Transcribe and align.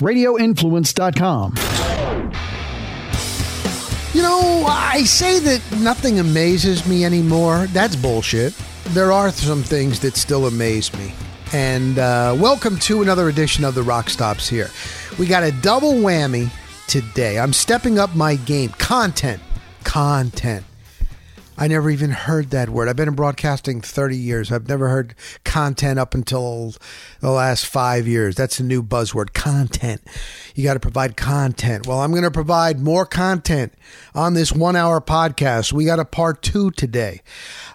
radioinfluence.com. 0.00 1.54
You 4.12 4.22
know, 4.22 4.64
I 4.66 5.04
say 5.04 5.38
that 5.38 5.62
nothing 5.80 6.18
amazes 6.18 6.86
me 6.86 7.04
anymore. 7.04 7.66
That's 7.68 7.94
bullshit. 7.94 8.54
There 8.88 9.12
are 9.12 9.30
some 9.30 9.62
things 9.62 10.00
that 10.00 10.16
still 10.16 10.46
amaze 10.46 10.92
me. 10.94 11.14
And 11.52 11.98
uh, 11.98 12.36
welcome 12.38 12.78
to 12.80 13.02
another 13.02 13.28
edition 13.28 13.64
of 13.64 13.74
the 13.74 13.82
Rock 13.82 14.10
Stops 14.10 14.48
here. 14.48 14.70
We 15.18 15.26
got 15.26 15.42
a 15.42 15.52
double 15.52 15.92
whammy 15.92 16.50
today. 16.88 17.38
I'm 17.38 17.52
stepping 17.52 17.98
up 17.98 18.14
my 18.16 18.36
game. 18.36 18.70
Content. 18.70 19.40
Content. 19.84 20.64
I 21.60 21.68
never 21.68 21.90
even 21.90 22.10
heard 22.10 22.50
that 22.50 22.70
word. 22.70 22.88
I've 22.88 22.96
been 22.96 23.06
in 23.06 23.14
broadcasting 23.14 23.82
30 23.82 24.16
years. 24.16 24.50
I've 24.50 24.66
never 24.66 24.88
heard 24.88 25.14
content 25.44 25.98
up 25.98 26.14
until 26.14 26.72
the 27.20 27.30
last 27.30 27.66
five 27.66 28.08
years. 28.08 28.34
That's 28.34 28.58
a 28.60 28.64
new 28.64 28.82
buzzword 28.82 29.34
content. 29.34 30.00
You 30.54 30.64
got 30.64 30.74
to 30.74 30.80
provide 30.80 31.18
content. 31.18 31.86
Well, 31.86 32.00
I'm 32.00 32.12
going 32.12 32.22
to 32.22 32.30
provide 32.30 32.80
more 32.80 33.04
content 33.04 33.74
on 34.14 34.32
this 34.32 34.52
one 34.52 34.74
hour 34.74 35.02
podcast. 35.02 35.70
We 35.70 35.84
got 35.84 35.98
a 35.98 36.04
part 36.06 36.40
two 36.40 36.70
today. 36.70 37.20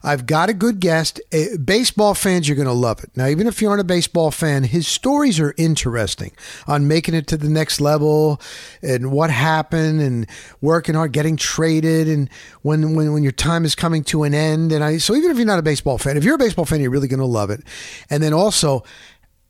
I've 0.02 0.26
got 0.26 0.50
a 0.50 0.54
good 0.54 0.80
guest. 0.80 1.22
Uh, 1.32 1.58
baseball 1.64 2.16
fans, 2.16 2.48
you're 2.48 2.56
going 2.56 2.68
to 2.68 2.74
love 2.74 3.04
it. 3.04 3.12
Now, 3.16 3.28
even 3.28 3.46
if 3.46 3.62
you 3.62 3.70
aren't 3.70 3.82
a 3.82 3.86
baseball 3.86 4.32
fan, 4.32 4.64
his 4.64 4.88
stories 4.88 5.40
are 5.40 5.54
interesting 5.60 6.32
on 6.68 6.88
making 6.88 7.14
it 7.14 7.28
to 7.28 7.38
the 7.38 7.50
next 7.50 7.80
level 7.80 8.42
and 8.82 9.12
what 9.12 9.30
happened 9.30 10.02
and 10.02 10.28
working 10.60 10.96
hard, 10.96 11.12
getting 11.12 11.38
traded, 11.38 12.08
and 12.08 12.32
when, 12.64 12.96
when, 12.96 13.14
when 13.14 13.22
your 13.22 13.32
time 13.32 13.64
is 13.64 13.75
coming 13.76 14.04
to 14.06 14.24
an 14.24 14.34
end. 14.34 14.72
And 14.72 14.84
I, 14.84 14.98
so 14.98 15.16
even 15.16 15.32
if 15.32 15.38
you're 15.38 15.46
not 15.46 15.60
a 15.60 15.64
baseball 15.64 15.98
fan, 15.98 16.18
if 16.18 16.24
you're 16.24 16.36
a 16.36 16.40
baseball 16.40 16.66
fan, 16.66 16.82
you're 16.82 16.92
really 16.92 17.08
going 17.08 17.20
to 17.20 17.26
love 17.26 17.50
it. 17.50 17.62
And 18.10 18.24
then 18.24 18.34
also, 18.34 18.84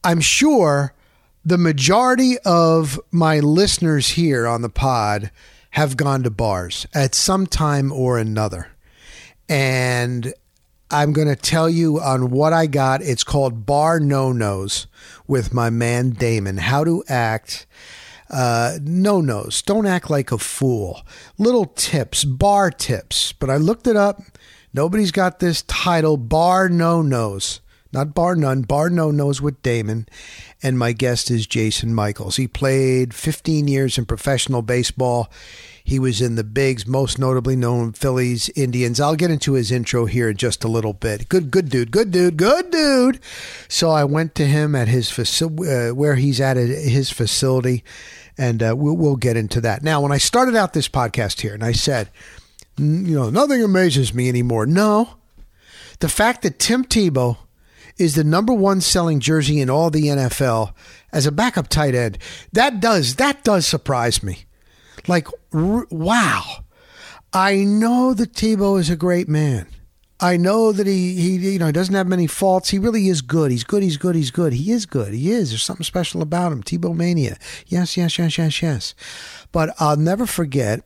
I'm 0.04 0.22
sure 0.22 0.94
the 1.44 1.58
majority 1.58 2.38
of 2.46 3.00
my 3.12 3.40
listeners 3.40 4.10
here 4.10 4.48
on 4.48 4.62
the 4.62 4.70
pod 4.70 5.32
have 5.72 5.98
gone 5.98 6.24
to 6.24 6.30
bars 6.30 6.88
at 6.94 7.14
some 7.14 7.46
time 7.46 7.91
or 7.91 8.18
another. 8.18 8.70
And 9.48 10.34
I'm 10.90 11.14
going 11.14 11.27
to 11.27 11.36
tell 11.36 11.70
you 11.70 11.99
on 11.99 12.30
what 12.30 12.54
I 12.54 12.68
got. 12.68 13.02
It's 13.02 13.24
called 13.24 13.66
Bar 13.66 13.99
No 13.99 14.32
Nos 14.32 14.88
with 15.27 15.54
my 15.54 15.70
man 15.70 16.12
Damon. 16.12 16.58
How 16.58 16.84
to 16.84 17.04
act 17.08 17.66
uh, 18.29 18.79
no 18.81 19.21
nos. 19.21 19.62
Don't 19.62 19.85
act 19.85 20.09
like 20.09 20.31
a 20.31 20.37
fool. 20.37 21.01
Little 21.37 21.65
tips, 21.65 22.23
bar 22.23 22.71
tips. 22.71 23.34
But 23.34 23.49
I 23.49 23.57
looked 23.57 23.87
it 23.87 23.95
up. 23.95 24.21
Nobody's 24.73 25.12
got 25.12 25.40
this 25.40 25.62
title, 25.63 26.18
Bar 26.18 26.68
No 26.68 27.01
Nos. 27.01 27.62
Not 27.93 28.13
Bar 28.13 28.35
None, 28.35 28.63
Bar 28.63 28.90
No 28.90 29.09
Nos 29.09 29.41
with 29.41 29.62
Damon. 29.62 30.05
And 30.62 30.77
my 30.77 30.91
guest 30.91 31.31
is 31.31 31.48
Jason 31.48 31.93
Michaels. 31.96 32.35
He 32.35 32.46
played 32.48 33.13
15 33.13 33.70
years 33.70 33.98
in 33.98 34.05
professional 34.05 34.62
baseball. 34.62 35.31
He 35.88 36.00
was 36.00 36.20
in 36.20 36.34
the 36.34 36.44
bigs, 36.44 36.88
most 36.88 37.20
notably 37.20 37.55
known 37.55 37.94
Phillies, 37.94 38.50
Indians. 38.55 39.00
I'll 39.00 39.16
get 39.16 39.30
into 39.30 39.54
his 39.54 39.72
intro 39.72 40.08
here 40.08 40.32
in 40.32 40.36
just 40.36 40.64
a 40.64 40.68
little 40.68 40.94
bit. 40.94 41.30
Good, 41.30 41.52
good 41.52 41.70
dude, 41.70 41.92
good 41.92 42.10
dude, 42.10 42.38
good 42.38 42.72
dude. 42.72 43.20
So 43.68 43.92
I 43.92 44.04
went 44.04 44.34
to 44.36 44.48
him 44.48 44.74
at 44.74 44.88
his 44.88 45.12
facility, 45.12 45.72
uh, 45.72 45.94
where 45.94 46.16
he's 46.16 46.42
at 46.42 46.58
his 46.58 47.12
facility, 47.12 47.84
and 48.36 48.64
uh, 48.64 48.74
we'll, 48.76 48.98
we'll 48.98 49.16
get 49.16 49.38
into 49.38 49.62
that. 49.62 49.84
Now, 49.84 50.02
when 50.02 50.12
I 50.12 50.18
started 50.18 50.55
out 50.55 50.74
this 50.74 50.90
podcast 50.90 51.42
here, 51.42 51.54
and 51.54 51.64
I 51.64 51.74
said, 51.74 52.10
you 52.80 53.16
know, 53.16 53.30
nothing 53.30 53.62
amazes 53.62 54.12
me 54.12 54.27
anymore. 54.27 54.66
No, 54.66 55.18
the 55.99 56.10
fact 56.10 56.42
that 56.42 56.58
Tim 56.58 56.84
Tebow 56.84 57.38
is 57.98 58.16
the 58.16 58.24
number 58.24 58.54
one 58.54 58.82
selling 58.82 59.20
jersey 59.20 59.62
in 59.62 59.70
all 59.70 59.92
the 59.92 60.08
NFL 60.08 60.74
as 61.14 61.27
a 61.27 61.32
backup 61.32 61.68
tight 61.68 61.94
end, 61.94 62.18
that 62.54 62.80
does 62.80 63.18
that 63.18 63.44
does 63.44 63.68
surprise 63.68 64.24
me. 64.24 64.44
Like, 65.08 65.28
r- 65.53 65.88
wow. 65.90 66.64
I 67.34 67.64
know 67.64 68.14
that 68.14 68.34
Tebow 68.34 68.80
is 68.80 68.90
a 68.90 68.96
great 68.96 69.28
man. 69.28 69.68
I 70.20 70.38
know 70.38 70.72
that 70.72 70.88
he, 70.88 71.16
he, 71.16 71.36
you 71.54 71.60
know, 71.60 71.66
he 71.66 71.74
doesn't 71.74 71.94
have 71.94 72.08
many 72.08 72.28
faults. 72.28 72.70
He 72.70 72.80
really 72.80 73.10
is 73.10 73.22
good. 73.22 73.52
He's 73.52 73.66
good. 73.66 73.84
He's 73.84 73.98
good. 73.98 74.16
He's 74.16 74.32
good. 74.32 74.54
He 74.54 74.72
is 74.72 74.86
good. 74.86 75.14
He 75.14 75.32
is. 75.32 75.50
There's 75.50 75.64
something 75.64 75.84
special 75.84 76.22
about 76.22 76.54
him. 76.54 76.64
Tebow 76.64 76.96
mania. 76.96 77.38
Yes, 77.68 77.98
yes, 77.98 78.18
yes, 78.18 78.38
yes, 78.38 78.62
yes. 78.62 78.96
But 79.52 79.76
I'll 79.80 79.98
never 79.98 80.26
forget. 80.26 80.82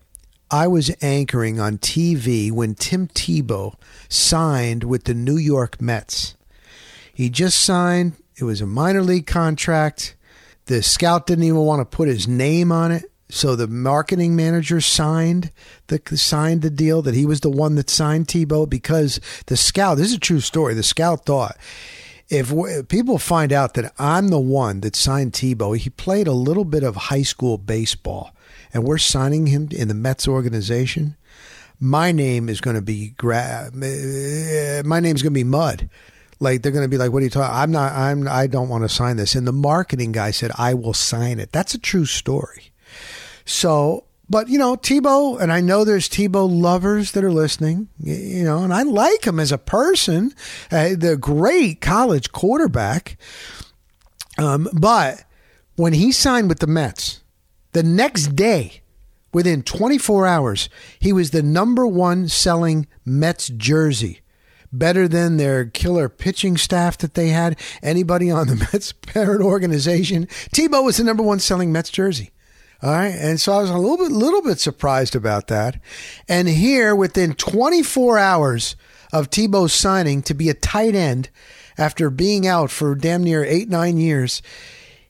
I 0.52 0.66
was 0.66 0.92
anchoring 1.04 1.60
on 1.60 1.78
TV 1.78 2.52
when 2.52 2.74
Tim 2.74 3.08
Tebow 3.08 3.76
signed 4.10 4.84
with 4.84 5.04
the 5.04 5.14
New 5.14 5.38
York 5.38 5.80
Mets. 5.80 6.36
He 7.14 7.30
just 7.30 7.62
signed. 7.62 8.14
It 8.36 8.46
was 8.46 8.60
a 8.60 8.66
minor 8.66 9.04
league 9.04 9.28
contract. 9.28 10.16
The 10.66 10.82
scout 10.82 11.28
didn't 11.28 11.44
even 11.44 11.60
want 11.60 11.82
to 11.82 11.96
put 11.96 12.08
his 12.08 12.28
name 12.28 12.72
on 12.72 12.92
it. 12.92 13.09
So 13.32 13.56
the 13.56 13.68
marketing 13.68 14.36
manager 14.36 14.82
signed 14.82 15.52
the 15.88 16.02
signed 16.18 16.64
the 16.64 16.72
deal 16.72 17.02
that 17.04 17.14
he 17.14 17.26
was 17.26 17.42
the 17.42 17.50
one 17.50 17.76
that 17.76 17.90
signed 17.90 18.28
Tebow 18.28 18.68
because 18.68 19.20
the 19.46 19.56
scout. 19.56 19.98
This 19.98 20.08
is 20.08 20.16
a 20.16 20.20
true 20.20 20.40
story. 20.40 20.74
The 20.74 20.84
scout 20.84 21.26
thought 21.26 21.56
if, 22.30 22.52
if 22.52 22.88
people 22.88 23.18
find 23.18 23.52
out 23.52 23.74
that 23.74 23.94
I'm 23.98 24.28
the 24.28 24.40
one 24.40 24.82
that 24.82 24.96
signed 24.96 25.34
Tebow, 25.34 25.78
he 25.78 25.90
played 25.90 26.28
a 26.28 26.34
little 26.34 26.64
bit 26.64 26.84
of 26.84 26.96
high 26.96 27.24
school 27.24 27.58
baseball, 27.58 28.36
and 28.74 28.84
we're 28.84 29.00
signing 29.00 29.48
him 29.48 29.70
in 29.72 29.88
the 29.88 29.94
Mets 29.94 30.28
organization. 30.28 31.16
My 31.80 32.12
name 32.12 32.50
is 32.50 32.62
going 32.62 32.76
to 32.76 32.82
be 32.82 33.10
gra- 33.18 33.72
my 33.74 35.00
name's 35.00 35.22
going 35.22 35.34
to 35.34 35.40
be 35.40 35.44
mud 35.44 35.90
like 36.40 36.62
they're 36.62 36.72
going 36.72 36.86
to 36.86 36.90
be 36.90 36.98
like, 36.98 37.12
"What 37.12 37.22
are 37.22 37.26
you 37.26 37.30
talking?" 37.30 37.56
I'm 37.56 37.72
not. 37.72 37.94
I'm. 37.94 38.28
I 38.28 38.48
don't 38.48 38.70
want 38.70 38.84
to 38.84 38.90
sign 38.90 39.18
this. 39.18 39.34
And 39.34 39.48
the 39.48 39.54
marketing 39.54 40.12
guy 40.12 40.32
said, 40.32 40.52
"I 40.58 40.74
will 40.74 40.94
sign 40.94 41.40
it." 41.40 41.52
That's 41.52 41.74
a 41.74 41.80
true 41.80 42.06
story. 42.06 42.69
So, 43.50 44.06
but 44.30 44.48
you 44.48 44.60
know, 44.60 44.76
Tebow, 44.76 45.42
and 45.42 45.52
I 45.52 45.60
know 45.60 45.84
there's 45.84 46.08
Tebow 46.08 46.48
lovers 46.48 47.14
that 47.14 47.24
are 47.24 47.32
listening, 47.32 47.90
you 48.00 48.44
know, 48.44 48.60
and 48.60 48.72
I 48.72 48.84
like 48.84 49.26
him 49.26 49.40
as 49.40 49.52
a 49.52 49.58
person, 49.58 50.36
uh, 50.72 50.90
the 50.96 51.18
great 51.20 51.82
college 51.82 52.32
quarterback. 52.32 53.18
Um, 54.38 54.70
but 54.72 55.24
when 55.78 55.94
he 55.94 56.12
signed 56.12 56.48
with 56.48 56.60
the 56.60 56.68
Mets, 56.68 57.24
the 57.72 57.82
next 57.82 58.36
day, 58.36 58.82
within 59.34 59.64
24 59.64 60.28
hours, 60.28 60.70
he 61.00 61.12
was 61.12 61.32
the 61.32 61.44
number 61.44 61.88
one 61.88 62.28
selling 62.28 62.86
Mets 63.04 63.50
jersey. 63.50 64.22
Better 64.72 65.08
than 65.08 65.38
their 65.38 65.66
killer 65.66 66.08
pitching 66.08 66.56
staff 66.56 67.00
that 67.00 67.16
they 67.16 67.30
had. 67.30 67.60
Anybody 67.82 68.30
on 68.30 68.46
the 68.46 68.56
Mets 68.72 68.92
parent 68.94 69.42
organization. 69.42 70.28
Tebow 70.54 70.86
was 70.86 70.98
the 70.98 71.04
number 71.04 71.24
one 71.24 71.40
selling 71.40 71.72
Mets 71.72 71.90
jersey. 71.90 72.30
All 72.82 72.92
right. 72.92 73.14
And 73.14 73.40
so 73.40 73.54
I 73.54 73.62
was 73.62 73.70
a 73.70 73.78
little 73.78 73.98
bit, 73.98 74.12
little 74.12 74.42
bit 74.42 74.60
surprised 74.60 75.16
about 75.16 75.48
that. 75.48 75.82
And 76.28 76.48
here, 76.48 76.96
within 76.96 77.34
24 77.34 78.18
hours 78.18 78.76
of 79.12 79.30
Tebow's 79.30 79.74
signing 79.74 80.22
to 80.24 80.34
be 80.34 80.50
a 80.50 80.54
tight 80.54 80.96
end 80.96 81.30
after 81.78 82.10
being 82.10 82.48
out 82.48 82.72
for 82.72 82.96
damn 82.96 83.24
near 83.24 83.44
eight, 83.44 83.70
nine 83.70 83.98
years, 83.98 84.42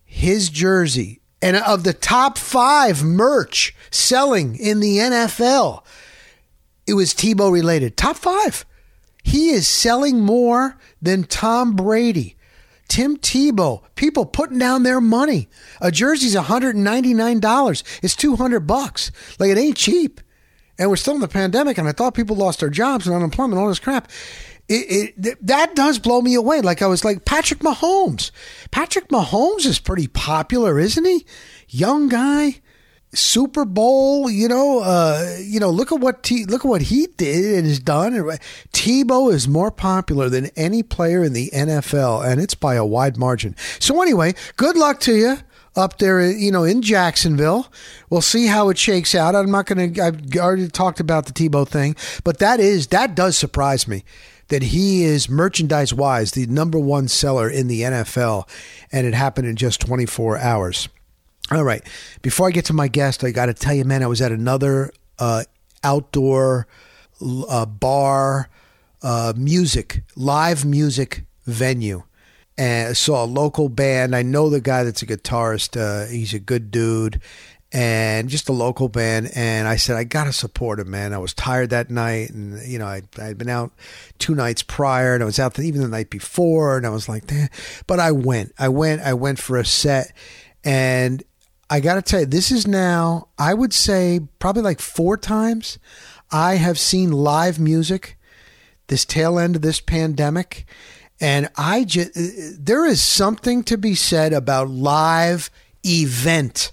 his 0.03 0.49
jersey 0.49 1.21
and 1.41 1.57
of 1.57 1.83
the 1.83 1.93
top 1.93 2.37
five 2.37 3.03
merch 3.03 3.75
selling 3.91 4.55
in 4.55 4.79
the 4.79 4.97
NFL, 4.97 5.83
it 6.87 6.93
was 6.93 7.13
Tebow 7.13 7.51
related. 7.51 7.95
Top 7.95 8.17
five. 8.17 8.65
He 9.23 9.49
is 9.49 9.67
selling 9.67 10.21
more 10.21 10.77
than 11.01 11.23
Tom 11.23 11.75
Brady. 11.75 12.35
Tim 12.89 13.17
Tebow, 13.17 13.83
people 13.95 14.25
putting 14.25 14.57
down 14.57 14.83
their 14.83 14.99
money. 14.99 15.47
A 15.79 15.91
jersey's 15.91 16.35
$199. 16.35 17.83
It's 18.03 18.15
200 18.15 18.59
bucks. 18.61 19.11
Like 19.39 19.51
it 19.51 19.57
ain't 19.57 19.77
cheap. 19.77 20.19
And 20.77 20.89
we're 20.89 20.95
still 20.95 21.15
in 21.15 21.21
the 21.21 21.27
pandemic 21.27 21.77
and 21.77 21.87
I 21.87 21.91
thought 21.91 22.15
people 22.15 22.35
lost 22.35 22.59
their 22.59 22.69
jobs 22.69 23.05
and 23.05 23.15
unemployment, 23.15 23.59
all 23.61 23.67
this 23.67 23.79
crap. 23.79 24.09
It, 24.67 25.13
it, 25.17 25.47
that 25.47 25.75
does 25.75 25.97
blow 25.97 26.21
me 26.21 26.35
away. 26.35 26.61
Like 26.61 26.81
I 26.81 26.87
was 26.87 27.05
like 27.05 27.25
Patrick 27.25 27.59
Mahomes. 27.61 28.31
Patrick 28.71 29.07
Mahomes 29.09 29.65
is 29.65 29.79
pretty 29.79 30.07
popular, 30.07 30.79
isn't 30.79 31.05
he? 31.05 31.25
Young 31.69 32.07
guy, 32.07 32.61
Super 33.13 33.65
Bowl, 33.65 34.29
you 34.29 34.47
know, 34.47 34.79
uh, 34.79 35.37
you 35.41 35.59
know, 35.59 35.71
look 35.71 35.91
at 35.91 35.99
what 35.99 36.21
T, 36.21 36.45
look 36.45 36.63
at 36.63 36.69
what 36.69 36.83
he 36.83 37.07
did 37.17 37.55
and 37.55 37.67
has 37.67 37.79
done. 37.79 38.13
Tebow 38.71 39.33
is 39.33 39.47
more 39.47 39.71
popular 39.71 40.29
than 40.29 40.47
any 40.55 40.83
player 40.83 41.23
in 41.23 41.33
the 41.33 41.49
NFL, 41.53 42.25
and 42.25 42.39
it's 42.39 42.55
by 42.55 42.75
a 42.75 42.85
wide 42.85 43.17
margin. 43.17 43.55
So 43.79 44.01
anyway, 44.01 44.35
good 44.57 44.77
luck 44.77 44.99
to 45.01 45.15
you 45.15 45.37
up 45.75 45.97
there, 45.97 46.29
you 46.29 46.51
know, 46.51 46.63
in 46.63 46.81
Jacksonville. 46.81 47.71
We'll 48.09 48.21
see 48.21 48.45
how 48.45 48.69
it 48.69 48.77
shakes 48.77 49.15
out. 49.15 49.35
I'm 49.35 49.49
not 49.49 49.65
going 49.65 49.93
to. 49.93 50.01
I've 50.01 50.35
already 50.35 50.67
talked 50.67 50.99
about 50.99 51.25
the 51.25 51.33
Tebow 51.33 51.67
thing, 51.67 51.95
but 52.23 52.37
that 52.39 52.59
is 52.59 52.87
that 52.87 53.15
does 53.15 53.37
surprise 53.37 53.87
me 53.87 54.03
that 54.49 54.63
he 54.63 55.03
is 55.03 55.29
merchandise 55.29 55.93
wise 55.93 56.31
the 56.31 56.45
number 56.47 56.79
one 56.79 57.07
seller 57.07 57.49
in 57.49 57.67
the 57.67 57.81
NFL, 57.81 58.47
and 58.91 59.07
it 59.07 59.13
happened 59.13 59.47
in 59.47 59.55
just 59.55 59.81
24 59.81 60.37
hours. 60.37 60.89
All 61.51 61.63
right. 61.63 61.81
Before 62.21 62.47
I 62.47 62.51
get 62.51 62.65
to 62.65 62.73
my 62.73 62.87
guest, 62.87 63.23
I 63.23 63.31
got 63.31 63.47
to 63.47 63.53
tell 63.53 63.73
you, 63.73 63.83
man, 63.83 64.03
I 64.03 64.07
was 64.07 64.21
at 64.21 64.31
another 64.31 64.91
uh, 65.17 65.43
outdoor 65.83 66.67
uh, 67.21 67.65
bar, 67.65 68.49
uh, 69.01 69.33
music, 69.35 70.03
live 70.15 70.63
music 70.63 71.23
venue. 71.45 72.03
and 72.57 72.89
I 72.89 72.93
saw 72.93 73.23
a 73.23 73.25
local 73.25 73.67
band. 73.69 74.15
I 74.15 74.21
know 74.21 74.49
the 74.49 74.61
guy 74.61 74.83
that's 74.83 75.01
a 75.01 75.07
guitarist. 75.07 75.79
Uh, 75.79 76.07
he's 76.07 76.33
a 76.33 76.39
good 76.39 76.69
dude 76.69 77.19
and 77.71 78.29
just 78.29 78.49
a 78.49 78.53
local 78.53 78.89
band. 78.89 79.31
And 79.35 79.67
I 79.67 79.77
said, 79.77 79.95
I 79.95 80.03
got 80.03 80.25
to 80.25 80.33
support 80.33 80.79
him, 80.79 80.91
man. 80.91 81.13
I 81.13 81.17
was 81.17 81.33
tired 81.33 81.71
that 81.71 81.89
night. 81.89 82.29
And, 82.29 82.61
you 82.67 82.77
know, 82.77 82.85
I, 82.85 83.01
I'd 83.19 83.37
been 83.37 83.49
out 83.49 83.71
two 84.19 84.35
nights 84.35 84.61
prior 84.61 85.13
and 85.13 85.23
I 85.23 85.25
was 85.25 85.39
out 85.39 85.55
the, 85.55 85.63
even 85.63 85.81
the 85.81 85.87
night 85.87 86.09
before. 86.09 86.77
And 86.77 86.85
I 86.85 86.89
was 86.89 87.09
like, 87.09 87.25
Damn. 87.27 87.49
but 87.87 87.99
I 87.99 88.11
went, 88.11 88.53
I 88.59 88.69
went, 88.69 89.01
I 89.01 89.13
went 89.13 89.39
for 89.39 89.57
a 89.57 89.65
set. 89.65 90.13
And 90.63 91.23
I 91.69 91.79
got 91.79 91.95
to 91.95 92.01
tell 92.01 92.21
you, 92.21 92.25
this 92.25 92.51
is 92.51 92.65
now, 92.65 93.29
I 93.37 93.53
would 93.53 93.73
say, 93.73 94.21
probably 94.39 94.63
like 94.63 94.79
four 94.79 95.17
times 95.17 95.77
I 96.31 96.55
have 96.55 96.79
seen 96.79 97.11
live 97.11 97.59
music 97.59 98.17
this 98.89 99.05
tail 99.05 99.39
end 99.39 99.55
of 99.55 99.61
this 99.61 99.79
pandemic. 99.79 100.65
And 101.21 101.49
I 101.55 101.83
just, 101.85 102.11
there 102.59 102.85
is 102.85 103.01
something 103.01 103.63
to 103.63 103.77
be 103.77 103.95
said 103.95 104.33
about 104.33 104.69
live 104.69 105.49
event 105.85 106.71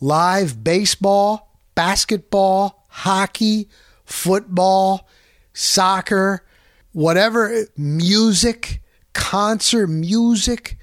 live 0.00 0.62
baseball, 0.62 1.58
basketball, 1.74 2.86
hockey, 2.88 3.68
football, 4.04 5.08
soccer, 5.52 6.44
whatever, 6.92 7.64
music, 7.76 8.82
concert 9.14 9.86
music. 9.86 10.76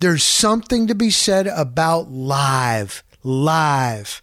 There's 0.00 0.22
something 0.22 0.86
to 0.86 0.94
be 0.94 1.10
said 1.10 1.48
about 1.48 2.10
live, 2.10 3.02
live. 3.24 4.22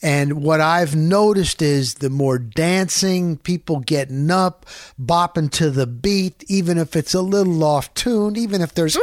And 0.00 0.42
what 0.42 0.60
I've 0.60 0.94
noticed 0.94 1.62
is 1.62 1.94
the 1.94 2.10
more 2.10 2.38
dancing, 2.38 3.36
people 3.38 3.80
getting 3.80 4.30
up, 4.30 4.66
bopping 5.00 5.50
to 5.52 5.70
the 5.70 5.86
beat, 5.86 6.44
even 6.48 6.78
if 6.78 6.94
it's 6.94 7.14
a 7.14 7.22
little 7.22 7.64
off 7.64 7.92
tuned, 7.94 8.38
even 8.38 8.60
if 8.60 8.74
there's 8.74 8.96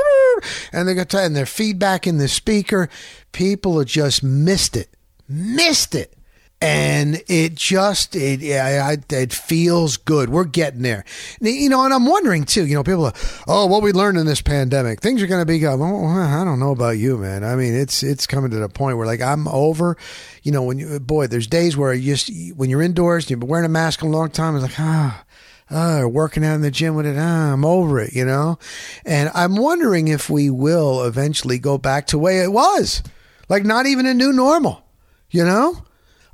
and 0.72 0.88
they 0.88 0.94
got 0.94 1.14
and 1.14 1.36
their 1.36 1.46
feedback 1.46 2.08
in 2.08 2.20
the 2.20 2.28
speaker, 2.28 2.90
people 3.34 3.78
have 3.80 3.88
just 3.88 4.24
missed 4.24 4.78
it, 4.78 4.96
missed 5.28 5.94
it 5.94 6.16
and 6.64 7.22
it 7.28 7.56
just 7.56 8.16
it 8.16 8.40
it 8.42 9.34
feels 9.34 9.98
good. 9.98 10.30
We're 10.30 10.46
getting 10.46 10.82
there, 10.82 11.04
you 11.42 11.68
know. 11.68 11.84
And 11.84 11.94
I'm 11.94 12.06
wondering 12.06 12.46
too. 12.46 12.66
You 12.66 12.76
know, 12.76 12.84
people 12.84 13.06
are, 13.06 13.14
oh, 13.50 13.66
what 13.66 13.84
we 13.84 13.92
learned 13.92 14.18
in 14.18 14.26
this 14.26 14.42
pandemic, 14.42 15.02
things 15.02 15.22
are 15.22 15.28
going 15.28 15.42
to 15.42 15.46
be 15.46 15.60
good. 15.60 15.78
Well, 15.78 16.06
I 16.08 16.46
don't 16.46 16.60
know 16.60 16.72
about 16.72 16.98
you, 16.98 17.18
man. 17.18 17.44
I 17.44 17.58
mean, 17.58 17.74
it's 17.74 18.02
it's 18.02 18.26
coming 18.26 18.50
to 18.52 18.58
the 18.58 18.70
point 18.70 18.98
where 18.98 19.06
like 19.06 19.20
I'm 19.20 19.46
over. 19.50 19.98
You 20.44 20.54
know, 20.54 20.64
when 20.64 20.80
you 20.80 21.02
boy, 21.02 21.28
there's 21.28 21.48
days 21.48 21.76
where 21.76 21.94
you 21.94 22.16
just 22.16 22.32
when 22.56 22.70
you're 22.70 22.82
indoors, 22.82 23.30
you've 23.30 23.42
been 23.42 23.50
wearing 23.50 23.66
a 23.66 23.70
mask 23.70 24.02
a 24.02 24.08
long 24.08 24.30
time. 24.30 24.56
It's 24.56 24.64
like 24.64 24.80
ah. 24.80 25.26
Oh, 25.72 26.08
working 26.08 26.46
out 26.46 26.56
in 26.56 26.62
the 26.62 26.70
gym 26.70 26.94
with 26.94 27.06
it. 27.06 27.16
Ah, 27.18 27.54
I'm 27.54 27.66
over 27.66 28.00
it, 28.00 28.14
you 28.14 28.26
know? 28.26 28.60
And 29.06 29.32
I'm 29.34 29.56
wondering 29.56 30.08
if 30.08 30.30
we 30.30 30.50
will 30.50 31.04
eventually 31.04 31.58
go 31.58 31.78
back 31.80 32.06
to 32.08 32.20
way 32.20 32.44
it 32.44 32.52
was. 32.52 33.02
Like 33.50 33.64
not 33.64 33.88
even 33.88 34.06
a 34.06 34.14
new 34.14 34.34
normal, 34.34 34.86
you 35.32 35.44
know? 35.44 35.84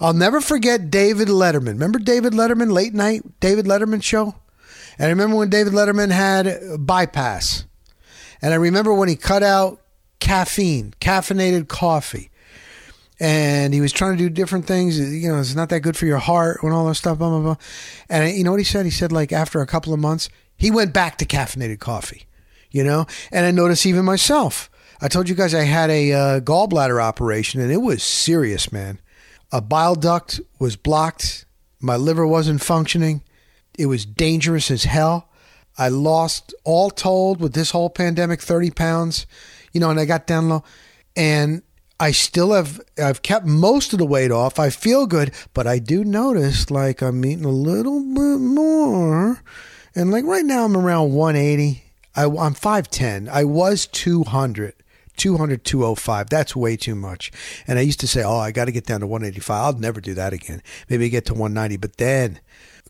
I'll 0.02 0.14
never 0.14 0.40
forget 0.40 0.90
David 0.90 1.28
Letterman. 1.28 1.74
Remember 1.74 2.00
David 2.00 2.34
Letterman, 2.34 2.72
late 2.72 2.94
night 2.94 3.40
David 3.42 3.66
Letterman 3.66 4.02
show? 4.02 4.36
And 4.98 5.08
I 5.08 5.10
remember 5.10 5.36
when 5.36 5.50
David 5.50 5.74
Letterman 5.74 6.12
had 6.12 6.86
bypass. 6.86 7.66
And 8.42 8.54
I 8.54 8.58
remember 8.58 8.94
when 8.94 9.10
he 9.10 9.18
cut 9.18 9.44
out 9.44 9.82
caffeine, 10.20 10.94
caffeinated 11.02 11.68
coffee. 11.68 12.30
And 13.20 13.74
he 13.74 13.82
was 13.82 13.92
trying 13.92 14.16
to 14.16 14.24
do 14.24 14.30
different 14.30 14.66
things. 14.66 14.98
You 14.98 15.30
know, 15.30 15.40
it's 15.40 15.56
not 15.56 15.68
that 15.70 15.82
good 15.82 15.98
for 15.98 16.06
your 16.06 16.20
heart 16.20 16.64
and 16.64 16.72
all 16.72 16.88
that 16.88 16.96
stuff, 16.96 17.18
blah, 17.18 17.30
blah, 17.30 17.42
blah. 17.42 17.56
And 18.08 18.34
you 18.38 18.46
know 18.46 18.52
what 18.52 18.62
he 18.62 18.66
said? 18.66 18.86
He 18.86 18.92
said, 18.92 19.12
like, 19.12 19.34
after 19.34 19.60
a 19.60 19.68
couple 19.68 19.94
of 19.94 20.00
months, 20.00 20.30
he 20.56 20.72
went 20.72 20.94
back 20.94 21.18
to 21.18 21.26
caffeinated 21.26 21.80
coffee, 21.80 22.26
you 22.72 22.86
know? 22.86 23.06
And 23.34 23.46
I 23.46 23.52
noticed 23.52 23.86
even 23.86 24.06
myself. 24.06 24.70
I 25.02 25.10
told 25.10 25.28
you 25.28 25.36
guys 25.36 25.54
I 25.54 25.64
had 25.64 25.90
a 25.90 26.14
uh, 26.14 26.40
gallbladder 26.40 27.02
operation 27.02 27.60
and 27.60 27.72
it 27.72 27.78
was 27.78 28.02
serious, 28.02 28.72
man 28.72 29.00
a 29.52 29.62
bile 29.62 29.96
duct 29.96 30.40
was 30.60 30.76
blocked. 30.76 31.46
My 31.80 31.96
liver 31.96 32.26
wasn't 32.26 32.62
functioning. 32.62 33.24
It 33.78 33.88
was 33.88 34.06
dangerous 34.06 34.70
as 34.70 34.84
hell. 34.84 35.30
I 35.78 35.88
lost, 35.88 36.54
all 36.66 36.90
told, 36.90 37.40
with 37.40 37.54
this 37.54 37.72
whole 37.72 37.90
pandemic, 37.90 38.42
30 38.42 38.72
pounds, 38.72 39.26
you 39.72 39.80
know, 39.80 39.90
and 39.90 40.00
I 40.00 40.06
got 40.06 40.28
down 40.28 40.50
low. 40.50 40.64
And 41.16 41.64
I 42.00 42.12
still 42.12 42.52
have, 42.52 42.82
I've 43.02 43.22
kept 43.22 43.46
most 43.46 43.94
of 43.94 44.00
the 44.00 44.06
weight 44.06 44.32
off. 44.32 44.60
I 44.60 44.70
feel 44.70 45.06
good, 45.06 45.34
but 45.54 45.68
I 45.68 45.80
do 45.80 46.04
notice 46.04 46.70
like 46.70 47.02
I'm 47.02 47.24
eating 47.26 47.46
a 47.46 47.50
little 47.50 48.02
bit 48.02 48.40
more. 48.40 49.42
And 49.96 50.12
like 50.12 50.26
right 50.26 50.46
now, 50.46 50.66
I'm 50.66 50.78
around 50.78 51.14
180. 51.14 51.84
I, 52.16 52.24
I'm 52.24 52.54
5'10. 52.56 53.30
I 53.30 53.44
was 53.46 53.88
200. 53.88 54.74
200, 55.20 55.64
205. 55.64 56.30
That's 56.30 56.56
way 56.56 56.76
too 56.76 56.96
much. 56.96 57.32
And 57.68 57.78
I 57.78 57.84
used 57.84 58.00
to 58.00 58.08
say, 58.08 58.24
oh, 58.24 58.38
I 58.38 58.52
got 58.52 58.66
to 58.66 58.72
get 58.72 58.86
down 58.86 59.02
to 59.02 59.08
185. 59.08 59.64
I'll 59.64 59.80
never 59.80 60.02
do 60.02 60.14
that 60.16 60.34
again. 60.34 60.64
Maybe 60.90 61.10
get 61.10 61.26
to 61.26 61.34
190. 61.34 61.78
But 61.78 61.98
then 61.98 62.40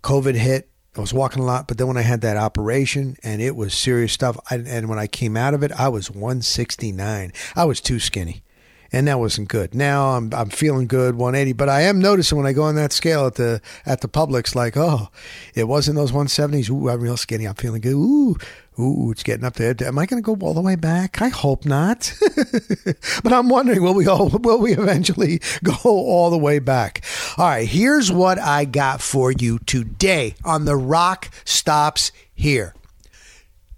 COVID 0.02 0.36
hit. 0.36 0.70
I 0.98 1.02
was 1.02 1.14
walking 1.14 1.42
a 1.42 1.46
lot, 1.46 1.68
but 1.68 1.78
then 1.78 1.88
when 1.88 1.98
I 1.98 2.02
had 2.02 2.22
that 2.22 2.36
operation 2.36 3.16
and 3.24 3.42
it 3.42 3.56
was 3.56 3.74
serious 3.74 4.12
stuff, 4.12 4.40
I, 4.50 4.56
and 4.56 4.90
when 4.90 4.98
I 4.98 5.06
came 5.06 5.38
out 5.38 5.54
of 5.54 5.62
it, 5.62 5.72
I 5.74 5.88
was 5.88 6.10
169. 6.10 7.32
I 7.56 7.66
was 7.66 7.80
too 7.80 8.00
skinny 8.00 8.44
and 8.92 9.08
that 9.08 9.20
wasn't 9.20 9.48
good. 9.48 9.74
Now 9.74 10.12
I'm 10.12 10.34
I'm 10.34 10.50
feeling 10.50 10.88
good, 10.88 11.16
180, 11.16 11.54
but 11.54 11.70
I 11.70 11.82
am 11.82 12.00
noticing 12.00 12.38
when 12.38 12.48
I 12.48 12.54
go 12.54 12.64
on 12.64 12.76
that 12.76 12.92
scale 12.92 13.26
at 13.26 13.36
the 13.36 13.62
at 13.86 14.02
the 14.02 14.08
Publix, 14.08 14.56
like, 14.56 14.76
oh, 14.78 15.10
it 15.54 15.66
wasn't 15.66 15.96
those 15.96 16.12
170s. 16.12 16.70
Ooh, 16.70 16.90
I'm 16.90 17.02
real 17.02 17.18
skinny. 17.18 17.46
I'm 17.46 17.56
feeling 17.56 17.82
good. 17.82 17.94
Ooh, 17.94 18.36
Ooh, 18.80 19.12
it's 19.12 19.24
getting 19.24 19.44
up 19.44 19.56
there. 19.56 19.76
Am 19.82 20.00
I 20.00 20.06
going 20.06 20.24
to 20.24 20.26
go 20.26 20.38
all 20.46 20.54
the 20.54 20.62
way 20.62 20.76
back? 20.76 21.22
I 21.22 21.28
hope 21.28 21.66
not. 21.66 22.14
but 23.24 23.34
I'm 23.34 23.50
wondering, 23.50 23.84
will 23.84 23.94
we 23.94 24.08
all, 24.08 24.30
will 24.30 24.60
we 24.60 24.72
eventually 24.74 25.42
go 25.64 25.76
all 25.84 26.30
the 26.30 26.38
way 26.38 26.60
back? 26.60 27.04
All 27.38 27.46
right, 27.46 27.68
here's 27.68 28.10
what 28.10 28.40
I 28.40 28.64
got 28.64 29.02
for 29.02 29.32
you 29.32 29.60
today 29.60 30.36
on 30.46 30.64
the 30.64 30.78
Rock 30.78 31.30
Stops 31.44 32.14
Here. 32.34 32.74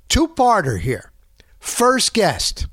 Two-parter 0.08 0.80
here. 0.80 1.12
First 1.60 2.14
guest, 2.14 2.68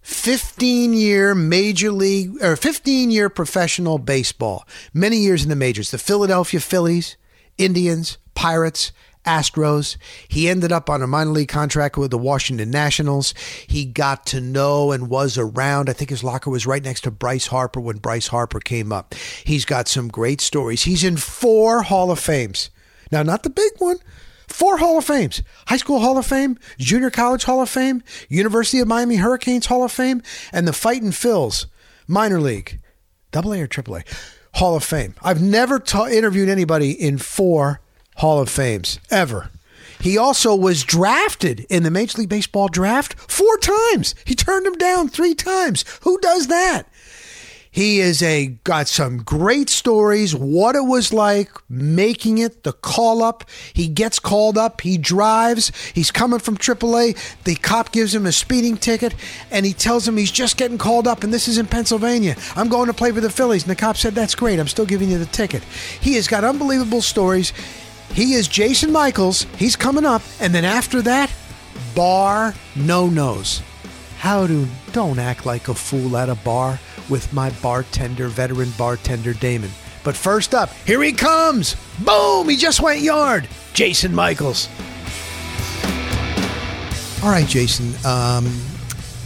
15 0.00 0.94
year 0.94 1.34
major 1.34 1.90
league 1.90 2.42
or 2.42 2.56
15 2.56 3.10
year 3.10 3.28
professional 3.28 3.98
baseball, 3.98 4.66
many 4.94 5.18
years 5.18 5.42
in 5.42 5.50
the 5.50 5.56
majors. 5.56 5.90
The 5.90 5.98
Philadelphia 5.98 6.60
Phillies, 6.60 7.16
Indians, 7.58 8.18
Pirates, 8.34 8.92
Astros. 9.24 9.96
He 10.28 10.48
ended 10.48 10.72
up 10.72 10.88
on 10.90 11.02
a 11.02 11.06
minor 11.06 11.30
league 11.30 11.48
contract 11.48 11.96
with 11.96 12.10
the 12.10 12.18
Washington 12.18 12.70
Nationals. 12.70 13.34
He 13.66 13.84
got 13.84 14.26
to 14.26 14.40
know 14.40 14.92
and 14.92 15.08
was 15.08 15.38
around. 15.38 15.88
I 15.88 15.92
think 15.92 16.10
his 16.10 16.24
locker 16.24 16.50
was 16.50 16.66
right 16.66 16.82
next 16.82 17.02
to 17.02 17.10
Bryce 17.10 17.46
Harper 17.48 17.80
when 17.80 17.98
Bryce 17.98 18.28
Harper 18.28 18.60
came 18.60 18.92
up. 18.92 19.14
He's 19.44 19.64
got 19.64 19.88
some 19.88 20.08
great 20.08 20.40
stories. 20.40 20.82
He's 20.82 21.04
in 21.04 21.16
four 21.16 21.82
Hall 21.82 22.10
of 22.10 22.18
Fames. 22.18 22.70
Now, 23.10 23.22
not 23.22 23.42
the 23.42 23.50
big 23.50 23.72
one. 23.78 23.98
Four 24.48 24.78
Hall 24.78 24.98
of 24.98 25.04
Fames 25.04 25.42
High 25.66 25.78
School 25.78 26.00
Hall 26.00 26.18
of 26.18 26.26
Fame, 26.26 26.58
Junior 26.78 27.10
College 27.10 27.44
Hall 27.44 27.62
of 27.62 27.68
Fame, 27.68 28.02
University 28.28 28.78
of 28.78 28.86
Miami 28.86 29.16
Hurricanes 29.16 29.66
Hall 29.66 29.82
of 29.82 29.90
Fame, 29.90 30.22
and 30.52 30.68
the 30.68 30.72
Fighting 30.72 31.10
Phils 31.10 31.66
Minor 32.06 32.40
League, 32.40 32.80
double 33.32 33.52
A 33.54 33.62
or 33.62 33.66
triple 33.66 33.96
A 33.96 34.04
Hall 34.54 34.76
of 34.76 34.84
Fame. 34.84 35.14
I've 35.22 35.42
never 35.42 35.78
ta- 35.78 36.06
interviewed 36.06 36.48
anybody 36.48 36.92
in 36.92 37.18
four 37.18 37.80
Hall 38.16 38.40
of 38.40 38.48
Fames 38.48 38.98
ever. 39.10 39.50
He 40.00 40.18
also 40.18 40.54
was 40.54 40.84
drafted 40.84 41.66
in 41.70 41.82
the 41.82 41.90
Major 41.90 42.18
League 42.18 42.28
Baseball 42.28 42.68
draft 42.68 43.14
four 43.18 43.56
times. 43.58 44.14
He 44.24 44.34
turned 44.34 44.66
him 44.66 44.74
down 44.74 45.08
three 45.08 45.34
times. 45.34 45.84
Who 46.02 46.18
does 46.20 46.48
that? 46.48 46.86
He 47.74 47.98
is 47.98 48.22
a 48.22 48.56
got 48.62 48.86
some 48.86 49.24
great 49.24 49.68
stories, 49.68 50.32
what 50.32 50.76
it 50.76 50.84
was 50.84 51.12
like 51.12 51.50
making 51.68 52.38
it, 52.38 52.62
the 52.62 52.72
call 52.72 53.20
up. 53.20 53.44
He 53.72 53.88
gets 53.88 54.20
called 54.20 54.56
up, 54.56 54.82
he 54.82 54.96
drives, 54.96 55.72
he's 55.92 56.12
coming 56.12 56.38
from 56.38 56.56
AAA. 56.56 57.18
The 57.42 57.56
cop 57.56 57.90
gives 57.90 58.14
him 58.14 58.26
a 58.26 58.32
speeding 58.32 58.76
ticket 58.76 59.16
and 59.50 59.66
he 59.66 59.72
tells 59.72 60.06
him 60.06 60.16
he's 60.16 60.30
just 60.30 60.56
getting 60.56 60.78
called 60.78 61.08
up 61.08 61.24
and 61.24 61.34
this 61.34 61.48
is 61.48 61.58
in 61.58 61.66
Pennsylvania. 61.66 62.36
I'm 62.54 62.68
going 62.68 62.86
to 62.86 62.94
play 62.94 63.10
for 63.10 63.20
the 63.20 63.28
Phillies. 63.28 63.64
And 63.64 63.70
the 63.70 63.74
cop 63.74 63.96
said, 63.96 64.14
That's 64.14 64.36
great, 64.36 64.60
I'm 64.60 64.68
still 64.68 64.86
giving 64.86 65.10
you 65.10 65.18
the 65.18 65.26
ticket. 65.26 65.64
He 66.00 66.14
has 66.14 66.28
got 66.28 66.44
unbelievable 66.44 67.02
stories. 67.02 67.52
He 68.12 68.34
is 68.34 68.48
Jason 68.48 68.92
Michaels. 68.92 69.42
He's 69.56 69.76
coming 69.76 70.04
up. 70.04 70.22
And 70.40 70.54
then 70.54 70.64
after 70.64 71.02
that, 71.02 71.32
bar 71.94 72.54
no 72.76 73.08
nos. 73.08 73.62
How 74.18 74.46
to 74.46 74.66
don't 74.92 75.18
act 75.18 75.44
like 75.46 75.68
a 75.68 75.74
fool 75.74 76.16
at 76.16 76.28
a 76.28 76.34
bar 76.36 76.78
with 77.10 77.32
my 77.32 77.50
bartender, 77.62 78.28
veteran 78.28 78.70
bartender 78.78 79.34
Damon. 79.34 79.70
But 80.02 80.16
first 80.16 80.54
up, 80.54 80.70
here 80.86 81.02
he 81.02 81.12
comes. 81.12 81.76
Boom! 82.04 82.48
He 82.48 82.56
just 82.56 82.80
went 82.80 83.00
yard. 83.00 83.48
Jason 83.72 84.14
Michaels. 84.14 84.68
All 87.22 87.30
right, 87.30 87.46
Jason. 87.48 87.88
Um, 88.04 88.60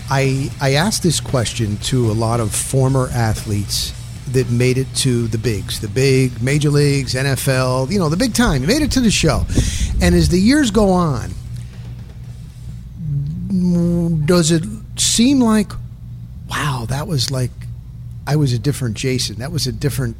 I 0.08 0.50
I 0.61 0.75
asked 0.75 1.02
this 1.02 1.20
question 1.20 1.76
to 1.78 2.11
a 2.11 2.14
lot 2.14 2.40
of 2.40 2.54
former 2.54 3.08
athletes 3.08 3.92
that 4.32 4.50
made 4.50 4.78
it 4.78 4.87
to 4.97 5.26
the 5.28 5.38
bigs, 5.38 5.80
the 5.80 5.88
big 5.88 6.42
major 6.42 6.70
leagues, 6.70 7.14
NFL, 7.14 7.90
you 7.90 7.99
know, 7.99 8.08
the 8.08 8.16
big 8.16 8.35
time. 8.35 8.62
You 8.62 8.68
made 8.68 8.82
it 8.82 8.92
to 8.92 9.00
the 9.00 9.11
show. 9.11 9.44
And 10.00 10.14
as 10.14 10.28
the 10.28 10.38
years 10.38 10.70
go 10.70 10.90
on, 10.90 11.30
does 14.26 14.50
it 14.50 14.64
seem 14.97 15.40
like, 15.40 15.73
wow, 16.49 16.87
that 16.88 17.06
was 17.06 17.30
like, 17.30 17.50
I 18.26 18.37
was 18.37 18.52
a 18.52 18.58
different 18.58 18.97
Jason. 18.97 19.37
That 19.37 19.52
was 19.52 19.66
a 19.66 19.73
different, 19.73 20.16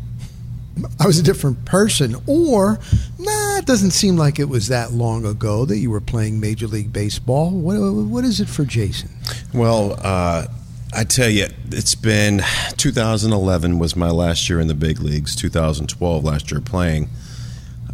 I 0.99 1.07
was 1.07 1.19
a 1.19 1.23
different 1.23 1.65
person. 1.65 2.17
Or, 2.27 2.79
nah, 3.19 3.59
it 3.59 3.67
doesn't 3.67 3.91
seem 3.91 4.17
like 4.17 4.39
it 4.39 4.49
was 4.49 4.69
that 4.69 4.93
long 4.93 5.27
ago 5.27 5.65
that 5.67 5.79
you 5.79 5.91
were 5.91 6.01
playing 6.01 6.41
Major 6.41 6.67
League 6.67 6.93
Baseball. 6.93 7.51
What, 7.51 7.77
what 7.77 8.25
is 8.25 8.41
it 8.41 8.49
for 8.49 8.65
Jason? 8.65 9.11
Well, 9.53 9.99
uh, 10.03 10.47
I 10.93 11.05
tell 11.05 11.29
you, 11.29 11.47
it's 11.71 11.95
been 11.95 12.43
2011 12.79 13.79
was 13.79 13.95
my 13.95 14.09
last 14.09 14.49
year 14.49 14.59
in 14.59 14.69
the 14.69 14.75
big 14.75 15.01
leagues. 15.01 15.37
2012 15.37 16.25
last 16.25 16.51
year 16.51 16.61
playing. 16.61 17.11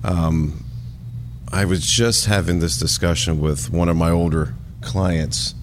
Um, 0.04 0.64
I 1.52 1.64
was 1.64 1.84
just 1.84 2.26
having 2.26 2.60
this 2.60 2.78
discussion 2.78 3.40
with 3.40 3.70
one 3.70 3.88
of 3.88 3.96
my 3.96 4.10
older 4.10 4.54
clients. 4.80 5.54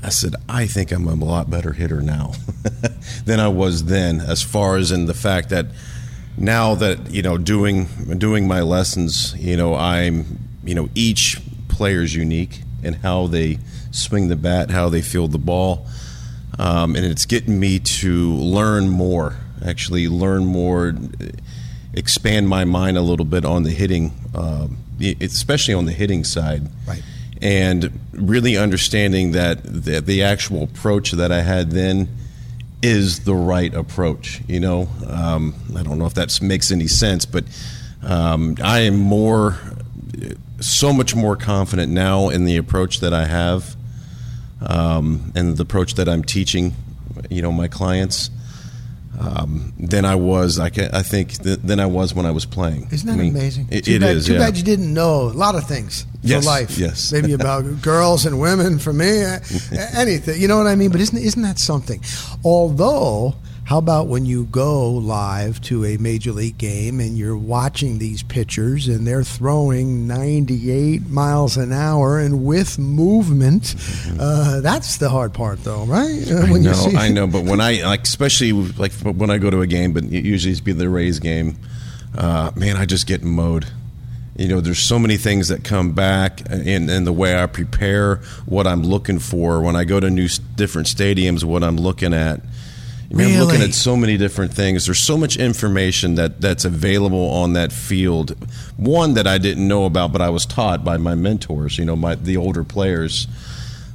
I 0.00 0.10
said, 0.10 0.34
I 0.48 0.66
think 0.66 0.92
I'm 0.92 1.06
a 1.06 1.14
lot 1.14 1.48
better 1.48 1.72
hitter 1.72 2.02
now 2.02 2.32
than 3.24 3.40
I 3.40 3.48
was 3.48 3.84
then, 3.84 4.20
as 4.20 4.42
far 4.42 4.76
as 4.76 4.92
in 4.92 5.06
the 5.06 5.14
fact 5.14 5.48
that 5.48 5.66
now 6.36 6.74
that 6.76 7.10
you 7.10 7.22
know 7.22 7.36
doing 7.36 7.86
doing 8.18 8.46
my 8.46 8.60
lessons, 8.60 9.34
you 9.38 9.56
know, 9.56 9.74
I'm 9.74 10.38
you 10.64 10.74
know 10.74 10.88
each 10.94 11.40
player's 11.68 12.14
unique 12.14 12.60
in 12.82 12.94
how 12.94 13.26
they 13.26 13.58
swing 13.90 14.28
the 14.28 14.36
bat, 14.36 14.70
how 14.70 14.88
they 14.88 15.02
field 15.02 15.32
the 15.32 15.38
ball 15.38 15.86
um, 16.58 16.96
and 16.96 17.04
it's 17.04 17.24
getting 17.24 17.58
me 17.58 17.78
to 17.78 18.34
learn 18.34 18.88
more. 18.88 19.36
Actually, 19.64 20.08
learn 20.08 20.44
more, 20.44 20.94
expand 21.94 22.48
my 22.48 22.64
mind 22.64 22.96
a 22.96 23.02
little 23.02 23.24
bit 23.24 23.44
on 23.44 23.62
the 23.62 23.70
hitting, 23.70 24.12
uh, 24.34 24.68
especially 25.20 25.74
on 25.74 25.84
the 25.86 25.92
hitting 25.92 26.24
side. 26.24 26.68
Right. 26.86 27.02
And 27.40 28.00
really 28.12 28.56
understanding 28.56 29.32
that 29.32 29.62
the, 29.62 30.00
the, 30.00 30.24
actual 30.24 30.64
approach 30.64 31.12
that 31.12 31.30
I 31.30 31.42
had 31.42 31.70
then 31.70 32.08
is 32.82 33.20
the 33.20 33.34
right 33.34 33.72
approach. 33.72 34.40
You 34.48 34.58
know, 34.58 34.88
um, 35.08 35.54
I 35.76 35.84
don't 35.84 35.98
know 35.98 36.06
if 36.06 36.14
that 36.14 36.40
makes 36.42 36.72
any 36.72 36.88
sense, 36.88 37.24
but 37.24 37.44
um, 38.02 38.56
I 38.62 38.80
am 38.80 38.96
more, 38.96 39.56
so 40.60 40.92
much 40.92 41.14
more 41.14 41.36
confident 41.36 41.92
now 41.92 42.28
in 42.28 42.44
the 42.44 42.56
approach 42.56 42.98
that 43.00 43.14
I 43.14 43.26
have 43.26 43.76
um, 44.66 45.32
and 45.34 45.56
the 45.56 45.62
approach 45.62 45.94
that 45.94 46.08
I'm 46.08 46.22
teaching, 46.22 46.74
you 47.30 47.42
know, 47.42 47.52
my 47.52 47.68
clients. 47.68 48.30
Um, 49.20 49.72
than 49.80 50.04
I 50.04 50.14
was. 50.14 50.60
I, 50.60 50.70
can, 50.70 50.94
I 50.94 51.02
think 51.02 51.42
th- 51.42 51.58
than 51.58 51.80
I 51.80 51.86
was 51.86 52.14
when 52.14 52.24
I 52.24 52.30
was 52.30 52.46
playing. 52.46 52.86
Isn't 52.92 53.04
that 53.08 53.14
I 53.14 53.16
mean, 53.16 53.34
amazing? 53.34 53.66
It, 53.68 53.86
too 53.86 53.96
it 53.96 54.00
bad, 54.00 54.16
is, 54.16 54.26
Too 54.26 54.34
yeah. 54.34 54.38
bad 54.38 54.56
you 54.56 54.62
didn't 54.62 54.94
know 54.94 55.22
a 55.22 55.34
lot 55.34 55.56
of 55.56 55.66
things 55.66 56.06
yes, 56.22 56.44
for 56.44 56.50
life. 56.50 56.78
Yes, 56.78 57.10
maybe 57.10 57.32
about 57.40 57.82
girls 57.82 58.26
and 58.26 58.38
women. 58.38 58.78
For 58.78 58.92
me, 58.92 59.24
anything. 59.92 60.40
You 60.40 60.46
know 60.46 60.56
what 60.56 60.68
I 60.68 60.76
mean? 60.76 60.92
But 60.92 61.00
isn't 61.00 61.18
isn't 61.18 61.42
that 61.42 61.58
something? 61.58 62.00
Although 62.44 63.34
how 63.68 63.76
about 63.76 64.06
when 64.06 64.24
you 64.24 64.46
go 64.46 64.92
live 64.92 65.60
to 65.60 65.84
a 65.84 65.98
major 65.98 66.32
league 66.32 66.56
game 66.56 67.00
and 67.00 67.18
you're 67.18 67.36
watching 67.36 67.98
these 67.98 68.22
pitchers 68.22 68.88
and 68.88 69.06
they're 69.06 69.22
throwing 69.22 70.06
98 70.06 71.06
miles 71.10 71.58
an 71.58 71.70
hour 71.70 72.18
and 72.18 72.46
with 72.46 72.78
movement? 72.78 73.64
Mm-hmm. 73.64 74.16
Uh, 74.18 74.60
that's 74.62 74.96
the 74.96 75.10
hard 75.10 75.34
part, 75.34 75.62
though, 75.64 75.84
right? 75.84 76.26
Uh, 76.30 76.44
I 76.44 76.52
know, 76.58 76.92
I 76.96 77.08
know. 77.10 77.26
But 77.26 77.44
when 77.44 77.60
I 77.60 77.82
like, 77.82 78.04
especially 78.04 78.52
like 78.52 78.92
when 78.92 79.28
I 79.28 79.36
go 79.36 79.50
to 79.50 79.60
a 79.60 79.66
game, 79.66 79.92
but 79.92 80.04
usually 80.04 80.52
it's 80.52 80.62
be 80.62 80.72
the 80.72 80.88
Rays 80.88 81.18
game. 81.18 81.58
Uh, 82.16 82.50
man, 82.56 82.78
I 82.78 82.86
just 82.86 83.06
get 83.06 83.22
mode 83.22 83.66
you 84.38 84.46
know 84.46 84.60
there's 84.60 84.78
so 84.78 85.00
many 85.00 85.16
things 85.16 85.48
that 85.48 85.64
come 85.64 85.90
back 85.92 86.48
in, 86.48 86.88
in 86.88 87.02
the 87.02 87.12
way 87.12 87.36
i 87.36 87.44
prepare 87.44 88.16
what 88.46 88.68
i'm 88.68 88.84
looking 88.84 89.18
for 89.18 89.60
when 89.60 89.74
i 89.74 89.82
go 89.82 89.98
to 89.98 90.08
new 90.08 90.28
different 90.54 90.86
stadiums 90.86 91.42
what 91.42 91.64
i'm 91.64 91.76
looking 91.76 92.14
at 92.14 92.40
I 93.10 93.14
mean, 93.14 93.26
really? 93.28 93.38
I'm 93.38 93.46
looking 93.46 93.62
at 93.62 93.72
so 93.72 93.96
many 93.96 94.18
different 94.18 94.52
things. 94.52 94.84
There's 94.84 94.98
so 94.98 95.16
much 95.16 95.38
information 95.38 96.16
that 96.16 96.42
that's 96.42 96.66
available 96.66 97.30
on 97.30 97.54
that 97.54 97.72
field. 97.72 98.36
One 98.76 99.14
that 99.14 99.26
I 99.26 99.38
didn't 99.38 99.66
know 99.66 99.86
about, 99.86 100.12
but 100.12 100.20
I 100.20 100.28
was 100.28 100.44
taught 100.44 100.84
by 100.84 100.98
my 100.98 101.14
mentors. 101.14 101.78
You 101.78 101.86
know, 101.86 101.96
my 101.96 102.16
the 102.16 102.36
older 102.36 102.64
players. 102.64 103.26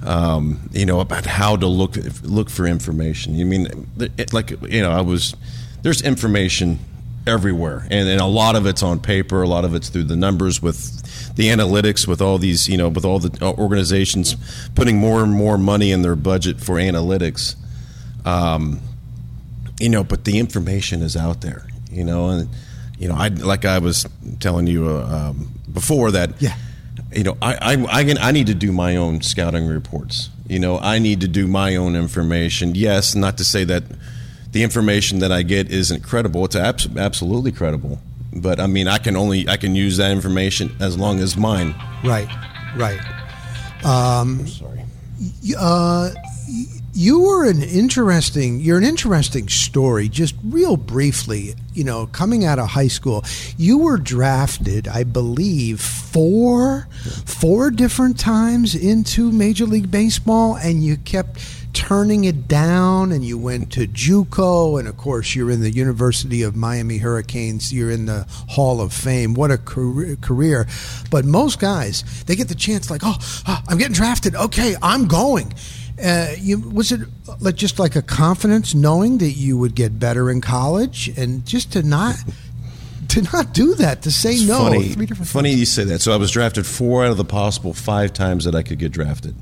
Um, 0.01 0.69
you 0.73 0.85
know 0.85 0.99
about 0.99 1.25
how 1.25 1.55
to 1.55 1.67
look 1.67 1.95
look 2.23 2.49
for 2.49 2.65
information. 2.65 3.35
You 3.35 3.45
mean 3.45 3.87
it, 4.17 4.33
like 4.33 4.49
you 4.63 4.81
know 4.81 4.91
I 4.91 5.01
was 5.01 5.35
there's 5.83 6.01
information 6.01 6.79
everywhere, 7.27 7.87
and, 7.89 8.09
and 8.09 8.19
a 8.19 8.25
lot 8.25 8.55
of 8.55 8.65
it's 8.65 8.83
on 8.83 8.99
paper. 8.99 9.43
A 9.43 9.47
lot 9.47 9.63
of 9.63 9.75
it's 9.75 9.89
through 9.89 10.05
the 10.05 10.15
numbers 10.15 10.61
with 10.61 11.35
the 11.35 11.47
analytics, 11.47 12.07
with 12.07 12.19
all 12.19 12.39
these 12.39 12.67
you 12.67 12.77
know 12.77 12.89
with 12.89 13.05
all 13.05 13.19
the 13.19 13.43
organizations 13.43 14.35
putting 14.75 14.97
more 14.97 15.23
and 15.23 15.31
more 15.31 15.57
money 15.57 15.91
in 15.91 16.01
their 16.01 16.15
budget 16.15 16.59
for 16.59 16.75
analytics. 16.75 17.55
Um, 18.25 18.81
you 19.79 19.89
know, 19.89 20.03
but 20.03 20.25
the 20.25 20.39
information 20.39 21.01
is 21.01 21.15
out 21.15 21.41
there, 21.41 21.65
you 21.91 22.03
know, 22.03 22.29
and 22.29 22.49
you 22.97 23.07
know, 23.07 23.15
I 23.15 23.29
like 23.29 23.65
I 23.65 23.79
was 23.79 24.05
telling 24.39 24.67
you 24.67 24.87
uh, 24.87 25.31
um, 25.31 25.51
before 25.71 26.11
that, 26.11 26.41
yeah, 26.41 26.55
you 27.11 27.23
know, 27.23 27.37
I, 27.41 27.55
I 27.75 28.01
I 28.01 28.15
I 28.21 28.31
need 28.31 28.47
to 28.47 28.53
do 28.53 28.71
my 28.71 28.95
own 28.95 29.21
scouting 29.21 29.67
reports. 29.67 30.29
You 30.47 30.59
know, 30.59 30.77
I 30.79 30.99
need 30.99 31.21
to 31.21 31.27
do 31.27 31.47
my 31.47 31.75
own 31.75 31.95
information. 31.95 32.75
Yes, 32.75 33.15
not 33.15 33.37
to 33.37 33.43
say 33.43 33.63
that 33.65 33.83
the 34.51 34.63
information 34.63 35.19
that 35.19 35.31
I 35.31 35.41
get 35.41 35.71
isn't 35.71 36.03
credible. 36.03 36.45
It's 36.45 36.55
abs- 36.55 36.95
absolutely 36.95 37.51
credible, 37.51 37.99
but 38.33 38.59
I 38.59 38.67
mean, 38.67 38.87
I 38.87 38.99
can 38.99 39.15
only 39.15 39.47
I 39.49 39.57
can 39.57 39.75
use 39.75 39.97
that 39.97 40.11
information 40.11 40.75
as 40.79 40.97
long 40.97 41.19
as 41.19 41.35
mine. 41.35 41.73
Right, 42.03 42.29
right. 42.75 42.99
Um, 43.83 44.47
sorry. 44.47 44.85
Uh, 45.57 46.11
you 46.95 47.21
were 47.21 47.49
an 47.49 47.63
interesting 47.63 48.59
you're 48.59 48.77
an 48.77 48.83
interesting 48.83 49.47
story 49.49 50.07
just 50.07 50.35
real 50.43 50.77
briefly 50.77 51.55
you 51.73 51.83
know 51.83 52.05
coming 52.07 52.45
out 52.45 52.59
of 52.59 52.69
high 52.69 52.87
school. 52.87 53.23
You 53.57 53.79
were 53.79 53.97
drafted 53.97 54.87
i 54.87 55.03
believe 55.03 55.81
four 55.81 56.87
four 57.25 57.71
different 57.71 58.19
times 58.19 58.75
into 58.75 59.31
major 59.31 59.65
league 59.65 59.89
baseball 59.89 60.55
and 60.55 60.83
you 60.83 60.97
kept 60.97 61.39
turning 61.73 62.25
it 62.25 62.47
down 62.47 63.11
and 63.11 63.25
you 63.25 63.35
went 63.35 63.71
to 63.71 63.87
JUCO 63.87 64.79
and 64.79 64.87
of 64.87 64.95
course 64.95 65.35
you're 65.35 65.49
in 65.49 65.61
the 65.61 65.71
University 65.71 66.43
of 66.43 66.55
Miami 66.55 66.99
Hurricanes. 66.99 67.73
You're 67.73 67.89
in 67.89 68.05
the 68.05 68.27
Hall 68.49 68.79
of 68.79 68.93
Fame. 68.93 69.33
What 69.33 69.49
a 69.49 69.57
career 69.57 70.67
but 71.09 71.25
most 71.25 71.59
guys 71.59 72.23
they 72.25 72.35
get 72.35 72.47
the 72.47 72.55
chance 72.55 72.91
like 72.91 73.01
oh, 73.03 73.15
oh 73.47 73.63
I'm 73.67 73.79
getting 73.79 73.95
drafted. 73.95 74.35
Okay 74.35 74.75
I'm 74.83 75.07
going 75.07 75.51
uh, 76.01 76.33
you, 76.39 76.59
was 76.59 76.91
it 76.91 77.01
like 77.39 77.55
just 77.55 77.79
like 77.79 77.95
a 77.95 78.01
confidence 78.01 78.73
knowing 78.73 79.19
that 79.19 79.31
you 79.31 79.57
would 79.57 79.75
get 79.75 79.99
better 79.99 80.29
in 80.29 80.41
college 80.41 81.09
and 81.17 81.45
just 81.45 81.73
to 81.73 81.83
not 81.83 82.15
to 83.09 83.21
not 83.33 83.53
do 83.53 83.75
that 83.75 84.01
to 84.03 84.11
say 84.11 84.31
it's 84.31 84.47
no? 84.47 84.57
funny, 84.57 84.89
funny 84.89 85.51
you 85.51 85.65
say 85.65 85.83
that. 85.83 86.01
So 86.01 86.13
i 86.13 86.17
was 86.17 86.31
drafted 86.31 86.65
four 86.65 87.05
out 87.05 87.11
of 87.11 87.17
the 87.17 87.25
possible 87.25 87.73
five 87.73 88.13
times 88.13 88.45
that 88.45 88.55
i 88.55 88.63
could 88.63 88.79
get 88.79 88.91
drafted. 88.91 89.35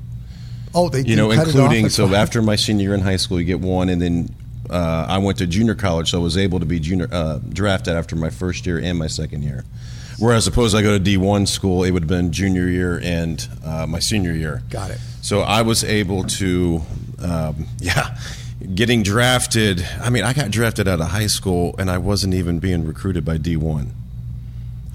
Oh 0.74 0.88
they 0.88 1.00
you 1.02 1.16
know 1.16 1.30
including 1.30 1.88
so 1.88 2.14
after 2.14 2.42
my 2.42 2.56
senior 2.56 2.84
year 2.88 2.94
in 2.94 3.00
high 3.00 3.16
school 3.16 3.38
you 3.38 3.46
get 3.46 3.60
one 3.60 3.88
and 3.88 4.00
then 4.00 4.34
uh, 4.70 5.06
I 5.08 5.18
went 5.18 5.38
to 5.38 5.46
junior 5.46 5.74
college, 5.74 6.10
so 6.10 6.18
I 6.18 6.22
was 6.22 6.38
able 6.38 6.60
to 6.60 6.66
be 6.66 6.80
junior 6.80 7.08
uh, 7.12 7.40
drafted 7.50 7.94
after 7.94 8.16
my 8.16 8.30
first 8.30 8.64
year 8.64 8.78
and 8.78 8.98
my 8.98 9.06
second 9.06 9.42
year. 9.42 9.64
Whereas 10.18 10.44
suppose 10.44 10.74
I 10.74 10.82
go 10.82 10.96
to 10.98 11.02
D1 11.02 11.48
school, 11.48 11.84
it 11.84 11.90
would 11.90 12.02
have 12.02 12.08
been 12.08 12.32
junior 12.32 12.68
year 12.68 13.00
and 13.02 13.46
uh, 13.64 13.86
my 13.86 13.98
senior 13.98 14.32
year. 14.32 14.62
Got 14.70 14.90
it. 14.90 14.98
So 15.22 15.40
I 15.40 15.62
was 15.62 15.84
able 15.84 16.24
to, 16.24 16.82
um, 17.20 17.66
yeah, 17.78 18.16
getting 18.74 19.02
drafted. 19.02 19.86
I 20.00 20.10
mean, 20.10 20.24
I 20.24 20.32
got 20.32 20.50
drafted 20.50 20.88
out 20.88 21.00
of 21.00 21.08
high 21.08 21.26
school 21.26 21.74
and 21.78 21.90
I 21.90 21.98
wasn't 21.98 22.34
even 22.34 22.58
being 22.58 22.84
recruited 22.84 23.24
by 23.24 23.38
D1. 23.38 23.88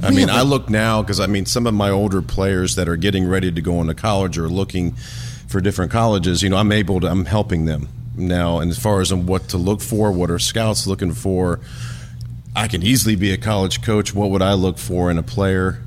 I 0.02 0.12
mean, 0.12 0.30
I 0.30 0.44
look 0.44 0.70
now 0.70 1.02
because 1.02 1.20
I 1.20 1.26
mean, 1.26 1.48
some 1.48 1.66
of 1.66 1.74
my 1.74 1.90
older 1.90 2.22
players 2.22 2.76
that 2.76 2.88
are 2.88 2.98
getting 2.98 3.28
ready 3.28 3.52
to 3.52 3.62
go 3.62 3.82
into 3.82 3.96
college 3.96 4.38
or 4.38 4.48
looking 4.48 4.96
for 5.48 5.62
different 5.62 5.92
colleges. 5.92 6.44
You 6.44 6.50
know, 6.50 6.58
I'm 6.58 6.72
able 6.72 7.00
to, 7.00 7.08
I'm 7.08 7.26
helping 7.26 7.66
them 7.66 7.90
now. 8.16 8.60
And 8.60 8.70
as 8.70 8.78
far 8.78 9.02
as 9.02 9.14
what 9.14 9.50
to 9.50 9.58
look 9.58 9.82
for, 9.82 10.12
what 10.12 10.30
are 10.30 10.40
scouts 10.40 10.86
looking 10.86 11.14
for, 11.14 11.60
I 12.58 12.68
can 12.68 12.82
easily 12.82 13.16
be 13.16 13.32
a 13.32 13.38
college 13.38 13.84
coach. 13.84 14.16
What 14.16 14.32
would 14.32 14.42
I 14.42 14.54
look 14.54 14.80
for 14.80 15.12
in 15.12 15.20
a 15.20 15.24
player? 15.24 15.80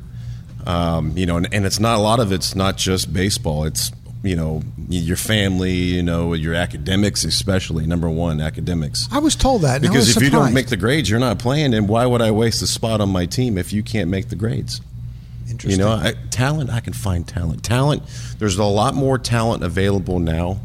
Um, 0.64 1.16
you 1.16 1.26
know, 1.26 1.36
and, 1.36 1.52
and, 1.52 1.66
it's 1.66 1.80
not 1.80 1.98
a 1.98 2.00
lot 2.00 2.20
of 2.20 2.32
it's 2.32 2.54
not 2.54 2.76
just 2.76 3.12
baseball. 3.12 3.64
It's 3.64 3.90
you 4.22 4.36
know 4.36 4.62
your 4.88 5.16
family, 5.16 5.72
you 5.72 6.02
know 6.02 6.34
your 6.34 6.54
academics, 6.54 7.24
especially 7.24 7.86
number 7.86 8.08
one 8.08 8.40
academics. 8.40 9.08
I 9.10 9.18
was 9.18 9.34
told 9.34 9.62
that 9.62 9.82
because 9.82 10.08
if 10.08 10.14
surprised. 10.14 10.32
you 10.32 10.38
don't 10.38 10.54
make 10.54 10.68
the 10.68 10.76
grades, 10.76 11.10
you're 11.10 11.18
not 11.18 11.40
playing. 11.40 11.74
And 11.74 11.88
why 11.88 12.06
would 12.06 12.22
I 12.22 12.30
waste 12.30 12.62
a 12.62 12.66
spot 12.66 13.00
on 13.00 13.08
my 13.08 13.26
team 13.26 13.58
if 13.58 13.72
you 13.72 13.82
can't 13.82 14.08
make 14.08 14.28
the 14.28 14.36
grades? 14.36 14.80
Interesting. 15.48 15.80
You 15.80 15.84
know, 15.84 15.92
I, 15.92 16.14
talent. 16.30 16.70
I 16.70 16.78
can 16.78 16.92
find 16.92 17.26
talent. 17.26 17.64
Talent. 17.64 18.02
There's 18.38 18.58
a 18.58 18.64
lot 18.64 18.94
more 18.94 19.18
talent 19.18 19.64
available 19.64 20.20
now. 20.20 20.60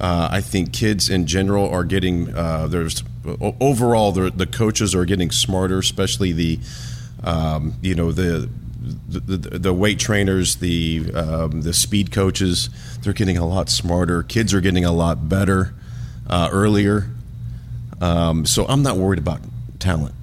Uh, 0.00 0.28
I 0.30 0.40
think 0.40 0.72
kids 0.72 1.08
in 1.08 1.26
general 1.26 1.68
are 1.68 1.84
getting 1.84 2.34
uh, 2.34 2.66
there's 2.66 3.02
overall 3.40 4.12
the 4.12 4.30
the 4.30 4.46
coaches 4.46 4.94
are 4.94 5.04
getting 5.04 5.30
smarter, 5.30 5.78
especially 5.78 6.32
the 6.32 6.60
um, 7.24 7.74
you 7.80 7.94
know 7.94 8.12
the 8.12 8.48
the, 9.08 9.20
the, 9.20 9.58
the 9.58 9.72
weight 9.72 9.98
trainers, 9.98 10.56
the 10.56 11.10
um, 11.14 11.62
the 11.62 11.72
speed 11.72 12.12
coaches, 12.12 12.68
they're 13.02 13.12
getting 13.12 13.38
a 13.38 13.46
lot 13.46 13.68
smarter. 13.68 14.22
Kids 14.22 14.52
are 14.54 14.60
getting 14.60 14.84
a 14.84 14.92
lot 14.92 15.28
better 15.28 15.74
uh, 16.28 16.48
earlier. 16.52 17.08
Um, 18.00 18.44
so 18.44 18.66
I'm 18.66 18.82
not 18.82 18.96
worried 18.96 19.18
about 19.18 19.40
talent. 19.78 20.14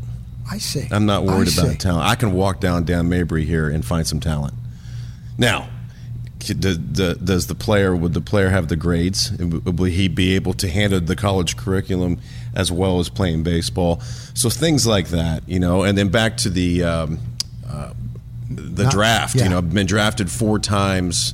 I 0.49 0.59
see. 0.59 0.87
I'm 0.91 1.05
not 1.05 1.23
worried 1.23 1.49
I 1.49 1.61
about 1.61 1.71
see. 1.71 1.77
talent. 1.77 2.07
I 2.07 2.15
can 2.15 2.33
walk 2.33 2.59
down 2.59 2.83
Dale 2.83 3.03
Mabry 3.03 3.45
here 3.45 3.69
and 3.69 3.83
find 3.83 4.05
some 4.05 4.19
talent. 4.19 4.53
Now, 5.37 5.69
does, 6.47 6.77
does 6.77 7.47
the 7.47 7.55
player 7.55 7.95
would 7.95 8.13
the 8.13 8.21
player 8.21 8.49
have 8.49 8.67
the 8.67 8.75
grades? 8.75 9.31
Will 9.39 9.85
he 9.85 10.07
be 10.07 10.35
able 10.35 10.53
to 10.53 10.67
handle 10.69 10.99
the 10.99 11.15
college 11.15 11.57
curriculum 11.57 12.19
as 12.55 12.71
well 12.71 12.99
as 12.99 13.09
playing 13.09 13.43
baseball? 13.43 13.99
So 14.33 14.49
things 14.49 14.85
like 14.85 15.07
that, 15.09 15.47
you 15.47 15.59
know. 15.59 15.83
And 15.83 15.97
then 15.97 16.09
back 16.09 16.37
to 16.37 16.49
the 16.49 16.83
um, 16.83 17.19
uh, 17.67 17.93
the 18.49 18.83
Not- 18.83 18.91
draft. 18.93 19.35
yeah. 19.35 19.43
You 19.45 19.49
know, 19.51 19.57
I've 19.59 19.73
been 19.73 19.87
drafted 19.87 20.29
four 20.31 20.59
times 20.59 21.33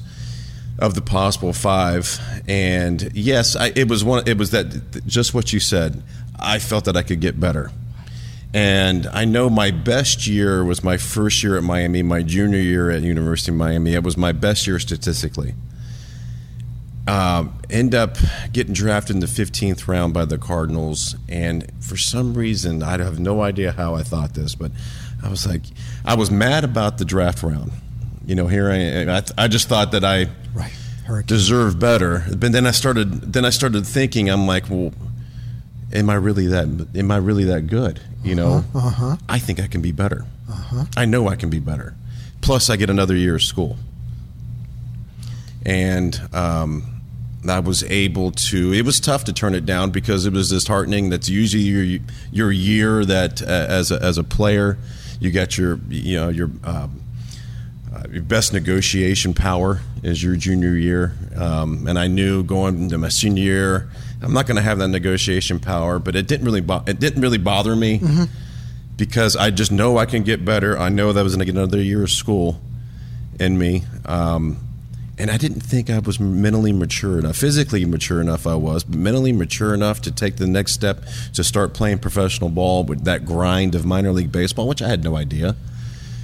of 0.78 0.96
the 0.96 1.02
possible 1.02 1.52
five, 1.52 2.20
and 2.48 3.12
yes, 3.14 3.56
I, 3.56 3.68
it 3.76 3.90
was 3.90 4.04
one. 4.04 4.28
It 4.28 4.38
was 4.38 4.52
that 4.52 5.06
just 5.06 5.34
what 5.34 5.52
you 5.52 5.60
said. 5.60 6.02
I 6.40 6.60
felt 6.60 6.86
that 6.86 6.96
I 6.96 7.02
could 7.04 7.20
get 7.20 7.38
better. 7.40 7.72
And 8.54 9.06
I 9.08 9.26
know 9.26 9.50
my 9.50 9.72
best 9.72 10.26
year 10.26 10.64
was 10.64 10.84
my 10.84 10.98
first 10.98 11.44
year 11.44 11.56
at 11.56 11.64
Miami, 11.64 12.02
my 12.02 12.24
junior 12.24 12.60
year 12.60 12.90
at 12.90 13.04
University 13.04 13.52
of 13.52 13.58
Miami. 13.58 13.94
It 13.94 14.04
was 14.04 14.18
my 14.18 14.32
best 14.32 14.66
year 14.66 14.80
statistically. 14.80 15.54
Um, 17.08 17.60
end 17.70 17.96
up 17.96 18.18
getting 18.52 18.74
drafted 18.74 19.16
in 19.16 19.20
the 19.20 19.28
15th 19.28 19.88
round 19.88 20.14
by 20.14 20.26
the 20.26 20.38
Cardinals, 20.38 21.16
and 21.28 21.72
for 21.80 21.98
some 21.98 22.36
reason, 22.36 22.84
I 22.84 22.98
have 23.00 23.20
no 23.20 23.42
idea 23.42 23.72
how 23.72 23.96
I 23.96 24.04
thought 24.04 24.36
this, 24.36 24.54
but 24.54 24.72
I 25.24 25.30
was 25.30 25.48
like, 25.48 25.64
I 26.06 26.16
was 26.16 26.30
mad 26.30 26.64
about 26.64 27.00
the 27.00 27.06
draft 27.06 27.42
round. 27.42 27.72
You 28.26 28.36
know, 28.36 28.46
here 28.46 28.70
I, 28.70 28.76
am. 28.76 29.10
I, 29.10 29.24
I 29.38 29.48
just 29.48 29.68
thought 29.70 29.92
that 29.94 30.04
I 30.04 30.28
Right. 31.10 31.26
Deserve 31.26 31.80
better. 31.80 32.24
But 32.30 32.52
then 32.52 32.68
I 32.68 32.72
started 32.72 33.34
then 33.34 33.44
I 33.44 33.50
started 33.50 33.88
thinking 33.88 34.30
I'm 34.30 34.46
like, 34.46 34.70
well, 34.70 34.94
am 35.94 36.10
I 36.10 36.16
really 36.16 36.48
that 36.48 36.88
am 36.96 37.12
I 37.12 37.18
really 37.18 37.46
that 37.46 37.68
good? 37.68 38.02
You 38.24 38.36
know? 38.36 38.64
uh-huh. 38.74 39.18
I 39.28 39.40
think 39.40 39.60
I 39.60 39.68
can 39.68 39.82
be 39.82 39.92
better. 39.92 40.26
I 40.98 41.06
know 41.06 41.28
I 41.28 41.36
can 41.36 41.50
be 41.50 41.60
better. 41.60 41.96
Plus 42.42 42.70
I 42.70 42.76
get 42.76 42.90
another 42.90 43.16
year 43.16 43.36
of 43.36 43.44
school. 43.44 43.78
And 45.66 46.20
um, 46.34 47.02
I 47.48 47.60
was 47.60 47.84
able 47.84 48.32
to. 48.32 48.74
It 48.74 48.86
was 48.86 49.00
tough 49.00 49.24
to 49.26 49.34
turn 49.34 49.56
it 49.56 49.66
down 49.66 49.92
because 49.92 50.26
it 50.26 50.34
was 50.34 50.50
disheartening. 50.50 51.10
That's 51.10 51.30
usually 51.30 51.64
your 51.64 52.00
your 52.32 52.52
year 52.52 53.06
that 53.06 53.42
uh, 53.42 53.46
as 53.46 53.92
a, 53.92 54.02
as 54.02 54.18
a 54.18 54.24
player, 54.24 54.78
you 55.20 55.32
got 55.32 55.58
your 55.58 55.80
you 55.90 56.16
know 56.16 56.30
your 56.30 56.50
um, 56.64 57.02
uh, 57.94 58.04
your 58.12 58.24
best 58.24 58.54
negotiation 58.54 59.34
power 59.34 59.82
is 60.04 60.24
your 60.24 60.36
junior 60.36 60.76
year. 60.76 61.14
Um, 61.36 61.88
and 61.88 61.98
I 61.98 62.08
knew 62.08 62.44
going 62.44 62.84
into 62.84 62.98
my 62.98 63.10
senior 63.10 63.44
year, 63.44 63.90
I'm 64.22 64.34
not 64.34 64.46
going 64.48 64.58
to 64.58 64.62
have 64.62 64.80
that 64.80 64.90
negotiation 64.90 65.60
power. 65.60 66.00
But 66.00 66.16
it 66.16 66.28
didn't 66.28 66.46
really 66.46 66.62
bo- 66.62 66.84
it 66.88 67.00
didn't 67.00 67.22
really 67.22 67.38
bother 67.38 67.76
me 67.76 68.02
because 68.98 69.36
I 69.36 69.50
just 69.50 69.72
know 69.72 69.98
I 69.98 70.06
can 70.06 70.24
get 70.24 70.44
better. 70.44 70.78
I 70.78 70.90
know 70.90 71.14
that 71.14 71.24
was 71.24 71.34
going 71.36 71.46
to 71.46 71.52
get 71.52 71.56
another 71.58 71.82
year 71.82 72.04
of 72.04 72.12
school 72.12 72.60
in 73.40 73.58
me. 73.58 73.84
Um, 74.06 74.58
and 75.18 75.30
I 75.30 75.38
didn't 75.38 75.62
think 75.62 75.90
I 75.90 76.00
was 76.00 76.18
mentally 76.20 76.72
mature 76.72 77.20
enough, 77.20 77.36
physically 77.36 77.84
mature 77.84 78.22
enough. 78.22 78.48
I 78.48 78.56
was, 78.56 78.86
but 78.86 78.98
mentally 78.98 79.34
mature 79.34 79.74
enough 79.74 80.02
to 80.04 80.12
take 80.12 80.38
the 80.38 80.48
next 80.48 80.72
step 80.72 81.04
to 81.34 81.44
start 81.44 81.74
playing 81.74 82.00
professional 82.00 82.50
ball 82.50 82.86
with 82.86 83.04
that 83.04 83.26
grind 83.26 83.76
of 83.76 83.86
minor 83.86 84.14
league 84.14 84.32
baseball, 84.32 84.68
which 84.68 84.82
I 84.82 84.88
had 84.88 85.04
no 85.04 85.18
idea. 85.18 85.58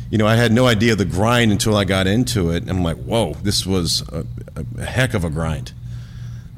You 0.09 0.17
know, 0.17 0.27
I 0.27 0.35
had 0.35 0.53
no 0.53 0.65
idea 0.65 0.95
the 0.95 1.03
grind 1.03 1.51
until 1.51 1.75
I 1.75 1.83
got 1.83 2.07
into 2.07 2.51
it. 2.51 2.69
I'm 2.69 2.83
like, 2.83 2.95
whoa, 2.97 3.33
this 3.43 3.65
was 3.65 4.01
a, 4.09 4.25
a 4.55 4.85
heck 4.85 5.13
of 5.13 5.25
a 5.25 5.29
grind. 5.29 5.73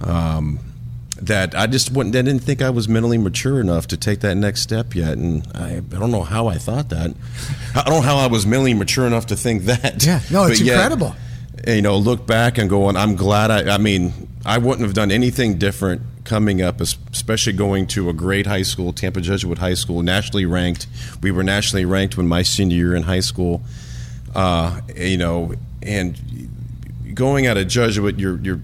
Um, 0.01 0.59
that 1.21 1.55
I 1.55 1.67
just 1.67 1.91
wouldn't, 1.91 2.15
I 2.15 2.21
didn't 2.21 2.43
think 2.43 2.61
I 2.61 2.69
was 2.69 2.87
mentally 2.87 3.17
mature 3.17 3.59
enough 3.59 3.87
to 3.87 3.97
take 3.97 4.19
that 4.21 4.35
next 4.35 4.61
step 4.61 4.95
yet. 4.95 5.17
And 5.17 5.47
I, 5.53 5.77
I 5.77 5.99
don't 5.99 6.11
know 6.11 6.23
how 6.23 6.47
I 6.47 6.57
thought 6.57 6.89
that. 6.89 7.13
I 7.75 7.83
don't 7.83 7.93
know 7.93 8.01
how 8.01 8.17
I 8.17 8.27
was 8.27 8.45
mentally 8.45 8.73
mature 8.73 9.05
enough 9.07 9.27
to 9.27 9.35
think 9.35 9.63
that. 9.63 10.05
Yeah, 10.05 10.21
no, 10.31 10.45
it's 10.45 10.61
yet, 10.61 10.75
incredible. 10.75 11.15
you 11.67 11.81
know, 11.81 11.97
look 11.97 12.25
back 12.27 12.57
and 12.57 12.69
go 12.69 12.85
on, 12.85 12.95
I'm 12.95 13.15
glad 13.15 13.51
I, 13.51 13.75
I 13.75 13.77
mean, 13.77 14.13
I 14.45 14.57
wouldn't 14.57 14.81
have 14.81 14.93
done 14.93 15.11
anything 15.11 15.57
different 15.57 16.01
coming 16.23 16.61
up, 16.61 16.81
especially 16.81 17.53
going 17.53 17.87
to 17.87 18.09
a 18.09 18.13
great 18.13 18.45
high 18.45 18.61
school, 18.61 18.93
Tampa 18.93 19.21
Jesuit 19.21 19.57
High 19.57 19.73
School, 19.73 20.03
nationally 20.03 20.45
ranked. 20.45 20.87
We 21.21 21.31
were 21.31 21.43
nationally 21.43 21.85
ranked 21.85 22.17
when 22.17 22.27
my 22.27 22.43
senior 22.43 22.75
year 22.75 22.95
in 22.95 23.03
high 23.03 23.21
school. 23.21 23.61
Uh, 24.35 24.81
you 24.95 25.17
know, 25.17 25.53
and 25.81 26.19
going 27.13 27.47
out 27.47 27.57
of 27.57 27.67
Jesuit, 27.67 28.19
you're, 28.19 28.37
you're, 28.39 28.61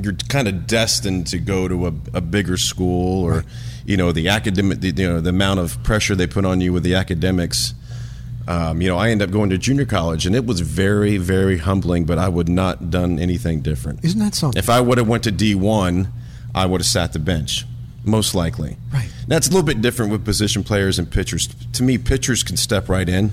you're 0.00 0.14
kind 0.28 0.48
of 0.48 0.66
destined 0.66 1.26
to 1.28 1.38
go 1.38 1.68
to 1.68 1.86
a, 1.86 1.92
a 2.14 2.20
bigger 2.20 2.56
school 2.56 3.24
or, 3.24 3.44
you 3.84 3.96
know, 3.96 4.12
the 4.12 4.28
academic, 4.28 4.80
the, 4.80 4.88
you 4.88 5.08
know, 5.08 5.20
the 5.20 5.30
amount 5.30 5.60
of 5.60 5.82
pressure 5.82 6.14
they 6.14 6.26
put 6.26 6.44
on 6.44 6.60
you 6.60 6.72
with 6.72 6.82
the 6.82 6.94
academics. 6.94 7.74
Um, 8.48 8.80
you 8.80 8.88
know, 8.88 8.98
I 8.98 9.10
ended 9.10 9.28
up 9.28 9.32
going 9.32 9.50
to 9.50 9.58
junior 9.58 9.84
college, 9.84 10.26
and 10.26 10.34
it 10.34 10.44
was 10.44 10.60
very, 10.60 11.16
very 11.16 11.58
humbling. 11.58 12.06
But 12.06 12.18
I 12.18 12.28
would 12.28 12.48
not 12.48 12.90
done 12.90 13.18
anything 13.18 13.60
different. 13.60 14.04
Isn't 14.04 14.18
that 14.20 14.34
something? 14.34 14.58
If 14.58 14.68
I 14.68 14.80
would 14.80 14.98
have 14.98 15.06
went 15.06 15.24
to 15.24 15.30
D 15.30 15.54
one, 15.54 16.08
I 16.54 16.66
would 16.66 16.80
have 16.80 16.86
sat 16.86 17.12
the 17.12 17.20
bench, 17.20 17.64
most 18.04 18.34
likely. 18.34 18.78
Right. 18.92 19.08
That's 19.28 19.46
a 19.46 19.50
little 19.50 19.64
bit 19.64 19.80
different 19.80 20.10
with 20.10 20.24
position 20.24 20.64
players 20.64 20.98
and 20.98 21.08
pitchers. 21.08 21.48
To 21.74 21.82
me, 21.84 21.98
pitchers 21.98 22.42
can 22.42 22.56
step 22.56 22.88
right 22.88 23.08
in, 23.08 23.30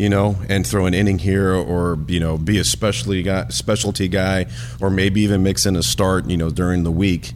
you 0.00 0.08
know, 0.08 0.34
and 0.48 0.66
throw 0.66 0.86
an 0.86 0.94
inning 0.94 1.18
here, 1.18 1.52
or 1.52 1.98
you 2.08 2.18
know, 2.18 2.38
be 2.38 2.56
a 2.56 2.64
specialty 2.64 3.22
guy, 3.22 3.46
specialty 3.48 4.08
guy, 4.08 4.46
or 4.80 4.88
maybe 4.88 5.20
even 5.20 5.42
mix 5.42 5.66
in 5.66 5.76
a 5.76 5.82
start, 5.82 6.24
you 6.24 6.38
know, 6.38 6.48
during 6.48 6.84
the 6.84 6.90
week. 6.90 7.34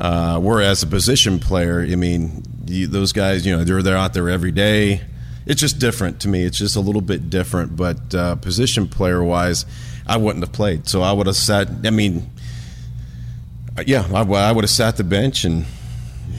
Uh, 0.00 0.38
whereas 0.38 0.80
a 0.84 0.86
position 0.86 1.40
player, 1.40 1.80
I 1.80 1.96
mean, 1.96 2.44
you, 2.66 2.86
those 2.86 3.10
guys, 3.10 3.44
you 3.44 3.56
know, 3.56 3.64
they're 3.64 3.82
they're 3.82 3.96
out 3.96 4.14
there 4.14 4.30
every 4.30 4.52
day. 4.52 5.00
It's 5.44 5.60
just 5.60 5.80
different 5.80 6.20
to 6.20 6.28
me. 6.28 6.44
It's 6.44 6.58
just 6.58 6.76
a 6.76 6.80
little 6.80 7.00
bit 7.00 7.30
different. 7.30 7.74
But 7.74 8.14
uh, 8.14 8.36
position 8.36 8.86
player 8.86 9.24
wise, 9.24 9.66
I 10.06 10.18
wouldn't 10.18 10.44
have 10.44 10.52
played. 10.52 10.86
So 10.86 11.02
I 11.02 11.10
would 11.10 11.26
have 11.26 11.34
sat. 11.34 11.68
I 11.84 11.90
mean, 11.90 12.30
yeah, 13.86 14.06
I, 14.14 14.20
I 14.22 14.52
would 14.52 14.62
have 14.62 14.70
sat 14.70 14.98
the 14.98 15.04
bench 15.04 15.44
and 15.44 15.66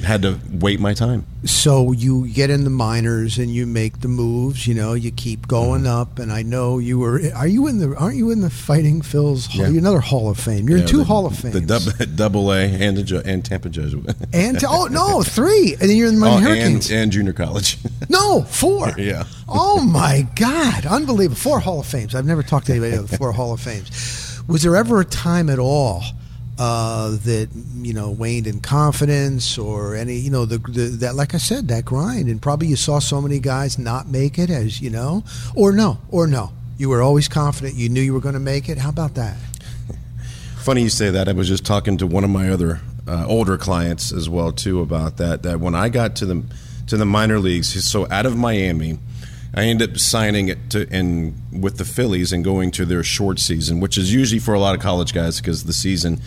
had 0.04 0.22
to 0.24 0.40
wait 0.52 0.80
my 0.80 0.94
time. 0.94 1.26
so 1.46 1.92
you 1.92 2.28
get 2.28 2.50
in 2.50 2.64
the 2.64 2.70
minors 2.70 3.38
and 3.38 3.54
you 3.54 3.66
make 3.66 4.02
the 4.02 4.08
moves. 4.08 4.66
You 4.68 4.74
know, 4.74 4.94
you 4.94 5.12
keep 5.12 5.48
going 5.48 5.82
Mm-hmm. 5.84 6.02
up. 6.02 6.20
And 6.20 6.32
I 6.32 6.42
know 6.42 6.80
you 6.80 7.00
were. 7.00 7.22
Are 7.36 7.48
you 7.48 7.68
in 7.68 7.80
the? 7.80 7.96
Aren't 7.96 8.18
you 8.18 8.32
in 8.32 8.42
the 8.42 8.50
Fighting 8.50 9.02
Phil's? 9.02 9.54
Yeah. 9.54 9.68
You're 9.68 9.80
another 9.80 10.00
Hall 10.00 10.30
of 10.30 10.40
Fame. 10.40 10.68
You're 10.70 10.80
in 10.80 10.88
two 10.88 10.98
the- 11.00 11.04
Hall 11.06 11.26
of 11.26 11.38
Fames. 11.38 11.54
The 11.54 11.62
dub, 11.62 11.82
double 12.16 12.52
A 12.52 12.66
and 12.66 12.98
the 12.98 13.22
and 13.26 13.44
Tampa 13.46 13.70
Jesuit. 13.70 14.16
and 14.34 14.64
oh 14.68 14.88
no, 14.92 15.22
three. 15.38 15.74
And 15.80 15.90
then 15.90 15.96
you're 15.98 16.08
in 16.10 16.20
the 16.20 16.26
Oh, 16.26 16.32
Miami 16.32 16.46
and, 16.52 16.60
Hurricanes. 16.60 16.92
and 16.92 17.12
junior 17.12 17.34
college. 17.34 17.78
no, 18.10 18.42
four. 18.44 18.90
Yeah. 18.98 19.26
Oh 19.48 19.82
my 19.84 20.28
God, 20.36 20.86
unbelievable! 20.86 21.36
Four 21.40 21.60
Hall 21.60 21.80
of 21.80 21.86
Fames. 21.86 22.16
I've 22.16 22.26
never 22.26 22.44
talked 22.44 22.66
to 22.68 22.72
anybody 22.74 22.96
about 22.96 23.10
the 23.10 23.18
four 23.18 23.32
Hall 23.32 23.54
of 23.54 23.60
Fames. 23.62 24.42
Was 24.48 24.64
there 24.64 24.76
ever 24.76 25.00
a 25.00 25.06
time 25.06 25.50
at 25.50 25.60
all? 25.60 26.04
Uh, 26.62 27.12
that 27.24 27.48
you 27.78 27.94
know 27.94 28.12
waned 28.12 28.46
in 28.46 28.60
confidence 28.60 29.58
or 29.58 29.96
any 29.96 30.16
you 30.16 30.30
know 30.30 30.44
the, 30.44 30.58
the 30.58 30.88
that 31.00 31.16
like 31.16 31.34
I 31.34 31.38
said 31.38 31.70
that 31.70 31.86
grind. 31.86 32.28
And 32.28 32.42
probably 32.42 32.68
you 32.68 32.76
saw 32.76 33.00
so 33.00 33.22
many 33.22 33.40
guys 33.40 33.80
not 33.80 34.10
make 34.10 34.38
it 34.38 34.50
as 34.50 34.82
you 34.82 34.90
know. 34.90 35.24
Or 35.56 35.72
no 35.72 36.00
or 36.12 36.28
no. 36.28 36.52
You 36.78 36.90
were 36.90 37.02
always 37.02 37.30
confident. 37.30 37.76
You 37.76 37.88
knew 37.88 38.02
you 38.02 38.14
were 38.14 38.20
going 38.20 38.34
to 38.34 38.40
make 38.40 38.68
it. 38.68 38.78
How 38.78 38.90
about 38.90 39.16
that? 39.16 39.38
Funny 40.58 40.84
you 40.84 40.90
say 40.90 41.10
that. 41.10 41.30
I 41.30 41.32
was 41.32 41.48
just 41.48 41.66
talking 41.66 41.98
to 41.98 42.08
one 42.08 42.24
of 42.26 42.30
my 42.30 42.50
other 42.50 42.82
uh, 43.08 43.26
older 43.28 43.58
clients 43.58 44.12
as 44.12 44.30
well 44.30 44.52
too 44.52 44.82
about 44.82 45.18
that. 45.18 45.44
That 45.44 45.60
when 45.60 45.76
I 45.76 45.90
got 45.90 46.16
to 46.18 46.26
the 46.26 46.44
to 46.88 46.98
the 46.98 47.06
minor 47.06 47.40
leagues, 47.40 47.84
so 47.86 48.06
out 48.12 48.26
of 48.26 48.38
Miami, 48.38 49.00
I 49.54 49.64
ended 49.64 49.92
up 49.92 49.98
signing 49.98 50.50
it 50.50 50.70
to 50.72 50.88
in 50.90 51.36
with 51.52 51.78
the 51.78 51.86
Phillies 51.86 52.32
and 52.32 52.44
going 52.44 52.72
to 52.72 52.86
their 52.86 53.04
short 53.04 53.40
season, 53.40 53.80
which 53.80 53.98
is 53.98 54.14
usually 54.14 54.40
for 54.40 54.54
a 54.54 54.60
lot 54.60 54.76
of 54.76 54.82
college 54.82 55.14
guys 55.14 55.42
because 55.42 55.64
the 55.64 55.74
season, 55.74 56.22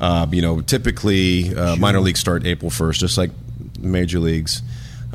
uh, 0.00 0.26
you 0.30 0.42
know, 0.42 0.60
typically 0.60 1.54
uh, 1.54 1.76
minor 1.76 2.00
leagues 2.00 2.20
start 2.20 2.46
April 2.46 2.70
first, 2.70 3.00
just 3.00 3.18
like 3.18 3.30
major 3.80 4.20
leagues. 4.20 4.62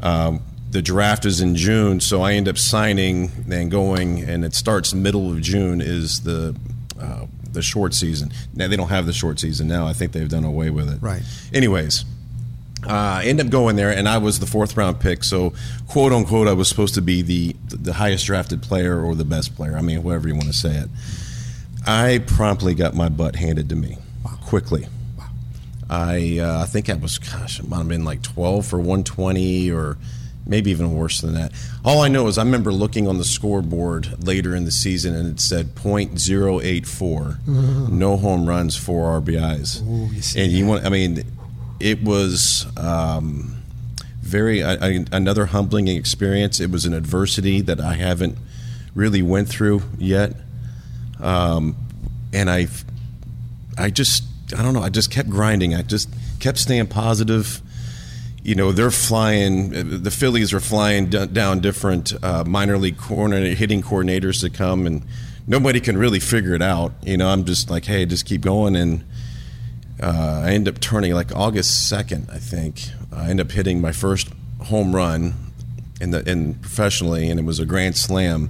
Um, 0.01 0.41
the 0.71 0.81
draft 0.81 1.25
is 1.25 1.39
in 1.39 1.55
June, 1.55 1.99
so 1.99 2.21
I 2.21 2.33
end 2.33 2.47
up 2.47 2.57
signing 2.57 3.31
and 3.49 3.69
going, 3.69 4.21
and 4.21 4.43
it 4.43 4.55
starts 4.55 4.93
middle 4.93 5.31
of 5.31 5.41
June. 5.41 5.81
Is 5.81 6.23
the 6.23 6.55
uh, 6.99 7.27
the 7.51 7.61
short 7.61 7.93
season. 7.93 8.33
Now 8.53 8.67
they 8.67 8.75
don't 8.75 8.89
have 8.89 9.05
the 9.05 9.13
short 9.13 9.39
season 9.39 9.67
now. 9.67 9.85
I 9.87 9.93
think 9.93 10.11
they've 10.11 10.27
done 10.29 10.43
away 10.43 10.69
with 10.69 10.91
it. 10.91 11.01
Right. 11.01 11.21
Anyways, 11.53 12.03
uh, 12.85 12.89
I 13.21 13.25
ended 13.25 13.45
up 13.45 13.51
going 13.51 13.75
there, 13.75 13.91
and 13.91 14.09
I 14.09 14.17
was 14.17 14.39
the 14.39 14.47
fourth 14.47 14.75
round 14.75 14.99
pick. 14.99 15.23
So, 15.23 15.53
quote 15.87 16.11
unquote, 16.11 16.47
I 16.47 16.53
was 16.53 16.67
supposed 16.67 16.95
to 16.95 17.01
be 17.01 17.21
the 17.21 17.55
the 17.69 17.93
highest 17.93 18.25
drafted 18.25 18.61
player 18.61 19.01
or 19.01 19.15
the 19.15 19.25
best 19.25 19.55
player. 19.55 19.77
I 19.77 19.81
mean, 19.81 20.01
whoever 20.01 20.27
you 20.27 20.33
want 20.33 20.47
to 20.47 20.53
say 20.53 20.75
it. 20.75 20.89
I 21.85 22.23
promptly 22.25 22.73
got 22.75 22.93
my 22.95 23.09
butt 23.09 23.35
handed 23.35 23.67
to 23.69 23.75
me 23.75 23.97
quickly. 24.53 24.85
I 25.89 26.37
uh, 26.37 26.61
I 26.61 26.65
think 26.65 26.87
I 26.87 26.93
was 26.93 27.17
gosh, 27.17 27.59
it 27.59 27.67
might 27.67 27.79
have 27.79 27.87
been 27.87 28.05
like 28.05 28.21
twelve 28.21 28.67
for 28.67 28.79
one 28.79 29.03
twenty 29.03 29.71
or 29.71 29.97
maybe 30.45 30.69
even 30.69 30.93
worse 30.93 31.21
than 31.21 31.33
that. 31.33 31.51
All 31.83 32.01
I 32.01 32.07
know 32.07 32.27
is 32.27 32.37
I 32.37 32.43
remember 32.43 32.71
looking 32.71 33.07
on 33.07 33.17
the 33.17 33.23
scoreboard 33.23 34.23
later 34.23 34.55
in 34.55 34.65
the 34.65 34.71
season 34.71 35.15
and 35.15 35.27
it 35.27 35.39
said 35.39 35.73
.084, 35.73 37.47
no 37.89 38.15
home 38.15 38.47
runs, 38.47 38.77
four 38.77 39.19
RBIs. 39.19 39.81
Ooh, 39.81 40.13
you 40.13 40.21
and 40.43 40.51
you 40.51 40.67
want, 40.67 40.85
I 40.85 40.89
mean, 40.89 41.23
it 41.79 42.03
was 42.03 42.67
um, 42.77 43.55
very 44.21 44.61
I, 44.61 44.73
I, 44.73 45.05
another 45.11 45.47
humbling 45.47 45.87
experience. 45.87 46.59
It 46.59 46.69
was 46.69 46.85
an 46.85 46.93
adversity 46.93 47.61
that 47.61 47.81
I 47.81 47.93
haven't 47.93 48.37
really 48.93 49.23
went 49.23 49.49
through 49.49 49.81
yet, 49.97 50.35
um, 51.19 51.75
and 52.31 52.51
I, 52.51 52.67
I 53.79 53.89
just 53.89 54.25
I 54.53 54.61
don't 54.61 54.73
know. 54.73 54.83
I 54.83 54.89
just 54.89 55.11
kept 55.11 55.29
grinding. 55.29 55.73
I 55.73 55.81
just 55.81 56.09
kept 56.39 56.57
staying 56.57 56.87
positive 56.87 57.61
you 58.43 58.55
know 58.55 58.71
they're 58.71 58.91
flying. 58.91 60.03
The 60.03 60.11
Phillies 60.11 60.53
are 60.53 60.59
flying 60.59 61.09
down 61.09 61.61
different 61.61 62.13
uh, 62.23 62.43
minor 62.43 62.77
league 62.77 62.97
corner 62.97 63.39
hitting 63.39 63.81
coordinators 63.81 64.41
to 64.41 64.49
come, 64.49 64.85
and 64.85 65.03
nobody 65.47 65.79
can 65.79 65.97
really 65.97 66.19
figure 66.19 66.53
it 66.53 66.61
out. 66.61 66.91
You 67.03 67.17
know, 67.17 67.29
I'm 67.29 67.45
just 67.45 67.69
like, 67.69 67.85
hey, 67.85 68.05
just 68.05 68.25
keep 68.25 68.41
going, 68.41 68.75
and 68.75 69.05
uh, 70.01 70.41
I 70.45 70.51
end 70.51 70.67
up 70.67 70.81
turning 70.81 71.13
like 71.13 71.33
August 71.33 71.87
second, 71.87 72.29
I 72.31 72.37
think. 72.37 72.89
I 73.13 73.29
end 73.29 73.39
up 73.39 73.51
hitting 73.51 73.79
my 73.79 73.93
first 73.93 74.29
home 74.63 74.93
run 74.93 75.33
in 76.01 76.11
the 76.11 76.29
in 76.29 76.55
professionally, 76.55 77.29
and 77.29 77.39
it 77.39 77.43
was 77.43 77.59
a 77.59 77.65
grand 77.65 77.95
slam. 77.95 78.49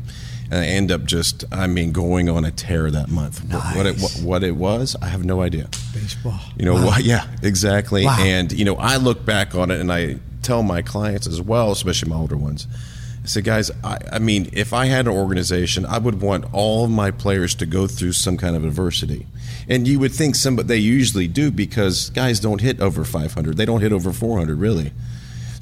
And 0.52 0.56
I 0.56 0.66
end 0.66 0.92
up 0.92 1.06
just, 1.06 1.44
I 1.52 1.68
mean, 1.68 1.92
going 1.92 2.30
on 2.30 2.46
a 2.46 2.52
tear 2.52 2.92
that 2.92 3.10
month. 3.10 3.44
What- 3.52 3.76
What, 3.76 3.86
it, 3.86 4.00
what, 4.00 4.12
what 4.24 4.44
it 4.44 4.56
was, 4.56 4.96
I 5.02 5.08
have 5.08 5.24
no 5.26 5.42
idea. 5.42 5.70
Baseball. 5.94 6.40
You 6.58 6.66
know, 6.66 6.74
Wow. 6.76 6.98
yeah, 7.02 7.26
exactly. 7.42 8.06
Wow. 8.06 8.18
And 8.20 8.52
you 8.52 8.66
know, 8.66 8.76
I 8.76 8.98
look 8.98 9.26
back 9.26 9.56
on 9.56 9.72
it 9.72 9.80
and 9.80 9.92
I 9.92 10.18
tell 10.42 10.62
my 10.64 10.82
clients 10.82 11.26
as 11.28 11.42
well, 11.42 11.72
especially 11.72 12.10
my 12.10 12.18
older 12.18 12.38
ones. 12.38 12.68
I 13.24 13.28
say, 13.28 13.42
guys, 13.42 13.72
I, 13.86 13.98
I 14.12 14.20
mean, 14.20 14.50
if 14.52 14.74
I 14.74 14.88
had 14.88 15.08
an 15.08 15.14
organization, 15.14 15.86
I 15.86 15.98
would 15.98 16.22
want 16.22 16.46
all 16.54 16.84
of 16.84 16.92
my 16.92 17.10
players 17.10 17.56
to 17.56 17.66
go 17.66 17.88
through 17.88 18.12
some 18.12 18.36
kind 18.36 18.54
of 18.56 18.66
adversity. 18.66 19.26
And 19.70 19.88
you 19.88 19.98
would 20.00 20.12
think 20.12 20.36
some, 20.36 20.58
but 20.58 20.68
they 20.68 20.76
usually 20.78 21.30
do 21.30 21.50
because 21.50 22.10
guys 22.10 22.42
don't 22.42 22.60
hit 22.60 22.82
over 22.82 23.06
500. 23.06 23.56
They 23.56 23.64
don't 23.66 23.80
hit 23.80 23.94
over 23.94 24.12
400, 24.12 24.60
really. 24.60 24.92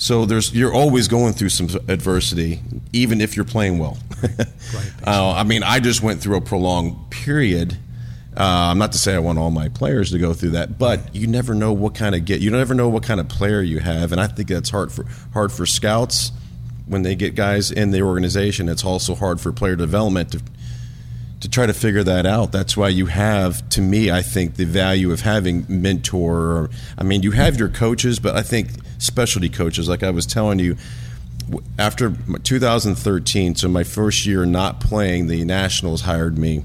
So 0.01 0.25
there's 0.25 0.51
you're 0.51 0.73
always 0.73 1.07
going 1.07 1.33
through 1.33 1.49
some 1.49 1.67
adversity, 1.87 2.59
even 2.91 3.21
if 3.21 3.35
you're 3.35 3.45
playing 3.45 3.77
well. 3.77 3.99
uh, 5.05 5.33
I 5.33 5.43
mean, 5.43 5.61
I 5.61 5.79
just 5.79 6.01
went 6.01 6.23
through 6.23 6.37
a 6.37 6.41
prolonged 6.41 7.11
period. 7.11 7.77
Uh, 8.35 8.71
I'm 8.71 8.79
not 8.79 8.93
to 8.93 8.97
say 8.97 9.13
I 9.13 9.19
want 9.19 9.37
all 9.37 9.51
my 9.51 9.69
players 9.69 10.09
to 10.09 10.17
go 10.17 10.33
through 10.33 10.51
that, 10.51 10.79
but 10.79 11.15
you 11.15 11.27
never 11.27 11.53
know 11.53 11.71
what 11.71 11.93
kind 11.93 12.15
of 12.15 12.25
get. 12.25 12.41
You 12.41 12.49
never 12.49 12.73
know 12.73 12.89
what 12.89 13.03
kind 13.03 13.19
of 13.19 13.29
player 13.29 13.61
you 13.61 13.77
have, 13.77 14.11
and 14.11 14.19
I 14.19 14.25
think 14.25 14.49
that's 14.49 14.71
hard 14.71 14.91
for 14.91 15.05
hard 15.33 15.51
for 15.51 15.67
scouts 15.67 16.31
when 16.87 17.03
they 17.03 17.13
get 17.13 17.35
guys 17.35 17.69
in 17.69 17.91
the 17.91 18.01
organization. 18.01 18.69
It's 18.69 18.83
also 18.83 19.13
hard 19.13 19.39
for 19.39 19.51
player 19.51 19.75
development 19.75 20.31
to 20.31 20.41
to 21.41 21.49
try 21.49 21.65
to 21.65 21.73
figure 21.73 22.03
that 22.03 22.25
out. 22.25 22.51
That's 22.51 22.77
why 22.77 22.89
you 22.89 23.07
have, 23.07 23.67
to 23.69 23.81
me, 23.81 24.11
I 24.11 24.21
think 24.21 24.55
the 24.55 24.65
value 24.65 25.11
of 25.11 25.21
having 25.21 25.65
mentor. 25.67 26.37
Or, 26.39 26.69
I 26.97 27.03
mean, 27.03 27.23
you 27.23 27.31
have 27.31 27.57
your 27.57 27.69
coaches, 27.69 28.19
but 28.19 28.35
I 28.35 28.43
think 28.43 28.69
specialty 28.99 29.49
coaches, 29.49 29.89
like 29.89 30.03
I 30.03 30.11
was 30.11 30.25
telling 30.25 30.59
you, 30.59 30.77
after 31.77 32.15
2013, 32.43 33.55
so 33.55 33.67
my 33.67 33.83
first 33.83 34.25
year 34.25 34.45
not 34.45 34.79
playing, 34.79 35.27
the 35.27 35.43
Nationals 35.43 36.01
hired 36.01 36.37
me 36.37 36.63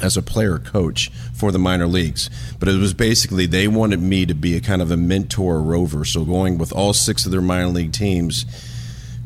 as 0.00 0.16
a 0.16 0.22
player 0.22 0.58
coach 0.58 1.10
for 1.34 1.50
the 1.50 1.58
minor 1.58 1.86
leagues. 1.86 2.30
But 2.58 2.68
it 2.68 2.78
was 2.78 2.94
basically 2.94 3.46
they 3.46 3.66
wanted 3.66 4.00
me 4.00 4.26
to 4.26 4.34
be 4.34 4.56
a 4.56 4.60
kind 4.60 4.80
of 4.80 4.92
a 4.92 4.96
mentor 4.96 5.60
rover. 5.60 6.04
So 6.04 6.24
going 6.24 6.56
with 6.56 6.72
all 6.72 6.92
six 6.92 7.26
of 7.26 7.32
their 7.32 7.42
minor 7.42 7.66
league 7.66 7.92
teams 7.92 8.46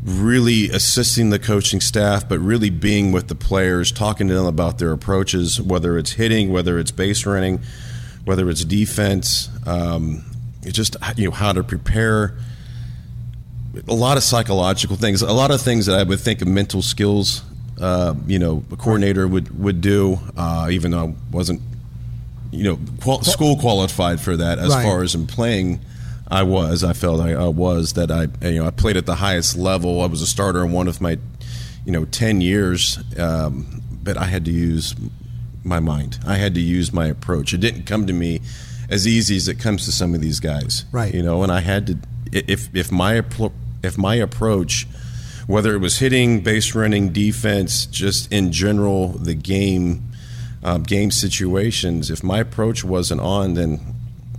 really 0.05 0.69
assisting 0.71 1.31
the 1.31 1.39
coaching 1.39 1.81
staff, 1.81 2.29
but 2.29 2.39
really 2.41 2.71
being 2.71 3.13
with 3.13 3.29
the 3.29 3.35
players, 3.35 3.93
talking 3.93 4.29
to 4.29 4.35
them 4.35 4.47
about 4.47 4.79
their 4.79 4.93
approaches, 4.93 5.61
whether 5.61 5.97
it's 5.97 6.13
hitting, 6.13 6.51
whether 6.53 6.79
it's 6.79 6.91
base 6.91 7.25
running, 7.25 7.61
whether 8.25 8.51
it's 8.51 8.65
defense, 8.65 9.49
um, 9.67 10.25
it's 10.63 10.77
just 10.77 10.97
you 11.17 11.27
know 11.27 11.31
how 11.31 11.53
to 11.53 11.63
prepare. 11.63 12.37
A 13.89 13.95
lot 13.95 14.17
of 14.17 14.23
psychological 14.23 14.97
things, 14.97 15.23
a 15.23 15.33
lot 15.33 15.51
of 15.51 15.61
things 15.61 15.87
that 15.87 15.99
I 15.99 16.03
would 16.03 16.21
think 16.21 16.43
of 16.43 16.49
mental 16.49 16.83
skills. 16.83 17.43
Uh, 17.81 18.15
you 18.27 18.39
know, 18.39 18.63
a 18.71 18.77
coordinator 18.77 19.27
would 19.27 19.59
would 19.59 19.81
do, 19.81 20.19
uh, 20.37 20.69
even 20.71 20.91
though 20.91 21.07
I 21.07 21.15
wasn't, 21.35 21.63
you 22.51 22.65
know, 22.65 22.79
qual- 23.01 23.23
school 23.25 23.57
qualified 23.57 24.21
for 24.21 24.37
that. 24.37 24.59
As 24.59 24.69
Right. 24.71 24.85
far 24.85 25.03
as 25.03 25.15
in 25.15 25.27
playing, 25.27 25.81
I 26.33 26.45
was. 26.45 26.83
I 26.83 26.95
felt 26.95 27.21
I, 27.21 27.33
I 27.35 27.49
was 27.49 27.93
that 27.93 28.11
I 28.11 28.29
you 28.49 28.59
know 28.61 28.67
I 28.67 28.71
played 28.71 28.97
at 28.97 29.05
the 29.05 29.17
highest 29.17 29.55
level. 29.57 30.01
I 30.01 30.07
was 30.07 30.23
a 30.23 30.27
starter 30.27 30.65
in 30.65 30.73
one 30.73 30.89
of 30.89 31.01
my 31.01 31.19
you 31.85 31.93
know 31.93 32.07
ten 32.07 32.41
years, 32.41 32.99
um, 33.19 33.83
but 34.03 34.17
I 34.17 34.25
had 34.25 34.47
to 34.47 34.51
use 34.51 34.95
my 35.63 35.79
mind. 35.79 36.19
I 36.27 36.37
had 36.37 36.55
to 36.55 36.61
use 36.61 36.91
my 36.91 37.07
approach. 37.07 37.53
It 37.53 37.59
didn't 37.59 37.85
come 37.85 38.07
to 38.07 38.15
me 38.15 38.41
as 38.89 39.07
easy 39.07 39.37
as 39.37 39.47
it 39.47 39.59
comes 39.59 39.85
to 39.85 39.93
some 39.93 40.15
of 40.15 40.23
these 40.23 40.41
guys, 40.41 40.87
Right. 40.91 41.15
You 41.15 41.23
know, 41.23 41.43
and 41.43 41.53
I 41.53 41.61
had 41.61 41.87
to 41.89 41.99
if 42.33 42.75
if 42.75 42.91
my 42.91 43.23
if 43.83 43.99
my 43.99 44.15
approach. 44.15 44.89
Whether 45.49 45.75
it 45.75 45.79
was 45.79 45.99
hitting, 45.99 46.41
base 46.41 46.73
running, 46.73 47.13
defense, 47.13 47.85
just 47.87 48.33
in 48.33 48.53
general, 48.53 49.09
the 49.09 49.35
game, 49.35 50.13
um, 50.63 50.85
game 50.85 51.11
situations. 51.11 52.13
If 52.13 52.23
my 52.23 52.39
approach 52.39 52.85
wasn't 52.85 53.21
on, 53.23 53.55
then 53.55 53.92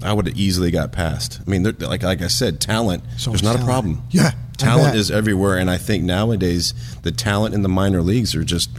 I 0.04 0.14
would 0.14 0.28
have 0.28 0.38
easily 0.38 0.72
got 0.72 0.92
past. 0.92 1.40
I 1.46 1.50
mean, 1.50 1.64
like 1.64 2.04
like 2.04 2.22
I 2.22 2.28
said, 2.28 2.60
talent. 2.60 3.04
So 3.18 3.32
there's 3.32 3.44
not 3.44 3.60
a 3.60 3.64
problem. 3.64 4.04
Yeah, 4.10 4.32
talent 4.58 4.96
is 4.96 5.10
everywhere, 5.12 5.58
and 5.58 5.70
I 5.70 5.78
think 5.78 6.04
nowadays 6.04 6.74
the 7.02 7.12
talent 7.12 7.56
in 7.56 7.62
the 7.62 7.70
minor 7.70 8.02
leagues 8.02 8.36
are 8.36 8.44
just 8.44 8.70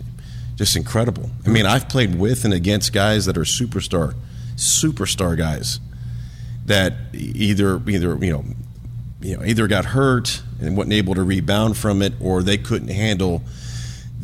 just 0.57 0.77
incredible. 0.77 1.31
I 1.47 1.51
mean, 1.51 1.67
I've 1.67 1.89
played 1.89 2.15
with 2.15 2.45
and 2.45 2.55
against 2.55 2.93
guys 2.93 3.27
that 3.27 3.37
are 3.37 3.43
superstar, 3.43 4.15
superstar 4.57 5.37
guys 5.37 5.81
that 6.67 6.95
either 7.13 7.81
either 7.89 8.17
you 8.25 8.33
know 8.33 8.45
you 9.21 9.37
know 9.37 9.45
either 9.45 9.67
got 9.67 9.87
hurt 9.87 10.43
and 10.61 10.77
wasn't 10.77 10.93
able 10.93 11.15
to 11.15 11.23
rebound 11.23 11.77
from 11.77 12.03
it, 12.03 12.13
or 12.21 12.43
they 12.43 12.59
couldn't 12.59 12.89
handle 12.89 13.43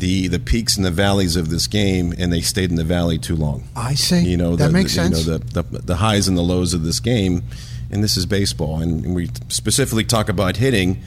the 0.00 0.26
the 0.28 0.38
peaks 0.40 0.76
and 0.76 0.84
the 0.84 0.90
valleys 0.90 1.36
of 1.36 1.48
this 1.50 1.66
game, 1.66 2.12
and 2.18 2.32
they 2.32 2.40
stayed 2.40 2.70
in 2.70 2.76
the 2.76 2.84
valley 2.84 3.18
too 3.18 3.36
long. 3.36 3.64
I 3.76 3.94
see. 3.94 4.20
You 4.28 4.36
know 4.36 4.56
that 4.56 4.66
the, 4.68 4.72
makes 4.72 4.90
the- 4.96 5.02
sense. 5.08 5.24
You 5.26 5.32
know 5.32 5.38
the, 5.38 5.62
the 5.62 5.78
the 5.78 5.96
highs 5.96 6.26
and 6.28 6.36
the 6.36 6.42
lows 6.42 6.74
of 6.74 6.82
this 6.84 6.98
game, 7.00 7.42
and 7.90 8.02
this 8.02 8.16
is 8.16 8.26
baseball, 8.26 8.80
and 8.80 9.14
we 9.14 9.30
specifically 9.48 10.04
talk 10.04 10.28
about 10.28 10.56
hitting, 10.56 11.00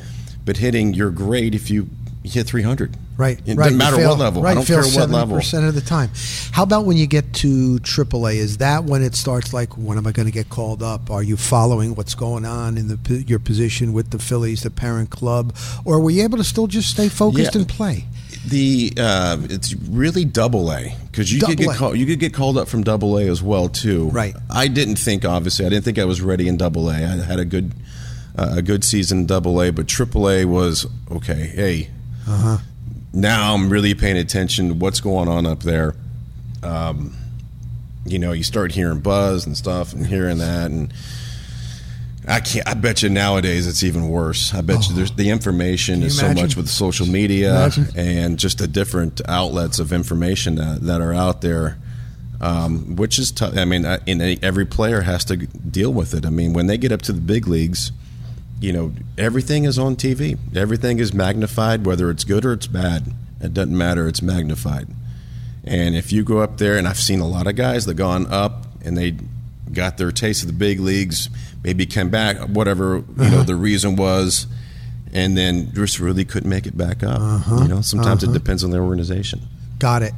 but 0.45 0.57
hitting 0.57 0.93
you're 0.93 1.11
great 1.11 1.53
if 1.53 1.69
you 1.69 1.89
hit 2.23 2.47
300. 2.47 2.95
Right, 3.15 3.37
It 3.45 3.55
right. 3.57 3.65
doesn't 3.65 3.77
matter 3.77 3.97
fail- 3.97 4.09
what 4.11 4.17
level. 4.19 4.41
Right, 4.41 4.51
I 4.51 4.53
don't 4.55 4.65
care 4.65 4.81
what 4.81 5.09
level. 5.09 5.35
percent 5.37 5.65
of 5.65 5.75
the 5.75 5.81
time. 5.81 6.09
How 6.51 6.63
about 6.63 6.85
when 6.85 6.97
you 6.97 7.05
get 7.05 7.31
to 7.35 7.77
AAA? 7.83 8.37
Is 8.37 8.57
that 8.57 8.85
when 8.85 9.03
it 9.03 9.13
starts? 9.13 9.53
Like, 9.53 9.77
when 9.77 9.99
am 9.99 10.07
I 10.07 10.11
going 10.13 10.25
to 10.25 10.31
get 10.31 10.49
called 10.49 10.81
up? 10.81 11.11
Are 11.11 11.21
you 11.21 11.37
following 11.37 11.93
what's 11.93 12.15
going 12.15 12.43
on 12.43 12.75
in 12.77 12.87
the 12.87 13.23
your 13.27 13.37
position 13.37 13.93
with 13.93 14.09
the 14.09 14.17
Phillies, 14.17 14.63
the 14.63 14.71
parent 14.71 15.11
club, 15.11 15.53
or 15.85 15.99
were 15.99 16.09
you 16.09 16.23
able 16.23 16.39
to 16.39 16.43
still 16.43 16.65
just 16.65 16.89
stay 16.89 17.07
focused 17.07 17.53
Yeah. 17.53 17.61
and 17.61 17.69
play? 17.69 18.05
The 18.47 18.91
uh, 18.97 19.37
it's 19.49 19.73
really 19.73 20.25
double 20.25 20.71
A 20.71 20.95
because 21.09 21.31
you 21.31 21.41
could 21.41 21.57
get 21.57 21.75
called 21.77 21.97
you 21.97 22.05
could 22.05 22.19
get 22.19 22.33
called 22.33 22.57
up 22.57 22.67
from 22.67 22.83
double 22.83 23.17
A 23.17 23.27
as 23.29 23.41
well 23.41 23.69
too. 23.69 24.09
Right. 24.09 24.35
I 24.49 24.67
didn't 24.67 24.97
think 24.97 25.23
obviously 25.23 25.65
I 25.65 25.69
didn't 25.69 25.85
think 25.85 25.97
I 25.97 26.03
was 26.05 26.19
ready 26.21 26.47
in 26.49 26.57
double 26.57 26.89
A. 26.89 26.93
I 26.95 27.23
had 27.23 27.39
a 27.39 27.45
good 27.45 27.71
uh, 28.37 28.55
a 28.57 28.61
good 28.61 28.83
season 28.83 29.19
in 29.19 29.25
double 29.27 29.61
A, 29.61 29.71
but 29.71 29.87
triple 29.87 30.29
A 30.29 30.43
was 30.43 30.85
okay. 31.09 31.47
Hey, 31.55 31.89
Uh-huh. 32.27 32.57
now 33.13 33.53
I'm 33.53 33.69
really 33.69 33.93
paying 33.95 34.17
attention 34.17 34.67
to 34.69 34.73
what's 34.73 34.99
going 34.99 35.29
on 35.29 35.45
up 35.45 35.61
there. 35.63 35.95
Um, 36.63 37.15
you 38.05 38.19
know, 38.19 38.33
you 38.33 38.43
start 38.43 38.73
hearing 38.73 38.99
buzz 38.99 39.45
and 39.45 39.55
stuff 39.55 39.93
and 39.93 40.05
hearing 40.05 40.39
that 40.39 40.69
and. 40.69 40.93
I 42.27 42.39
can't. 42.39 42.67
I 42.67 42.73
bet 42.73 43.03
you 43.03 43.09
nowadays 43.09 43.67
it's 43.67 43.83
even 43.83 44.07
worse. 44.09 44.53
I 44.53 44.61
bet 44.61 44.87
you 44.87 44.95
there's 44.95 45.11
the 45.11 45.29
information 45.29 46.03
Oh. 46.03 46.05
is 46.05 46.17
so 46.17 46.33
much 46.33 46.55
with 46.55 46.69
social 46.69 47.05
media 47.07 47.69
and 47.95 48.39
just 48.39 48.59
the 48.59 48.67
different 48.67 49.21
outlets 49.27 49.79
of 49.79 49.91
information 49.91 50.55
that, 50.55 50.81
that 50.83 51.01
are 51.01 51.13
out 51.13 51.41
there, 51.41 51.77
um, 52.39 52.95
which 52.95 53.19
is 53.19 53.31
tough. 53.31 53.57
I 53.57 53.65
mean, 53.65 53.85
I- 53.85 53.99
in 54.05 54.21
a, 54.21 54.37
every 54.41 54.65
player 54.65 55.01
has 55.01 55.25
to 55.25 55.35
deal 55.37 55.91
with 55.93 56.13
it. 56.13 56.25
I 56.25 56.29
mean, 56.29 56.53
when 56.53 56.67
they 56.67 56.77
get 56.77 56.91
up 56.91 57.01
to 57.03 57.11
the 57.13 57.21
big 57.21 57.47
leagues, 57.47 57.91
you 58.61 58.71
know, 58.71 58.93
everything 59.17 59.65
is 59.65 59.77
on 59.77 59.95
TV. 59.97 60.37
Everything 60.55 60.99
is 60.99 61.13
magnified, 61.13 61.85
whether 61.85 62.09
it's 62.09 62.23
good 62.23 62.45
or 62.45 62.53
it's 62.53 62.67
bad. 62.67 63.13
It 63.41 63.53
doesn't 63.53 63.77
matter. 63.77 64.07
It's 64.07 64.21
magnified. 64.21 64.87
And 65.65 65.95
if 65.95 66.13
you 66.13 66.23
go 66.23 66.39
up 66.39 66.57
there, 66.57 66.77
and 66.77 66.87
I've 66.87 66.99
seen 66.99 67.19
a 67.19 67.27
lot 67.27 67.47
of 67.47 67.55
guys 67.57 67.85
that 67.85 67.95
gone 67.95 68.27
up 68.27 68.65
and 68.85 68.97
they 68.97 69.15
got 69.73 69.97
their 69.97 70.11
taste 70.11 70.43
of 70.43 70.47
the 70.47 70.53
big 70.53 70.79
leagues, 70.79 71.29
maybe 71.63 71.85
came 71.85 72.09
back, 72.09 72.37
whatever 72.49 72.97
you 72.97 73.15
know 73.15 73.25
uh-huh. 73.25 73.43
the 73.43 73.55
reason 73.55 73.95
was, 73.95 74.47
and 75.13 75.37
then 75.37 75.73
just 75.73 75.99
really 75.99 76.25
couldn't 76.25 76.49
make 76.49 76.65
it 76.65 76.77
back 76.77 77.03
up. 77.03 77.19
You 77.19 77.25
uh-huh. 77.25 77.67
know, 77.67 77.81
sometimes 77.81 78.23
it 78.23 78.27
uh-huh. 78.27 78.37
depends 78.37 78.63
on 78.63 78.71
their 78.71 78.83
organization. 78.83 79.41
Got 79.79 80.01
it. 80.03 80.13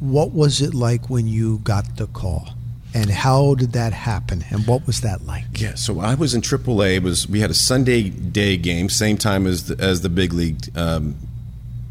What 0.00 0.32
was 0.32 0.60
it 0.60 0.74
like 0.74 1.08
when 1.08 1.26
you 1.26 1.58
got 1.58 1.96
the 1.96 2.06
call? 2.08 2.48
And 2.94 3.08
how 3.08 3.54
did 3.54 3.72
that 3.72 3.94
happen? 3.94 4.44
And 4.50 4.66
what 4.66 4.86
was 4.86 5.00
that 5.00 5.24
like? 5.24 5.44
Yeah, 5.54 5.76
so 5.76 6.00
I 6.00 6.14
was 6.14 6.34
in 6.34 6.42
AAA. 6.42 6.96
It 6.96 7.02
was 7.02 7.26
we 7.26 7.40
had 7.40 7.50
a 7.50 7.54
Sunday 7.54 8.10
day 8.10 8.58
game, 8.58 8.90
same 8.90 9.16
time 9.16 9.46
as 9.46 9.68
the, 9.68 9.82
as 9.82 10.02
the 10.02 10.10
big 10.10 10.34
league 10.34 10.58
um, 10.76 11.16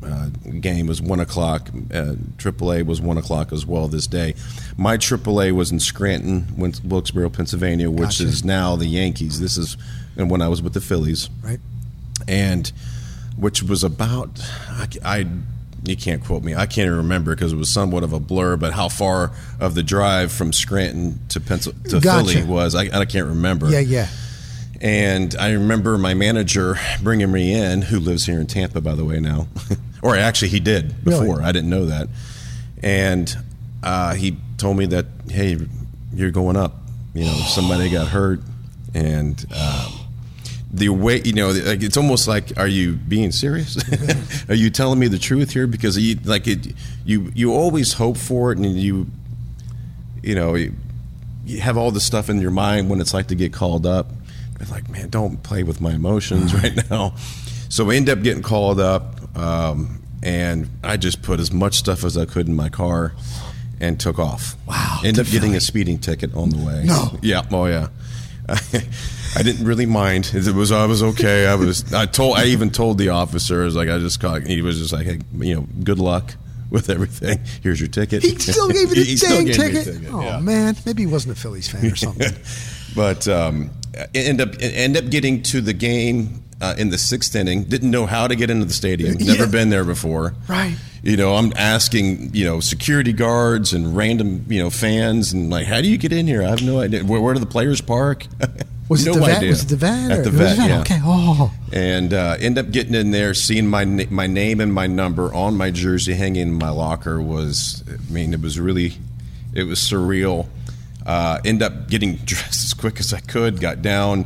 uh, 0.04 0.28
game 0.60 0.88
was 0.88 1.02
one 1.02 1.20
o'clock. 1.20 1.70
Uh, 1.94 2.16
AAA 2.38 2.86
was 2.86 3.00
one 3.02 3.18
o'clock 3.18 3.52
as 3.54 3.66
well 3.66 3.88
this 3.88 4.08
day. 4.08 4.36
My 4.78 4.98
AAA 4.98 5.52
was 5.54 5.72
in 5.72 5.80
Scranton, 5.80 6.48
Wilkes-Barre, 6.58 7.30
Pennsylvania, 7.30 7.90
which 7.90 8.02
Gotcha. 8.20 8.24
is 8.24 8.44
now 8.44 8.76
the 8.76 8.88
Yankees. 8.88 9.40
This 9.40 9.58
is 9.58 9.78
and 10.18 10.30
when 10.30 10.42
I 10.42 10.48
was 10.48 10.62
with 10.62 10.74
the 10.74 10.82
Phillies, 10.82 11.30
Right. 11.44 11.60
and 12.28 12.72
which 13.38 13.64
was 13.64 13.84
about 13.84 14.30
I, 14.70 14.88
I 15.04 15.28
you 15.84 15.96
can't 15.96 16.24
quote 16.24 16.44
me. 16.44 16.54
I 16.54 16.66
can't 16.68 16.86
even 16.86 16.98
remember 16.98 17.34
because 17.34 17.54
it 17.54 17.56
was 17.56 17.72
somewhat 17.72 18.04
of 18.04 18.14
a 18.14 18.20
blur. 18.20 18.56
But 18.58 18.74
how 18.74 18.88
far 18.90 19.32
of 19.60 19.74
the 19.74 19.82
drive 19.84 20.32
from 20.32 20.54
Scranton 20.54 21.20
to 21.30 21.40
Pencil 21.40 21.74
to 21.90 22.00
Gotcha. 22.00 22.34
Philly 22.34 22.44
was, 22.46 22.76
I, 22.76 23.00
I 23.00 23.06
can't 23.06 23.28
remember. 23.28 23.70
Yeah, 23.70 23.80
yeah. 23.80 24.08
And 24.80 25.36
I 25.40 25.52
remember 25.52 25.98
my 25.98 26.14
manager 26.14 26.76
bringing 27.02 27.32
me 27.32 27.54
in, 27.54 27.84
who 27.84 28.00
lives 28.00 28.26
here 28.26 28.40
in 28.40 28.48
Tampa, 28.48 28.82
by 28.82 28.96
the 28.96 29.06
way, 29.06 29.20
now. 29.20 29.48
or 30.02 30.16
actually, 30.16 30.50
he 30.50 30.60
did 30.60 30.94
Really? 31.04 31.20
before. 31.28 31.42
I 31.42 31.52
didn't 31.52 31.70
know 31.70 31.86
that. 31.86 32.08
And 32.84 33.36
uh, 33.84 34.14
he 34.16 34.38
told 34.58 34.78
me 34.78 34.86
that, 34.88 35.06
hey, 35.30 35.58
you're 36.14 36.32
going 36.32 36.56
up. 36.58 36.76
You 37.14 37.26
know, 37.26 37.34
somebody 37.34 37.90
got 37.90 38.08
hurt. 38.08 38.40
And 38.94 39.44
um, 39.56 39.94
the 40.74 40.90
way, 40.90 41.22
you 41.24 41.34
know, 41.34 41.50
like, 41.52 41.82
it's 41.84 41.98
almost 41.98 42.28
like, 42.28 42.58
are 42.58 42.68
you 42.68 42.94
being 42.94 43.32
serious? 43.32 43.78
are 44.50 44.56
you 44.56 44.70
telling 44.70 45.00
me 45.00 45.08
the 45.08 45.20
truth 45.20 45.52
here? 45.52 45.68
Because 45.68 45.98
you, 45.98 46.16
like, 46.26 46.48
it, 46.48 46.74
you, 47.06 47.32
you 47.36 47.54
always 47.54 47.94
hope 47.94 48.18
for 48.18 48.52
it 48.52 48.58
and 48.58 48.66
you, 48.80 49.08
you 50.24 50.36
know, 50.36 50.56
you, 50.56 50.74
you 51.46 51.60
have 51.62 51.78
all 51.78 51.92
this 51.92 52.06
stuff 52.06 52.30
in 52.30 52.40
your 52.42 52.52
mind 52.52 52.90
when 52.90 53.02
it's 53.02 53.14
like 53.14 53.28
to 53.28 53.36
get 53.36 53.54
called 53.54 53.86
up. 53.86 54.08
But 54.58 54.70
like, 54.70 54.90
man, 54.90 55.10
don't 55.10 55.42
play 55.44 55.64
with 55.64 55.82
my 55.82 55.92
emotions 55.94 56.54
right 56.64 56.90
now. 56.90 57.16
So 57.70 57.86
we 57.86 57.98
end 57.98 58.10
up 58.10 58.22
getting 58.22 58.44
called 58.44 58.80
up, 58.80 59.21
um, 59.36 60.02
and 60.24 60.70
I 60.84 60.98
just 60.98 61.22
put 61.22 61.40
as 61.40 61.52
much 61.52 61.76
stuff 61.76 62.04
as 62.04 62.18
I 62.18 62.26
could 62.26 62.48
in 62.48 62.56
my 62.56 62.70
car 62.70 63.14
and 63.80 64.00
took 64.00 64.20
off. 64.20 64.56
Wow, 64.68 65.02
End 65.04 65.18
up 65.20 65.26
getting 65.28 65.56
a 65.56 65.60
speeding 65.60 65.98
ticket 66.00 66.34
on 66.36 66.50
the 66.50 66.58
way. 66.58 66.84
No. 66.86 67.18
Yeah. 67.22 67.44
Oh 67.52 67.66
yeah. 67.66 67.88
I 68.50 69.44
didn't 69.44 69.66
really 69.66 69.86
mind. 69.86 70.32
It 70.34 70.54
was 70.54 70.72
I 70.72 70.86
was 70.86 71.02
okay. 71.02 71.48
I 71.48 71.56
was 71.56 71.92
I 71.94 72.06
told 72.06 72.38
I 72.38 72.46
even 72.46 72.70
told 72.70 72.98
the 72.98 73.10
officer 73.10 73.62
I 73.62 73.66
was 73.66 73.76
like 73.76 73.90
I 73.90 73.98
just 73.98 74.20
called. 74.20 74.44
He 74.46 74.62
was 74.62 74.78
just 74.78 74.92
like 74.94 75.06
hey, 75.06 75.20
you 75.40 75.56
know 75.56 75.68
good 75.84 76.00
luck 76.00 76.36
with 76.70 76.90
everything. 76.90 77.40
Here's 77.64 77.80
your 77.80 77.90
ticket. 77.90 78.24
He 78.24 78.38
still 78.38 78.68
gave 78.70 78.90
you 78.90 78.96
the 78.96 79.04
He 79.06 79.16
dang 79.16 79.46
gave 79.46 79.46
me 79.46 79.52
a 79.52 79.54
ticket. 79.70 79.86
ticket, 79.86 80.14
Oh 80.14 80.22
yeah. 80.22 80.40
man, 80.40 80.76
maybe 80.86 81.04
he 81.04 81.08
wasn't 81.08 81.38
a 81.38 81.40
Phillies 81.40 81.70
fan 81.70 81.86
or 81.86 81.96
something. 81.96 82.34
but 82.96 83.28
um, 83.28 83.72
end 84.16 84.42
up 84.42 84.50
end 84.62 84.98
up 84.98 85.10
getting 85.10 85.42
to 85.44 85.62
the 85.62 85.74
game 85.74 86.44
uh, 86.62 86.76
in 86.78 86.90
the 86.90 86.98
sixth 86.98 87.36
inning. 87.36 87.64
Didn't 87.66 87.92
know 87.92 88.06
how 88.06 88.28
to 88.28 88.36
get 88.36 88.50
into 88.50 88.66
the 88.66 88.74
stadium. 88.74 89.14
Never 89.20 89.44
Yeah. 89.46 89.50
been 89.52 89.70
there 89.70 89.84
before. 89.86 90.34
Right. 90.48 90.76
You 91.04 91.18
know, 91.18 91.36
I'm 91.36 91.52
asking 91.58 92.36
you 92.36 92.46
know 92.46 92.60
security 92.60 93.12
guards 93.14 93.74
and 93.74 93.96
random 93.98 94.46
you 94.50 94.62
know 94.62 94.70
fans 94.70 95.34
and 95.34 95.50
like, 95.50 95.66
how 95.66 95.82
do 95.82 95.88
you 95.90 95.98
get 95.98 96.14
in 96.14 96.28
here? 96.28 96.44
I 96.44 96.50
have 96.50 96.62
no 96.64 96.80
idea. 96.80 97.04
Where, 97.04 97.20
where 97.20 97.34
do 97.34 97.40
the 97.40 97.46
players 97.48 97.82
park? 97.82 98.28
Was 98.90 99.06
no 99.06 99.14
it 99.14 99.16
the 99.16 99.22
vet? 99.26 99.44
Was 99.48 99.64
it 99.64 99.68
the 99.70 99.76
vet? 99.78 100.12
At 100.12 100.20
or- 100.20 100.24
the 100.24 100.30
was 100.32 100.58
vet. 100.58 100.70
Yeah. 100.70 100.80
Okay. 100.82 101.00
Oh, 101.02 101.54
And 101.72 102.14
uh, 102.14 102.36
end 102.42 102.58
up 102.58 102.72
getting 102.72 102.94
in 102.94 103.12
there, 103.12 103.34
seeing 103.34 103.66
my 103.68 103.86
my 103.86 104.28
name 104.28 104.60
and 104.60 104.74
my 104.74 104.86
number 104.88 105.34
on 105.34 105.56
my 105.56 105.72
jersey 105.72 106.14
hanging 106.14 106.42
in 106.50 106.54
my 106.56 106.72
locker 106.72 107.22
was, 107.22 107.86
I 107.88 108.12
mean, 108.12 108.34
it 108.34 108.42
was 108.42 108.60
really, 108.60 108.96
it 109.54 109.64
was 109.64 109.80
surreal. 109.80 110.50
Uh, 111.06 111.40
end 111.46 111.62
up 111.64 111.88
getting 111.88 112.16
dressed 112.26 112.64
as 112.64 112.74
quick 112.74 113.00
as 113.00 113.14
I 113.14 113.20
could. 113.20 113.60
Got 113.60 113.82
down, 113.82 114.26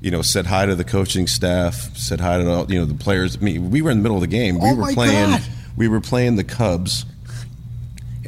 you 0.00 0.10
know, 0.10 0.22
said 0.22 0.46
hi 0.46 0.66
to 0.66 0.74
the 0.74 0.84
coaching 0.84 1.26
staff, 1.26 1.96
said 1.96 2.20
hi 2.20 2.38
to 2.38 2.50
all, 2.50 2.70
you 2.72 2.78
know 2.78 2.84
the 2.86 2.94
players. 2.94 3.36
I 3.36 3.40
mean, 3.40 3.70
we 3.70 3.82
were 3.82 3.90
in 3.90 3.98
the 3.98 4.02
middle 4.02 4.16
of 4.16 4.22
the 4.22 4.26
game. 4.28 4.56
We 4.58 4.68
Oh, 4.70 4.74
were 4.74 4.92
playing, 4.92 5.30
God. 5.30 5.42
we 5.76 5.88
were 5.88 6.00
playing 6.00 6.36
the 6.36 6.44
Cubs, 6.44 7.04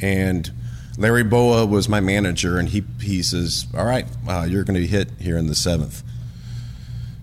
and 0.01 0.51
Larry 0.97 1.23
Bowa 1.23 1.65
was 1.65 1.87
my 1.89 1.99
manager, 1.99 2.57
and 2.57 2.69
he 2.69 2.83
he 3.01 3.21
says, 3.23 3.65
"All 3.77 3.85
right, 3.85 4.05
uh, 4.27 4.45
you're 4.49 4.63
going 4.63 4.75
to 4.75 4.81
be 4.81 4.87
hit 4.87 5.09
here 5.19 5.37
in 5.37 5.47
the 5.47 5.55
seventh. 5.55 6.03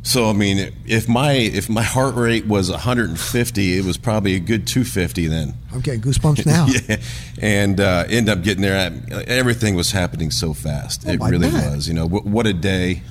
So 0.05 0.29
I 0.29 0.33
mean, 0.33 0.73
if 0.85 1.09
my 1.09 1.33
if 1.33 1.69
my 1.69 1.83
heart 1.83 2.17
rate 2.17 2.47
was 2.47 2.71
150, 2.71 3.79
it 3.79 3.85
was 3.85 3.97
probably 3.97 4.35
a 4.35 4.41
good 4.41 4.67
250 4.67 5.29
then. 5.29 5.55
I'm 5.73 5.81
getting 5.81 6.01
goosebumps 6.01 6.45
now. 6.45 6.67
Yeah, 6.89 6.97
and 7.41 7.79
uh, 7.81 8.05
end 8.09 8.29
up 8.29 8.43
getting 8.43 8.63
there. 8.63 8.93
Everything 9.29 9.75
was 9.77 9.93
happening 9.93 10.31
so 10.33 10.53
fast. 10.55 11.07
it 11.07 11.21
Oh, 11.21 11.25
I 11.25 11.29
really 11.31 11.51
bet. 11.51 11.71
was. 11.71 11.87
You 11.87 11.95
know, 11.95 12.07
what, 12.07 12.25
what 12.27 12.47
a 12.49 12.53
day 12.53 13.03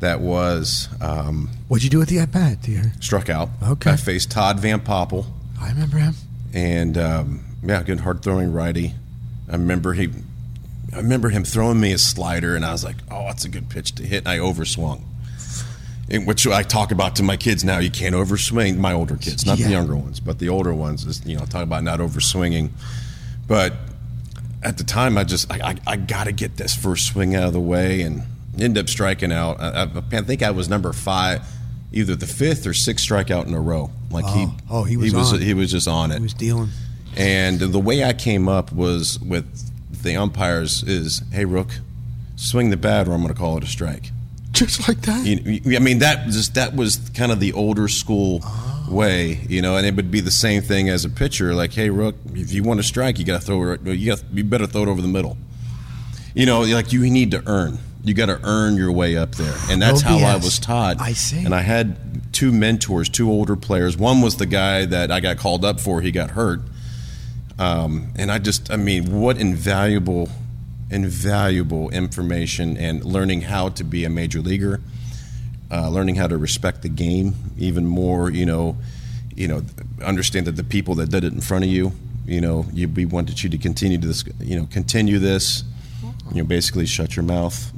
that 0.00 0.20
was. 0.20 0.88
Um, 1.00 1.48
What'd 1.68 1.82
you 1.82 1.90
do 1.90 1.98
with 1.98 2.08
the 2.08 2.24
bat, 2.26 2.62
dear? 2.62 2.92
struck 3.00 3.28
out. 3.28 3.48
Okay. 3.62 3.90
I 3.90 3.96
faced 3.96 4.30
Todd 4.30 4.60
Van 4.60 4.78
Poppel, 4.80 5.26
I 5.60 5.70
remember 5.70 5.98
him. 5.98 6.14
and 6.54 6.96
um, 6.98 7.44
yeah, 7.64 7.82
good 7.82 8.00
hard 8.00 8.22
throwing 8.22 8.52
righty. 8.52 8.94
I 9.48 9.52
remember 9.52 9.92
he. 9.94 10.08
I 10.92 10.98
remember 10.98 11.30
him 11.30 11.42
throwing 11.44 11.80
me 11.80 11.92
a 11.92 11.98
slider, 11.98 12.54
and 12.54 12.64
I 12.64 12.70
was 12.72 12.84
like, 12.84 12.96
"Oh, 13.10 13.24
that's 13.26 13.44
a 13.44 13.48
good 13.48 13.68
pitch 13.68 13.94
to 13.96 14.04
hit." 14.04 14.18
And 14.18 14.28
I 14.28 14.38
overswung. 14.38 15.02
Which 16.24 16.46
I 16.46 16.62
talk 16.62 16.92
about 16.92 17.16
to 17.16 17.22
my 17.22 17.36
kids 17.36 17.64
now. 17.64 17.78
You 17.78 17.90
can't 17.90 18.14
overswing. 18.14 18.76
My 18.76 18.92
older 18.92 19.16
kids, 19.16 19.46
not 19.46 19.58
Yeah. 19.58 19.66
the 19.66 19.72
younger 19.72 19.96
ones, 19.96 20.20
but 20.20 20.38
the 20.38 20.48
older 20.50 20.74
ones. 20.74 21.06
Is, 21.06 21.24
you 21.24 21.36
know, 21.38 21.44
talk 21.46 21.62
about 21.62 21.82
not 21.84 22.00
overswinging. 22.00 22.70
But 23.46 23.74
at 24.62 24.76
the 24.78 24.84
time, 24.84 25.16
I 25.16 25.24
just 25.24 25.50
I, 25.50 25.70
I, 25.70 25.76
I 25.86 25.96
got 25.96 26.24
to 26.24 26.32
get 26.32 26.56
this 26.56 26.74
first 26.74 27.06
swing 27.06 27.34
out 27.34 27.44
of 27.44 27.52
the 27.54 27.60
way, 27.60 28.02
and 28.02 28.22
end 28.60 28.76
up 28.76 28.88
striking 28.88 29.32
out. 29.32 29.58
I, 29.60 29.88
I, 30.12 30.20
think 30.22 30.42
I 30.42 30.50
was 30.50 30.68
number 30.68 30.92
five, 30.92 31.46
either 31.92 32.14
the 32.14 32.26
fifth 32.26 32.66
or 32.66 32.74
sixth 32.74 33.08
strikeout 33.08 33.46
in 33.46 33.54
a 33.54 33.60
row. 33.60 33.90
Like 34.10 34.26
he, 34.26 34.44
Oh. 34.44 34.56
Oh, 34.70 34.84
he 34.84 34.96
was 34.98 35.10
he 35.10 35.16
was 35.16 35.30
he 35.40 35.54
was 35.54 35.70
just 35.70 35.88
on 35.88 36.12
it. 36.12 36.16
He 36.18 36.22
was 36.22 36.34
dealing. 36.34 36.68
And 37.16 37.58
the 37.60 37.78
way 37.78 38.04
I 38.04 38.12
came 38.12 38.48
up 38.48 38.72
was 38.72 39.18
with 39.20 39.70
the 40.02 40.16
umpires 40.16 40.82
is, 40.82 41.22
hey, 41.32 41.44
Rook, 41.44 41.70
swing 42.36 42.70
the 42.70 42.76
bat 42.76 43.08
or 43.08 43.12
I'm 43.12 43.22
going 43.22 43.32
to 43.32 43.38
call 43.38 43.56
it 43.58 43.64
a 43.64 43.66
strike. 43.66 44.10
Just 44.52 44.86
like 44.86 45.00
that. 45.02 45.24
You, 45.24 45.76
I 45.76 45.80
mean, 45.80 45.98
that 46.00 46.26
just 46.26 46.54
that 46.54 46.74
was 46.76 46.96
kind 47.14 47.32
of 47.32 47.40
the 47.40 47.52
older 47.54 47.88
school 47.88 48.40
Oh. 48.44 48.86
way, 48.90 49.40
you 49.48 49.62
know, 49.62 49.76
and 49.76 49.86
it 49.86 49.94
would 49.96 50.10
be 50.10 50.20
the 50.20 50.30
same 50.30 50.60
thing 50.60 50.88
as 50.90 51.04
a 51.04 51.08
pitcher. 51.08 51.54
Like, 51.54 51.72
hey, 51.72 51.88
Rook, 51.88 52.16
if 52.34 52.52
you 52.52 52.62
want 52.62 52.78
to 52.80 52.84
strike, 52.84 53.18
you 53.18 53.24
got 53.24 53.40
to 53.40 53.46
throw 53.46 53.72
it. 53.72 53.80
You 53.82 54.10
got 54.12 54.22
you 54.32 54.44
better 54.44 54.66
throw 54.66 54.82
it 54.82 54.88
over 54.88 55.00
the 55.00 55.08
middle. 55.08 55.36
You 56.34 56.46
know, 56.46 56.62
like 56.62 56.92
you 56.92 57.08
need 57.10 57.30
to 57.30 57.42
earn. 57.46 57.78
You 58.04 58.14
got 58.14 58.26
to 58.26 58.40
earn 58.42 58.76
your 58.76 58.90
way 58.90 59.16
up 59.16 59.36
there, 59.36 59.54
and 59.70 59.80
that's 59.80 60.02
No 60.02 60.18
how 60.18 60.26
I 60.26 60.34
was 60.36 60.58
taught. 60.58 61.00
I 61.00 61.12
see. 61.12 61.44
And 61.44 61.54
I 61.54 61.60
had 61.62 62.32
two 62.32 62.50
mentors, 62.50 63.08
two 63.08 63.30
older 63.30 63.54
players. 63.54 63.96
One 63.96 64.20
was 64.20 64.36
the 64.36 64.46
guy 64.46 64.84
that 64.86 65.10
I 65.12 65.20
got 65.20 65.36
called 65.38 65.64
up 65.64 65.78
for. 65.80 66.00
He 66.00 66.10
got 66.10 66.30
hurt, 66.32 66.60
um, 67.58 68.12
and 68.16 68.30
I 68.32 68.38
just, 68.38 68.70
I 68.72 68.76
mean, 68.76 69.20
what 69.20 69.38
invaluable, 69.38 70.28
invaluable 70.92 71.90
information 71.90 72.76
and 72.76 73.04
learning 73.04 73.42
how 73.42 73.70
to 73.70 73.84
be 73.84 74.04
a 74.04 74.10
major 74.10 74.40
leaguer, 74.40 74.80
uh, 75.70 75.88
learning 75.88 76.16
how 76.16 76.26
to 76.26 76.36
respect 76.36 76.82
the 76.82 76.88
game 76.88 77.34
even 77.58 77.86
more. 77.86 78.30
You 78.30 78.46
know, 78.46 78.76
you 79.34 79.48
know, 79.48 79.62
understand 80.04 80.46
that 80.46 80.56
the 80.56 80.64
people 80.64 80.94
that 80.96 81.10
did 81.10 81.24
it 81.24 81.32
in 81.32 81.40
front 81.40 81.64
of 81.64 81.70
you, 81.70 81.92
you 82.26 82.40
know, 82.40 82.66
you 82.72 82.88
we 82.88 83.04
wanted 83.06 83.42
you 83.42 83.50
to 83.50 83.58
continue 83.58 83.98
to 83.98 84.06
this, 84.06 84.24
you 84.40 84.58
know, 84.58 84.66
continue 84.70 85.18
this. 85.18 85.64
You 86.32 86.42
know, 86.42 86.48
basically 86.48 86.86
shut 86.86 87.16
your 87.16 87.24
mouth, 87.24 87.72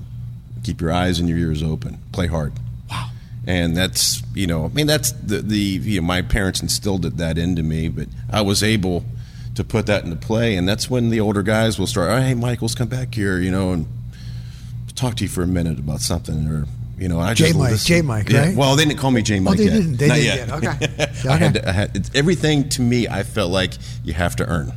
keep 0.63 0.81
your 0.81 0.93
eyes 0.93 1.19
and 1.19 1.29
your 1.29 1.39
ears 1.39 1.63
open, 1.63 1.99
play 2.13 2.27
hard 2.27 2.53
wow. 2.89 3.11
and 3.47 3.77
that's 3.77 4.23
you 4.35 4.47
know 4.47 4.67
I 4.67 4.69
mean 4.69 4.87
that's 4.87 5.11
the 5.13 5.41
the 5.41 5.59
you 5.59 6.01
know, 6.01 6.07
my 6.07 6.23
parents 6.23 6.63
instilled 6.63 7.05
it, 7.05 7.17
that 7.17 7.39
into 7.39 7.63
me, 7.63 7.89
but 7.89 8.09
I 8.31 8.43
was 8.43 8.63
able 8.63 9.05
to 9.55 9.65
put 9.65 9.87
that 9.87 10.05
into 10.05 10.17
play, 10.17 10.57
and 10.57 10.69
that's 10.69 10.91
when 10.91 11.11
the 11.11 11.21
older 11.21 11.43
guys 11.43 11.79
will 11.79 11.87
start. 11.87 12.11
Oh, 12.11 12.21
hey, 12.21 12.35
Michaels 12.35 12.75
come 12.75 12.89
back 12.89 13.15
here, 13.15 13.39
you 13.39 13.51
know, 13.51 13.73
and 13.73 13.87
talk 14.95 15.17
to 15.17 15.25
you 15.25 15.29
for 15.29 15.43
a 15.43 15.47
minute 15.47 15.79
about 15.79 16.01
something, 16.01 16.49
or 16.49 16.67
you 16.99 17.09
know, 17.09 17.19
I 17.21 17.35
just 17.35 17.53
J-Mike, 17.53 17.71
listen. 17.73 17.87
J-Mike, 17.87 18.29
Yeah, 18.31 18.41
right? 18.47 18.57
Well, 18.57 18.77
they 18.77 18.85
didn't 18.85 19.01
call 19.01 19.11
me 19.11 19.23
J 19.23 19.41
Mike 19.41 19.59
they 19.59 19.65
yet. 19.65 19.73
didn't. 19.73 19.97
They 19.97 20.09
Not 20.09 20.15
didn't 20.15 20.49
yet. 20.63 20.63
yet. 20.99 21.09
Okay. 21.09 21.29
I 21.29 21.37
had, 21.37 21.57
Okay. 21.57 21.61
to, 21.61 21.69
I 21.69 21.73
had 21.73 21.97
it's, 21.97 22.11
everything 22.15 22.69
to 22.71 22.83
me. 22.83 23.09
I 23.09 23.23
felt 23.25 23.51
like 23.51 23.73
you 24.05 24.13
have 24.13 24.37
to 24.37 24.47
earn 24.47 24.73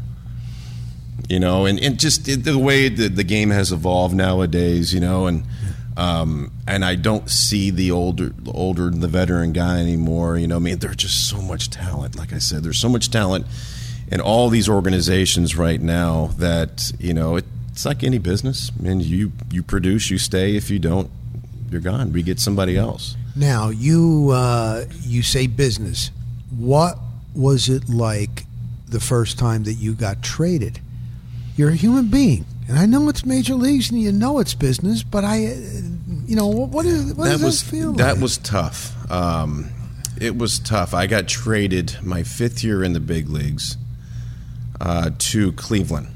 you 1.30 1.40
know, 1.42 1.66
and, 1.66 1.78
and 1.80 2.00
just 2.00 2.26
it- 2.30 2.44
the 2.46 2.58
way 2.58 2.88
the, 2.88 3.10
the 3.10 3.24
game 3.24 3.50
has 3.50 3.72
evolved 3.74 4.16
nowadays, 4.16 4.94
you 4.94 5.00
know, 5.00 5.28
and 5.28 5.44
um, 5.98 6.52
and 6.68 6.86
I 6.86 6.96
don't 6.96 7.30
see 7.30 7.70
the 7.72 7.92
older, 7.92 8.30
the 8.30 8.52
older, 8.52 8.90
the 8.92 9.08
veteran 9.08 9.52
guy 9.52 9.80
anymore. 9.80 10.38
You 10.38 10.48
know, 10.48 10.56
I 10.58 10.60
mean, 10.60 10.78
there's 10.78 10.96
just 10.96 11.28
so 11.28 11.42
much 11.42 11.70
talent. 11.72 12.16
Like 12.16 12.32
I 12.34 12.38
said, 12.38 12.64
there's 12.64 12.78
so 12.80 12.88
much 12.88 13.10
talent 13.10 13.46
in 14.10 14.22
all 14.22 14.50
these 14.50 14.70
organizations 14.70 15.56
right 15.56 15.82
now 15.82 16.28
that 16.38 16.92
you 17.00 17.14
know 17.14 17.36
it, 17.36 17.46
it's 17.72 17.86
like 17.86 18.04
any 18.04 18.18
business. 18.18 18.72
And 18.84 19.02
you 19.02 19.32
you 19.52 19.64
produce, 19.64 20.10
you 20.10 20.18
stay. 20.18 20.56
If 20.56 20.70
you 20.70 20.80
don't, 20.80 21.10
you're 21.70 21.82
gone. 21.82 22.14
We 22.14 22.24
get 22.24 22.40
somebody 22.40 22.78
else. 22.78 23.16
Now 23.36 23.70
you 23.70 24.32
uh, 24.34 24.86
you 25.02 25.24
say 25.24 25.48
business. 25.48 26.12
What 26.56 26.98
was 27.36 27.70
it 27.70 27.90
like 27.90 28.46
the 28.88 29.00
first 29.00 29.38
time 29.38 29.64
that 29.64 29.74
you 29.74 29.94
got 29.94 30.24
traded? 30.24 30.80
You're 31.56 31.70
a 31.70 31.76
human 31.76 32.08
being. 32.08 32.46
And 32.68 32.78
I 32.78 32.86
know 32.86 33.08
it's 33.08 33.26
major 33.26 33.56
leagues, 33.56 33.90
and 33.92 34.02
you 34.02 34.12
know 34.12 34.40
it's 34.40 34.54
business, 34.54 35.02
but 35.02 35.24
I, 35.24 35.38
you 36.26 36.36
know, 36.36 36.48
what, 36.48 36.70
what 36.70 36.86
is 36.86 37.14
what 37.14 37.26
that 37.26 37.32
does 37.32 37.44
was 37.44 37.64
that 37.64 37.70
feel 37.70 37.94
that 37.94 38.14
like? 38.16 38.22
was 38.22 38.38
tough. 38.40 39.10
Um, 39.10 39.70
it 40.20 40.38
was 40.38 40.60
tough. 40.60 40.94
I 40.94 41.08
got 41.08 41.30
traded 41.30 41.98
my 42.04 42.24
fifth 42.24 42.66
year 42.66 42.84
in 42.84 42.92
the 42.92 43.00
big 43.00 43.30
leagues 43.30 43.78
uh, 44.80 45.12
to 45.18 45.52
Cleveland. 45.54 46.08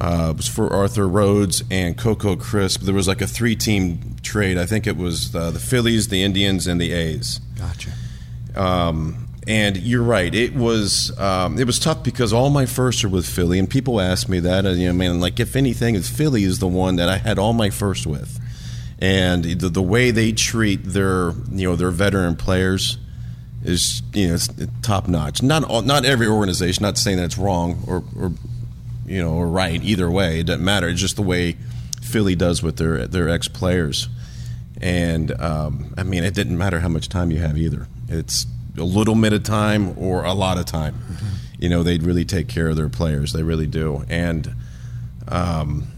Uh, 0.00 0.28
it 0.30 0.36
was 0.36 0.48
for 0.48 0.70
Arthur 0.72 1.08
Rhodes 1.08 1.64
and 1.70 1.96
Coco 1.96 2.36
Crisp. 2.36 2.82
There 2.82 2.94
was 2.94 3.08
like 3.08 3.22
a 3.22 3.26
three-team 3.26 4.16
trade. 4.22 4.58
I 4.58 4.66
think 4.66 4.86
it 4.86 4.96
was 4.96 5.34
uh, 5.34 5.50
the 5.50 5.58
Phillies, 5.58 6.08
the 6.08 6.22
Indians, 6.22 6.66
and 6.66 6.80
the 6.80 6.92
A's. 6.92 7.40
Gotcha. 7.58 7.90
Um, 8.54 9.28
and 9.46 9.76
you're 9.76 10.02
right. 10.02 10.34
It 10.34 10.54
was 10.54 11.16
um, 11.18 11.58
it 11.58 11.66
was 11.66 11.78
tough 11.78 12.02
because 12.02 12.32
all 12.32 12.50
my 12.50 12.66
firsts 12.66 13.04
are 13.04 13.08
with 13.08 13.26
Philly, 13.26 13.58
and 13.58 13.70
people 13.70 14.00
ask 14.00 14.28
me 14.28 14.40
that. 14.40 14.66
And, 14.66 14.78
you 14.78 14.88
know, 14.88 14.92
man, 14.92 15.20
like 15.20 15.38
if 15.40 15.56
anything, 15.56 15.98
Philly 16.00 16.44
is 16.44 16.58
the 16.58 16.66
one 16.66 16.96
that 16.96 17.08
I 17.08 17.18
had 17.18 17.38
all 17.38 17.52
my 17.52 17.70
firsts 17.70 18.06
with, 18.06 18.40
and 18.98 19.44
the, 19.44 19.68
the 19.68 19.82
way 19.82 20.10
they 20.10 20.32
treat 20.32 20.84
their 20.84 21.30
you 21.50 21.68
know 21.68 21.76
their 21.76 21.90
veteran 21.90 22.36
players 22.36 22.98
is 23.66 24.02
you 24.14 24.28
know 24.28 24.36
top 24.80 25.08
notch. 25.08 25.42
Not 25.42 25.64
all, 25.64 25.82
not 25.82 26.04
every 26.04 26.26
organization. 26.26 26.82
Not 26.82 26.96
saying 26.96 27.18
that 27.18 27.24
it's 27.24 27.38
wrong 27.38 27.82
or, 27.86 28.04
or 28.18 28.32
you 29.06 29.22
know 29.22 29.34
or 29.34 29.48
right 29.48 29.82
either 29.82 30.10
way. 30.10 30.40
It 30.40 30.46
doesn't 30.46 30.64
matter. 30.64 30.88
It's 30.88 31.00
just 31.00 31.16
the 31.16 31.22
way 31.22 31.56
Philly 32.00 32.36
does 32.36 32.62
with 32.62 32.76
their 32.76 33.06
their 33.06 33.28
ex 33.28 33.48
players. 33.48 34.08
And 34.80 35.32
um, 35.40 35.94
I 35.96 36.02
mean, 36.04 36.22
it 36.22 36.34
didn't 36.34 36.56
matter 36.56 36.80
how 36.80 36.88
much 36.88 37.08
time 37.08 37.30
you 37.30 37.38
have 37.38 37.56
either. 37.56 37.88
It's 38.08 38.46
a 38.78 38.84
little 38.84 39.14
bit 39.14 39.32
of 39.32 39.42
time 39.42 39.98
or 39.98 40.24
a 40.24 40.34
lot 40.34 40.58
of 40.58 40.66
time. 40.66 40.94
Mm-hmm. 40.94 41.26
You 41.58 41.68
know, 41.70 41.82
they 41.82 41.98
really 41.98 42.26
take 42.26 42.48
care 42.48 42.68
of 42.68 42.76
their 42.76 42.90
players. 42.90 43.32
They 43.32 43.42
really 43.42 43.66
do. 43.66 44.04
And 44.08 44.54
um, 45.28 45.88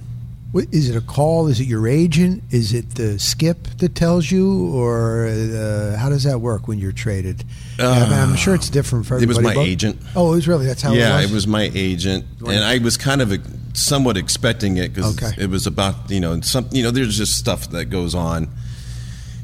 is 0.55 0.89
it 0.89 0.97
a 0.97 1.01
call? 1.01 1.47
Is 1.49 1.61
it 1.61 1.67
your 1.67 1.87
agent? 1.87 2.43
Is 2.51 2.73
it 2.73 2.95
the 2.95 3.19
skip 3.19 3.65
that 3.79 3.95
tells 3.95 4.31
you, 4.31 4.75
or 4.75 5.27
uh, 5.27 5.97
how 5.99 6.09
does 6.09 6.25
that 6.25 6.41
work 6.41 6.67
when 6.69 6.79
you're 6.79 6.93
traded? 6.93 7.45
I 7.79 8.01
mean, 8.05 8.13
I'm 8.13 8.35
sure 8.37 8.55
it's 8.55 8.71
different 8.71 9.07
for 9.07 9.17
Uh, 9.17 9.21
it 9.21 9.29
was 9.29 9.39
my 9.41 9.55
but- 9.55 9.67
agent. 9.67 10.01
Oh, 10.17 10.33
it 10.33 10.37
was 10.37 10.49
really 10.49 10.67
that's 10.67 10.81
how 10.83 10.93
yeah, 10.93 11.11
it 11.11 11.13
was. 11.13 11.23
Yeah, 11.25 11.29
it 11.31 11.35
was 11.35 11.47
my 11.47 11.71
agent, 11.75 12.25
and 12.47 12.65
I 12.65 12.79
was 12.79 12.97
kind 12.97 13.21
of 13.21 13.33
somewhat 13.75 14.17
expecting 14.17 14.79
it 14.79 14.95
because 14.95 15.17
Okay. 15.23 15.33
it 15.41 15.51
was 15.51 15.67
about 15.67 16.11
you 16.11 16.19
know 16.21 16.41
some 16.41 16.67
you 16.73 16.83
know 16.83 16.91
there's 16.91 17.17
just 17.19 17.37
stuff 17.37 17.71
that 17.71 17.87
goes 17.87 18.15
on, 18.15 18.49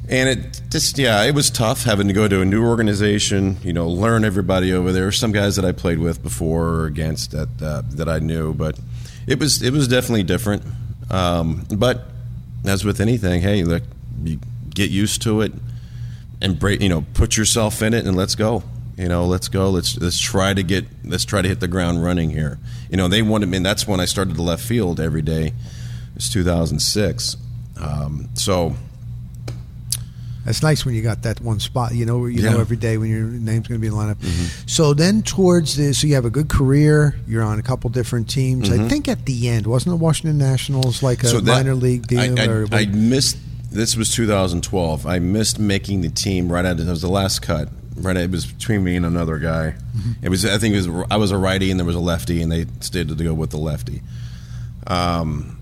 and 0.09 0.29
it 0.29 0.63
just 0.71 0.99
yeah 0.99 1.23
it 1.25 1.35
was 1.35 1.51
tough 1.51 1.85
having 1.85 2.09
to 2.09 2.15
go 2.15 2.27
to 2.29 2.41
a 2.41 2.45
new 2.45 2.65
organization, 2.65 3.59
you 3.63 3.73
know, 3.75 3.89
learn 3.89 4.25
everybody 4.25 4.73
over 4.73 4.91
there. 4.91 5.13
Some 5.13 5.33
guys 5.33 5.55
that 5.57 5.65
I 5.67 5.73
played 5.73 5.99
with 5.99 6.23
before 6.23 6.67
or 6.69 6.87
against 6.87 7.31
that 7.33 7.49
uh, 7.63 7.83
that 7.91 8.09
I 8.09 8.19
knew, 8.21 8.55
but 8.55 8.79
it 9.27 9.39
was 9.39 9.63
it 9.63 9.73
was 9.75 9.87
definitely 9.87 10.23
different. 10.25 10.63
Um, 11.11 11.67
but 11.71 12.07
as 12.65 12.85
with 12.85 13.01
anything, 13.01 13.43
hey, 13.43 13.63
look, 13.65 13.83
get 14.75 14.91
used 14.91 15.23
to 15.23 15.41
it 15.43 15.53
and 16.41 16.59
break, 16.59 16.81
you 16.81 16.89
know, 16.89 17.05
put 17.15 17.37
yourself 17.37 17.83
in 17.83 17.95
it 17.95 18.07
and 18.07 18.17
let's 18.17 18.35
go. 18.35 18.63
You 18.97 19.09
know, 19.09 19.25
let's 19.27 19.49
go. 19.49 19.71
Let's 19.71 19.99
let's 19.99 20.21
try 20.21 20.55
to 20.55 20.63
get 20.63 20.87
let's 21.05 21.25
try 21.25 21.43
to 21.43 21.49
hit 21.49 21.59
the 21.59 21.67
ground 21.67 22.05
running 22.05 22.31
here. 22.31 22.59
You 22.89 22.97
know, 22.97 23.09
they 23.09 23.23
wanted 23.23 23.49
me. 23.49 23.57
And 23.57 23.67
that's 23.67 23.89
when 23.89 23.99
I 23.99 24.05
started 24.05 24.37
the 24.37 24.43
left 24.43 24.63
field 24.63 25.01
every 25.01 25.23
day. 25.23 25.53
It's 26.15 26.33
2006. 26.33 27.37
Um, 27.81 28.29
so 28.35 28.77
That's 30.45 30.63
nice 30.63 30.85
when 30.85 30.95
you 30.95 31.03
got 31.03 31.23
that 31.23 31.41
one 31.41 31.59
spot. 31.61 31.95
You 31.95 32.05
know, 32.07 32.27
you 32.27 32.43
know 32.43 32.43
Yeah. 32.43 32.51
Mm-hmm. 32.53 32.61
every 32.61 32.77
day 32.77 32.99
when 32.99 33.09
your 33.11 33.23
name's 33.25 33.67
going 33.69 33.79
to 33.81 33.81
be 33.81 33.87
in 33.87 33.95
the 33.95 33.99
lineup. 33.99 34.69
So 34.71 34.93
then 34.95 35.23
towards 35.23 35.77
the, 35.77 35.95
so 35.95 36.07
you 36.07 36.15
have 36.17 36.25
a 36.27 36.31
good 36.31 36.49
career. 36.49 37.17
You're 37.27 37.43
on 37.43 37.59
a 37.59 37.63
couple 37.63 37.89
different 37.91 38.29
teams. 38.29 38.71
I 38.71 38.87
think 38.89 39.09
at 39.09 39.25
the 39.25 39.49
end, 39.49 39.67
wasn't 39.67 39.93
the 39.99 40.03
Washington 40.05 40.37
Nationals 40.39 41.03
like 41.03 41.23
a 41.23 41.27
Mm-hmm. 41.27 41.37
so 41.37 41.41
that- 41.41 41.53
minor 41.53 41.75
league 41.75 42.07
deal? 42.07 42.39
I, 42.39 42.43
I, 42.43 42.47
or 42.47 42.67
I 42.73 42.85
missed. 42.87 43.39
This 43.73 43.97
was 43.97 44.11
2012. 44.15 45.07
I 45.07 45.19
missed 45.19 45.59
making 45.59 46.03
the 46.03 46.09
team 46.11 46.53
right 46.53 46.65
at 46.65 46.79
it 46.79 46.87
was 46.87 47.03
the 47.03 47.09
last 47.09 47.41
cut. 47.43 47.69
Right, 47.97 48.17
it 48.17 48.31
was 48.31 48.45
between 48.47 48.83
me 48.83 48.97
and 48.97 49.07
another 49.07 49.39
guy. 49.39 49.75
It 50.21 50.29
was. 50.29 50.45
I 50.45 50.59
think 50.59 50.75
it 50.75 50.87
was. 50.89 51.07
I 51.13 51.17
was 51.17 51.31
a 51.31 51.39
righty 51.39 51.71
and 51.71 51.79
there 51.79 51.87
was 51.87 51.95
a 51.95 52.01
lefty, 52.01 52.43
and 52.43 52.51
they 52.51 52.67
stayed 52.81 53.07
to 53.09 53.15
go 53.15 53.33
with 53.33 53.51
the 53.51 53.57
lefty. 53.57 54.03
Um, 54.89 55.57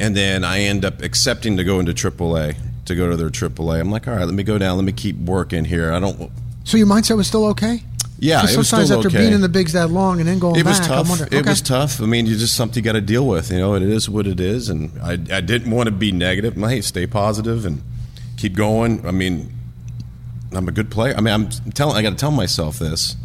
and 0.00 0.16
then 0.16 0.44
I 0.44 0.60
end 0.62 0.84
up 0.84 1.02
accepting 1.02 1.56
to 1.58 1.64
go 1.64 1.78
into 1.78 1.92
AAA 1.92 2.56
to 2.86 2.94
go 2.94 3.10
to 3.10 3.16
their 3.16 3.30
AAA. 3.30 3.80
I'm 3.80 3.90
like, 3.90 4.06
all 4.08 4.14
right, 4.14 4.24
let 4.24 4.34
me 4.34 4.42
go 4.42 4.58
down. 4.58 4.76
Let 4.76 4.84
me 4.84 4.92
keep 4.92 5.16
working 5.16 5.64
here. 5.64 5.92
I 5.92 6.00
don't. 6.00 6.30
so 6.64 6.76
your 6.76 6.86
mindset 6.86 7.16
was 7.16 7.26
still 7.26 7.46
okay. 7.46 7.82
Yeah, 8.18 8.38
it 8.40 8.56
was 8.56 8.68
sometimes 8.68 8.88
still 8.88 8.98
after 8.98 9.08
okay. 9.08 9.18
being 9.18 9.32
in 9.32 9.40
the 9.40 9.48
bigs 9.48 9.72
that 9.72 9.90
long 9.90 10.20
and 10.20 10.28
then 10.28 10.38
going 10.38 10.56
It 10.56 10.64
was 10.64 10.78
back, 10.78 10.88
tough. 10.88 11.06
I 11.06 11.10
wonder, 11.10 11.36
It 11.36 11.46
was 11.46 11.60
tough. 11.60 12.00
I 12.00 12.06
mean, 12.06 12.26
you 12.26 12.36
just 12.36 12.54
something 12.54 12.82
you 12.82 12.84
got 12.84 12.92
to 12.92 13.00
deal 13.00 13.26
with. 13.26 13.50
You 13.50 13.58
know, 13.58 13.74
it 13.74 13.82
is 13.82 14.08
what 14.08 14.26
it 14.26 14.40
is, 14.40 14.68
and 14.68 14.92
I, 15.02 15.12
I 15.12 15.40
didn't 15.40 15.70
want 15.70 15.88
to 15.88 15.92
be 15.92 16.12
negative. 16.12 16.54
Hey, 16.56 16.80
stay 16.80 17.06
positive 17.06 17.66
and 17.66 17.82
keep 18.36 18.54
going. 18.54 19.04
I 19.06 19.10
mean, 19.10 19.52
I'm 20.52 20.68
a 20.68 20.72
good 20.72 20.90
player. 20.90 21.14
I 21.16 21.20
mean, 21.20 21.34
I'm 21.34 21.50
telling. 21.72 21.96
I 21.96 22.02
got 22.02 22.10
to 22.10 22.16
tell 22.16 22.30
myself 22.30 22.78
this, 22.78 23.16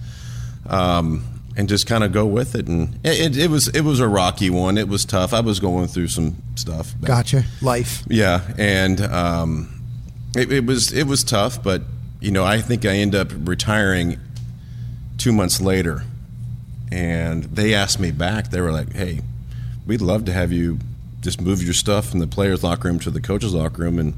um, 0.68 1.24
and 1.60 1.68
just 1.68 1.86
kind 1.86 2.06
of 2.06 2.14
go 2.14 2.26
with 2.26 2.56
it. 2.56 2.70
And 2.70 2.98
it, 3.04 3.20
it, 3.20 3.38
it 3.38 3.50
was 3.50 3.68
it 3.68 3.82
was 3.82 4.00
a 4.00 4.08
rocky 4.08 4.50
one. 4.50 4.78
It 4.78 4.88
was 4.88 5.04
tough. 5.04 5.34
I 5.34 5.42
was 5.42 5.60
going 5.60 5.88
through 5.88 6.08
some 6.08 6.38
stuff. 6.56 6.96
Gotcha. 7.04 7.44
Life. 7.62 8.04
yeah, 8.08 8.54
and 8.58 9.02
um, 9.02 9.84
it, 10.38 10.54
it 10.54 10.66
was 10.66 10.94
it 10.94 11.04
was 11.04 11.22
tough, 11.22 11.62
but 11.62 11.82
you 12.22 12.32
know, 12.32 12.46
I 12.46 12.62
think 12.62 12.86
I 12.86 12.94
end 12.94 13.14
up 13.14 13.32
retiring 13.46 14.18
two 15.18 15.34
months 15.34 15.60
later, 15.60 16.04
and 16.94 17.44
they 17.44 17.74
asked 17.74 18.00
me 18.00 18.12
back. 18.12 18.52
They 18.52 18.62
were 18.62 18.72
like, 18.72 18.94
"Hey, 18.94 19.20
we'd 19.86 20.02
love 20.02 20.24
to 20.26 20.32
have 20.32 20.54
you 20.54 20.80
just 21.20 21.42
move 21.42 21.62
your 21.62 21.74
stuff 21.74 22.10
from 22.10 22.20
the 22.20 22.28
players' 22.28 22.64
locker 22.64 22.88
room 22.88 23.00
to 23.00 23.12
the 23.12 23.20
coaches' 23.20 23.54
locker 23.54 23.82
room, 23.82 24.00
and 24.00 24.14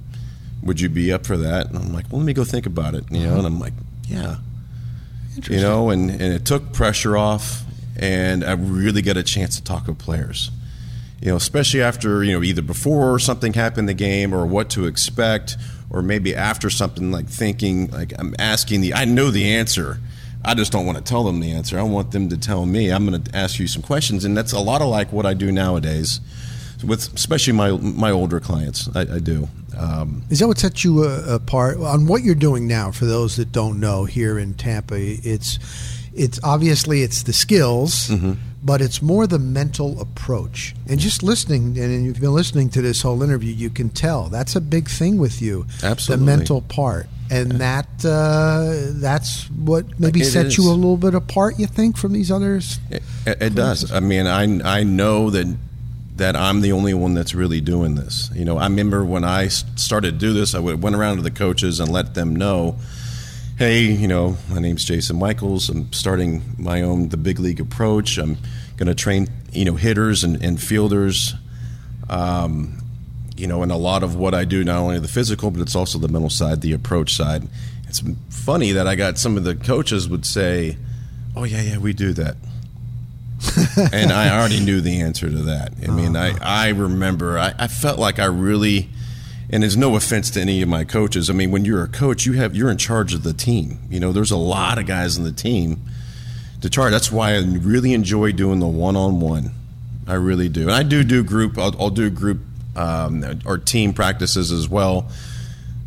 would 0.61 0.79
you 0.79 0.89
be 0.89 1.11
up 1.11 1.25
for 1.25 1.37
that?" 1.37 1.69
And 1.69 1.77
I'm 1.79 1.91
like, 1.91 2.05
"Well, 2.11 2.19
let 2.19 2.27
me 2.27 2.33
go 2.33 2.43
think 2.43 2.67
about 2.67 2.93
it." 2.93 3.05
You 3.09 3.25
know, 3.25 3.37
and 3.39 3.47
I'm 3.47 3.59
like, 3.59 3.73
"Yeah." 4.07 4.35
You 5.49 5.61
know, 5.61 5.89
and, 5.89 6.09
and 6.09 6.21
it 6.21 6.45
took 6.45 6.73
pressure 6.73 7.15
off, 7.15 7.63
and 7.97 8.43
I 8.43 8.53
really 8.53 9.01
got 9.01 9.17
a 9.17 9.23
chance 9.23 9.55
to 9.57 9.63
talk 9.63 9.87
with 9.87 9.97
players 9.97 10.51
you 11.21 11.29
know, 11.29 11.35
especially 11.35 11.81
after 11.81 12.23
you 12.23 12.33
know 12.33 12.43
either 12.43 12.61
before 12.61 13.19
something 13.19 13.53
happened 13.53 13.81
in 13.81 13.85
the 13.85 13.93
game 13.93 14.33
or 14.33 14.45
what 14.45 14.69
to 14.71 14.87
expect, 14.87 15.55
or 15.89 16.01
maybe 16.01 16.35
after 16.35 16.69
something 16.69 17.11
like 17.11 17.27
thinking 17.27 17.89
like 17.91 18.13
I'm 18.17 18.35
asking 18.39 18.81
the 18.81 18.95
I 18.95 19.05
know 19.05 19.29
the 19.29 19.53
answer, 19.55 19.99
I 20.43 20.55
just 20.55 20.71
don't 20.71 20.85
want 20.85 20.97
to 20.97 21.03
tell 21.03 21.23
them 21.23 21.39
the 21.39 21.51
answer. 21.51 21.77
I 21.77 21.83
want 21.83 22.11
them 22.11 22.29
to 22.29 22.37
tell 22.37 22.65
me. 22.65 22.89
I'm 22.91 23.07
going 23.07 23.21
to 23.21 23.35
ask 23.35 23.59
you 23.59 23.67
some 23.67 23.83
questions, 23.83 24.25
and 24.25 24.35
that's 24.35 24.51
a 24.51 24.59
lot 24.59 24.81
of 24.81 24.87
like 24.87 25.13
what 25.13 25.27
I 25.27 25.35
do 25.35 25.51
nowadays, 25.51 26.19
with 26.83 27.13
especially 27.13 27.53
my 27.53 27.71
my 27.71 28.11
older 28.11 28.39
clients. 28.39 28.89
I, 28.95 29.01
I 29.01 29.19
do. 29.19 29.47
Um, 29.77 30.23
Is 30.29 30.39
that 30.39 30.47
what 30.47 30.57
sets 30.59 30.83
you 30.83 31.03
uh, 31.03 31.23
apart 31.35 31.77
on 31.79 32.05
what 32.07 32.23
you're 32.23 32.35
doing 32.35 32.67
now? 32.67 32.91
For 32.91 33.05
those 33.05 33.37
that 33.37 33.51
don't 33.51 33.79
know, 33.79 34.05
here 34.05 34.37
in 34.37 34.53
Tampa, 34.55 34.95
it's 34.97 35.59
it's 36.13 36.39
obviously 36.43 37.01
it's 37.03 37.23
the 37.23 37.33
skills, 37.33 38.07
Mm-hmm. 38.09 38.33
but 38.63 38.81
it's 38.81 39.01
more 39.01 39.25
the 39.27 39.39
mental 39.39 39.99
approach. 40.01 40.75
And 40.89 40.99
just 40.99 41.23
listening, 41.23 41.77
and 41.79 42.05
you've 42.05 42.19
been 42.19 42.33
listening 42.33 42.69
to 42.71 42.81
this 42.81 43.01
whole 43.01 43.23
interview, 43.23 43.53
you 43.53 43.69
can 43.69 43.89
tell 43.89 44.27
that's 44.29 44.55
a 44.57 44.61
big 44.61 44.89
thing 44.89 45.17
with 45.17 45.41
you. 45.41 45.65
Absolutely. 45.83 46.25
the 46.25 46.37
mental 46.37 46.61
part, 46.63 47.07
and 47.31 47.51
that 47.61 47.87
uh, 48.03 48.91
that's 48.99 49.49
what 49.51 49.85
maybe 49.99 50.19
It 50.21 50.25
sets 50.25 50.49
is. 50.49 50.57
you 50.57 50.69
a 50.69 50.73
little 50.75 50.97
bit 50.97 51.15
apart. 51.15 51.57
You 51.59 51.65
think 51.67 51.95
from 51.97 52.11
these 52.11 52.29
others? 52.29 52.77
It, 52.89 53.03
it 53.25 53.55
does. 53.55 53.89
I 53.89 54.01
mean, 54.01 54.27
I 54.27 54.79
I 54.79 54.83
know 54.83 55.29
that 55.29 55.47
that 56.21 56.35
I'm 56.35 56.61
the 56.61 56.71
only 56.71 56.93
one 56.93 57.15
that's 57.15 57.33
really 57.33 57.61
doing 57.61 57.95
this. 57.95 58.29
You 58.35 58.45
know, 58.45 58.59
I 58.59 58.65
remember 58.65 59.03
when 59.03 59.23
I 59.23 59.47
started 59.47 60.11
to 60.11 60.17
do 60.19 60.33
this, 60.33 60.53
I 60.53 60.59
went 60.59 60.95
around 60.95 61.15
to 61.15 61.23
the 61.23 61.31
coaches 61.31 61.79
and 61.79 61.91
let 61.91 62.13
them 62.13 62.35
know, 62.35 62.77
hey, 63.57 63.85
you 63.85 64.07
know, 64.07 64.37
my 64.47 64.59
name's 64.59 64.85
Jason 64.85 65.17
Michaels. 65.17 65.67
I'm 65.67 65.91
starting 65.91 66.43
my 66.59 66.83
own 66.83 67.09
the 67.09 67.17
big 67.17 67.39
league 67.39 67.59
approach. 67.59 68.19
I'm 68.19 68.37
going 68.77 68.85
to 68.85 68.93
train 68.93 69.29
you 69.51 69.65
know 69.65 69.73
hitters 69.73 70.23
and, 70.23 70.39
and 70.43 70.61
fielders. 70.61 71.33
Um, 72.07 72.77
you 73.35 73.47
know, 73.47 73.63
and 73.63 73.71
a 73.71 73.75
lot 73.77 74.03
of 74.03 74.15
what 74.15 74.35
I 74.35 74.45
do, 74.45 74.63
not 74.63 74.77
only 74.77 74.99
the 74.99 75.07
physical, 75.07 75.49
but 75.49 75.61
it's 75.61 75.75
also 75.75 75.97
the 75.97 76.07
mental 76.07 76.29
side, 76.29 76.61
the 76.61 76.73
approach 76.73 77.15
side. 77.15 77.47
It's 77.87 78.03
funny 78.29 78.73
that 78.73 78.85
I 78.85 78.93
got 78.93 79.17
some 79.17 79.37
of 79.37 79.43
the 79.43 79.55
coaches 79.55 80.07
would 80.07 80.27
say, 80.27 80.77
"Oh 81.35 81.45
yeah, 81.45 81.63
yeah, 81.63 81.77
we 81.79 81.93
do 81.93 82.13
that," 82.13 82.35
and 83.93 84.11
I 84.11 84.37
already 84.37 84.59
knew 84.59 84.81
the 84.81 85.01
answer 85.01 85.29
to 85.29 85.37
that. 85.43 85.73
I 85.83 85.87
mean, 85.87 86.15
I 86.15 86.33
I 86.41 86.69
remember 86.69 87.37
I, 87.37 87.53
I 87.57 87.67
felt 87.67 87.99
like 87.99 88.19
I 88.19 88.25
really, 88.25 88.89
and 89.49 89.63
it's 89.63 89.75
no 89.75 89.95
offense 89.95 90.29
to 90.31 90.41
any 90.41 90.61
of 90.61 90.69
my 90.69 90.83
coaches. 90.83 91.29
I 91.29 91.33
mean, 91.33 91.51
when 91.51 91.65
you're 91.65 91.83
a 91.83 91.87
coach, 91.87 92.25
you 92.25 92.33
have 92.33 92.55
you're 92.55 92.71
in 92.71 92.77
charge 92.77 93.13
of 93.13 93.23
the 93.23 93.33
team. 93.33 93.79
You 93.89 93.99
know, 93.99 94.11
there's 94.11 94.31
a 94.31 94.37
lot 94.37 94.77
of 94.77 94.85
guys 94.85 95.17
in 95.17 95.23
the 95.23 95.31
team 95.31 95.81
to 96.61 96.69
charge. 96.69 96.91
That's 96.91 97.11
why 97.11 97.35
I 97.35 97.39
really 97.41 97.93
enjoy 97.93 98.31
doing 98.31 98.59
the 98.59 98.67
one-on-one. 98.67 99.51
I 100.07 100.15
really 100.15 100.49
do, 100.49 100.63
and 100.63 100.71
I 100.71 100.83
do 100.83 101.03
do 101.03 101.23
group. 101.23 101.57
I'll, 101.57 101.75
I'll 101.79 101.89
do 101.89 102.09
group 102.09 102.39
um, 102.75 103.41
or 103.45 103.57
team 103.57 103.93
practices 103.93 104.51
as 104.51 104.67
well. 104.67 105.09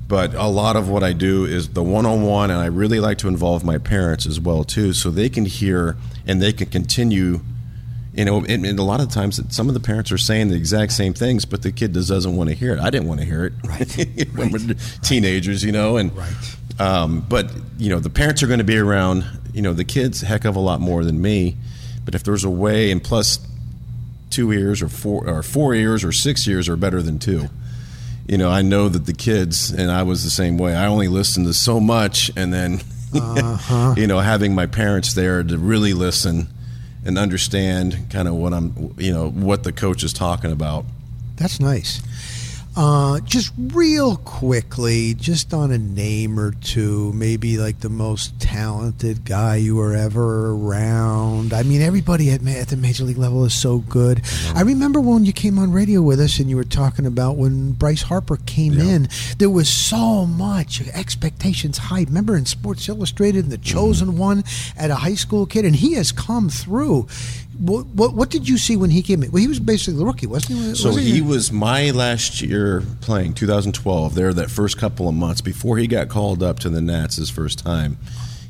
But 0.06 0.34
a 0.34 0.46
lot 0.46 0.76
of 0.76 0.88
what 0.88 1.02
I 1.02 1.12
do 1.12 1.46
is 1.46 1.70
the 1.70 1.82
one-on-one, 1.82 2.50
and 2.50 2.60
I 2.60 2.66
really 2.66 3.00
like 3.00 3.18
to 3.18 3.28
involve 3.28 3.64
my 3.64 3.78
parents 3.78 4.26
as 4.26 4.38
well 4.38 4.62
too, 4.62 4.92
so 4.92 5.10
they 5.10 5.28
can 5.28 5.46
hear 5.46 5.96
and 6.26 6.42
they 6.42 6.52
can 6.52 6.68
continue, 6.68 7.40
You 8.14 8.24
know, 8.24 8.44
and, 8.44 8.64
and 8.64 8.78
a 8.78 8.82
lot 8.84 9.00
of 9.00 9.08
times, 9.10 9.40
some 9.54 9.66
of 9.68 9.74
the 9.74 9.80
parents 9.80 10.12
are 10.12 10.18
saying 10.18 10.48
the 10.48 10.54
exact 10.56 10.92
same 10.92 11.14
things, 11.14 11.44
but 11.44 11.62
the 11.62 11.72
kid 11.72 11.94
just 11.94 12.08
doesn't 12.08 12.36
want 12.36 12.48
to 12.48 12.54
hear 12.54 12.72
it. 12.72 12.78
I 12.78 12.88
didn't 12.90 13.08
want 13.08 13.18
to 13.20 13.26
hear 13.26 13.44
it 13.46 13.52
Right. 13.64 14.28
when 14.36 14.52
we're 14.52 14.74
teenagers, 15.02 15.64
you 15.64 15.72
know, 15.72 15.96
and 15.96 16.16
Right. 16.16 16.32
um, 16.80 17.26
but 17.28 17.50
you 17.76 17.90
know, 17.90 17.98
the 17.98 18.10
parents 18.10 18.42
are 18.42 18.46
going 18.46 18.58
to 18.58 18.64
be 18.64 18.78
around. 18.78 19.24
You 19.52 19.62
know, 19.62 19.72
the 19.72 19.84
kids 19.84 20.22
a 20.22 20.26
heck 20.26 20.44
of 20.44 20.54
a 20.54 20.60
lot 20.60 20.80
more 20.80 21.04
than 21.04 21.20
me. 21.20 21.56
But 22.04 22.14
if 22.14 22.22
there's 22.22 22.44
a 22.44 22.50
way, 22.50 22.90
and 22.92 23.02
plus, 23.02 23.40
two 24.30 24.52
years 24.52 24.80
or 24.82 24.88
four 24.88 25.28
or 25.28 25.42
four 25.42 25.74
years 25.74 26.04
or 26.04 26.12
six 26.12 26.46
years 26.46 26.68
are 26.68 26.76
better 26.76 27.02
than 27.02 27.18
two. 27.18 27.48
You 28.28 28.38
know, 28.38 28.48
I 28.50 28.62
know 28.62 28.88
that 28.88 29.06
the 29.06 29.12
kids, 29.12 29.70
and 29.70 29.90
I 29.90 30.02
was 30.02 30.22
the 30.24 30.30
same 30.30 30.56
way. 30.56 30.74
I 30.74 30.86
only 30.86 31.08
listened 31.08 31.46
to 31.46 31.52
so 31.54 31.78
much, 31.80 32.30
and 32.36 32.52
then, 32.54 32.80
Uh-huh. 33.12 33.94
you 33.98 34.06
know, 34.06 34.18
having 34.20 34.54
my 34.54 34.66
parents 34.66 35.14
there 35.14 35.42
to 35.42 35.58
really 35.58 35.92
listen 35.94 36.48
and 37.04 37.18
understand 37.18 38.06
kind 38.10 38.28
of 38.28 38.34
what 38.34 38.52
I'm, 38.52 38.94
you 38.98 39.12
know, 39.12 39.30
what 39.30 39.64
the 39.64 39.72
coach 39.72 40.02
is 40.02 40.12
talking 40.12 40.52
about. 40.52 40.84
That's 41.36 41.60
nice. 41.60 42.00
Uh, 42.76 43.20
just 43.20 43.52
real 43.56 44.16
quickly, 44.16 45.14
just 45.14 45.54
on 45.54 45.70
a 45.70 45.78
name 45.78 46.40
or 46.40 46.50
two, 46.50 47.12
maybe 47.12 47.56
like 47.56 47.78
the 47.78 47.88
most 47.88 48.40
talented 48.40 49.24
guy 49.24 49.54
you 49.54 49.76
were 49.76 49.94
ever 49.94 50.50
around. 50.50 51.52
I 51.52 51.62
mean, 51.62 51.80
everybody 51.82 52.30
at, 52.32 52.44
at 52.48 52.68
the 52.68 52.76
major 52.76 53.04
league 53.04 53.16
level 53.16 53.44
is 53.44 53.54
so 53.54 53.78
good. 53.78 54.22
I 54.56 54.62
remember 54.62 55.00
when 55.00 55.24
you 55.24 55.32
came 55.32 55.56
on 55.56 55.70
radio 55.70 56.02
with 56.02 56.18
us 56.18 56.40
and 56.40 56.50
you 56.50 56.56
were 56.56 56.64
talking 56.64 57.06
about 57.06 57.36
when 57.36 57.72
Bryce 57.72 58.02
Harper 58.02 58.38
came 58.38 58.72
Yeah. 58.72 58.84
in, 58.96 59.08
there 59.38 59.50
was 59.50 59.68
so 59.68 60.26
much 60.26 60.80
expectations 60.88 61.78
high. 61.78 62.00
Remember 62.02 62.36
in 62.36 62.44
Sports 62.44 62.88
Illustrated, 62.88 63.44
and 63.44 63.52
the 63.52 63.58
chosen 63.58 64.18
one 64.18 64.42
at 64.76 64.90
a 64.90 64.96
high 64.96 65.14
school 65.14 65.46
kid, 65.46 65.64
and 65.64 65.76
he 65.76 65.92
has 65.92 66.10
come 66.10 66.48
through. 66.50 67.06
What, 67.58 67.86
what, 67.86 68.14
what 68.14 68.30
did 68.30 68.48
you 68.48 68.58
see 68.58 68.76
when 68.76 68.90
he 68.90 69.00
came 69.02 69.22
in? 69.22 69.30
Well, 69.30 69.40
he 69.40 69.46
was 69.48 69.60
basically 69.60 69.98
the 69.98 70.04
rookie, 70.04 70.26
wasn't 70.26 70.58
he? 70.58 70.74
So 70.74 70.88
Wasn't 70.88 71.06
he 71.06 71.20
was 71.22 71.52
my 71.52 71.90
last 71.92 72.40
year 72.42 72.82
playing, 73.00 73.34
2012. 73.34 74.14
There, 74.14 74.32
that 74.34 74.50
first 74.50 74.76
couple 74.78 75.08
of 75.08 75.14
months 75.14 75.40
before 75.40 75.78
he 75.78 75.86
got 75.86 76.08
called 76.08 76.42
up 76.42 76.58
to 76.60 76.68
the 76.68 76.80
Nats 76.80 77.16
his 77.16 77.30
first 77.30 77.58
time, 77.60 77.96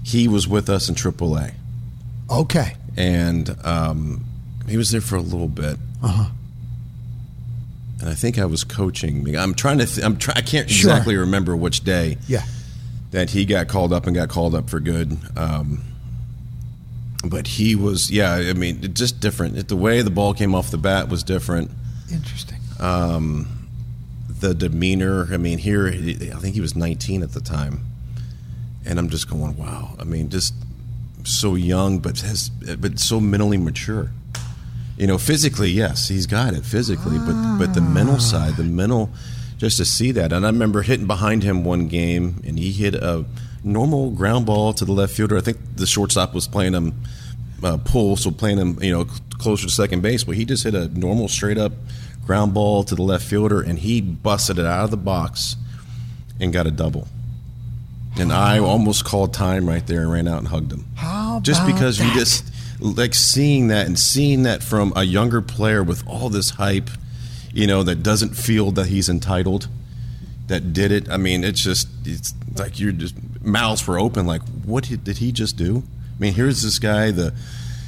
he 0.03 0.27
was 0.29 0.49
with 0.49 0.69
us 0.71 0.89
in 0.89 0.95
AAA, 0.95 1.53
Okay. 2.31 2.77
and 2.97 3.55
um, 3.65 4.25
he 4.69 4.77
was 4.77 4.91
there 4.91 5.01
for 5.03 5.17
a 5.17 5.21
little 5.23 5.49
bit. 5.49 5.77
Uh 6.03 6.09
huh. 6.09 6.31
And 8.01 8.09
I 8.11 8.15
think 8.15 8.39
I 8.39 8.45
was 8.45 8.65
coaching. 8.65 9.37
I'm 9.37 9.55
trying 9.55 9.79
to. 9.79 9.87
Th- 9.87 10.05
I'm. 10.05 10.17
Try- 10.19 10.35
I 10.37 10.41
can't 10.43 10.69
Sure. 10.69 10.91
exactly 10.91 11.17
remember 11.17 11.55
which 11.57 11.85
day 11.85 12.19
Yeah. 12.27 12.43
that 13.13 13.31
he 13.31 13.45
got 13.45 13.69
called 13.69 13.93
up 13.93 14.07
and 14.07 14.15
got 14.17 14.29
called 14.29 14.55
up 14.55 14.69
for 14.69 14.81
good. 14.81 15.17
Um, 15.37 15.83
but 17.29 17.47
he 17.47 17.75
was. 17.75 18.11
Yeah. 18.11 18.35
I 18.35 18.53
mean, 18.53 18.95
just 18.95 19.21
different. 19.21 19.69
The 19.69 19.77
way 19.77 20.03
the 20.03 20.11
ball 20.11 20.35
came 20.35 20.55
off 20.55 20.71
the 20.71 20.79
bat 20.79 21.09
was 21.09 21.23
different. 21.23 21.71
Interesting. 22.13 22.59
um, 22.81 23.69
the 24.41 24.55
demeanor. 24.55 25.33
I 25.33 25.37
mean, 25.37 25.59
here 25.59 25.87
I 25.89 26.39
think 26.39 26.55
he 26.55 26.61
was 26.61 26.77
19 26.77 27.23
at 27.23 27.33
the 27.33 27.41
time, 27.41 27.81
and 28.85 28.99
I'm 28.99 29.09
just 29.09 29.29
going, 29.29 29.57
wow. 29.57 29.97
I 29.99 30.05
mean, 30.05 30.29
just 30.29 30.55
so 31.25 31.55
young, 31.55 31.99
but 31.99 32.21
has 32.21 32.51
but 32.51 32.99
so 32.99 33.21
mentally 33.21 33.57
mature. 33.57 34.11
You 34.97 35.07
know, 35.09 35.19
physically, 35.19 35.71
yes, 35.71 36.09
he's 36.09 36.27
got 36.27 36.55
it 36.55 36.65
physically, 36.65 37.19
but 37.19 37.59
but 37.59 37.75
the 37.75 37.81
mental 37.81 38.21
side, 38.21 38.57
the 38.57 38.65
mental, 38.65 39.11
just 39.59 39.79
to 39.79 39.85
see 39.85 40.13
that. 40.13 40.33
And 40.33 40.47
I 40.47 40.51
remember 40.51 40.83
hitting 40.83 41.07
behind 41.07 41.43
him 41.43 41.65
one 41.65 41.89
game, 41.89 42.43
and 42.47 42.59
he 42.59 42.71
hit 42.73 42.95
a 42.95 43.25
normal 43.65 44.11
ground 44.11 44.47
ball 44.47 44.73
to 44.75 44.85
the 44.85 44.93
left 44.93 45.15
fielder. 45.15 45.37
I 45.37 45.41
think 45.41 45.59
the 45.77 45.87
shortstop 45.87 46.35
was 46.35 46.47
playing 46.47 46.75
him 46.75 47.03
uh, 47.63 47.79
pull, 47.85 48.17
so 48.17 48.31
playing 48.31 48.59
him, 48.59 48.83
you 48.83 48.93
know, 48.93 49.07
closer 49.39 49.67
to 49.67 49.73
second 49.73 50.03
base. 50.03 50.25
But 50.25 50.37
he 50.37 50.45
just 50.45 50.65
hit 50.65 50.75
a 50.75 50.89
normal 50.89 51.29
straight 51.29 51.59
up 51.59 51.73
ground 52.27 52.55
ball 52.55 52.85
to 52.85 52.95
the 52.95 53.03
left 53.03 53.25
fielder, 53.25 53.61
and 53.61 53.79
he 53.79 54.01
busted 54.01 54.59
it 54.59 54.67
out 54.67 54.85
of 54.85 54.91
the 54.91 54.97
box 54.97 55.57
and 56.41 56.53
got 56.53 56.67
a 56.67 56.71
double. 56.71 57.09
And 58.17 58.33
I 58.33 58.59
almost 58.59 59.05
called 59.05 59.35
time 59.35 59.69
right 59.69 59.85
there 59.87 60.03
and 60.03 60.13
ran 60.13 60.29
out 60.29 60.39
and 60.39 60.49
hugged 60.49 60.73
him. 60.73 60.85
How 60.95 61.41
Just 61.41 61.67
because 61.67 61.99
that? 61.99 62.07
you 62.07 62.15
just 62.15 62.45
like 62.81 63.15
seeing 63.15 63.69
that 63.69 63.87
and 63.87 63.99
seeing 63.99 64.45
that 64.45 64.63
from 64.63 64.93
a 64.95 65.03
younger 65.03 65.41
player 65.41 65.83
with 65.83 66.07
all 66.07 66.29
this 66.29 66.51
hype, 66.51 66.91
you 67.53 67.67
know, 67.67 67.83
that 67.83 68.03
doesn't 68.03 68.37
feel 68.37 68.71
that 68.73 68.87
he's 68.87 69.09
entitled, 69.09 69.69
that 70.47 70.73
did 70.73 70.93
it. 70.93 71.09
I 71.09 71.17
mean, 71.17 71.43
it's 71.43 71.63
just 71.63 71.89
it's 72.05 72.35
like 72.57 72.79
you're 72.79 72.93
just 72.93 73.17
mouths 73.45 73.87
were 73.87 73.99
open. 73.99 74.27
Like, 74.27 74.43
what 74.65 74.85
did 74.85 75.05
did 75.05 75.19
he 75.19 75.33
just 75.33 75.57
do? 75.57 75.83
I 76.17 76.21
mean, 76.21 76.35
here's 76.35 76.63
this 76.63 76.79
guy, 76.79 77.11
the 77.11 77.35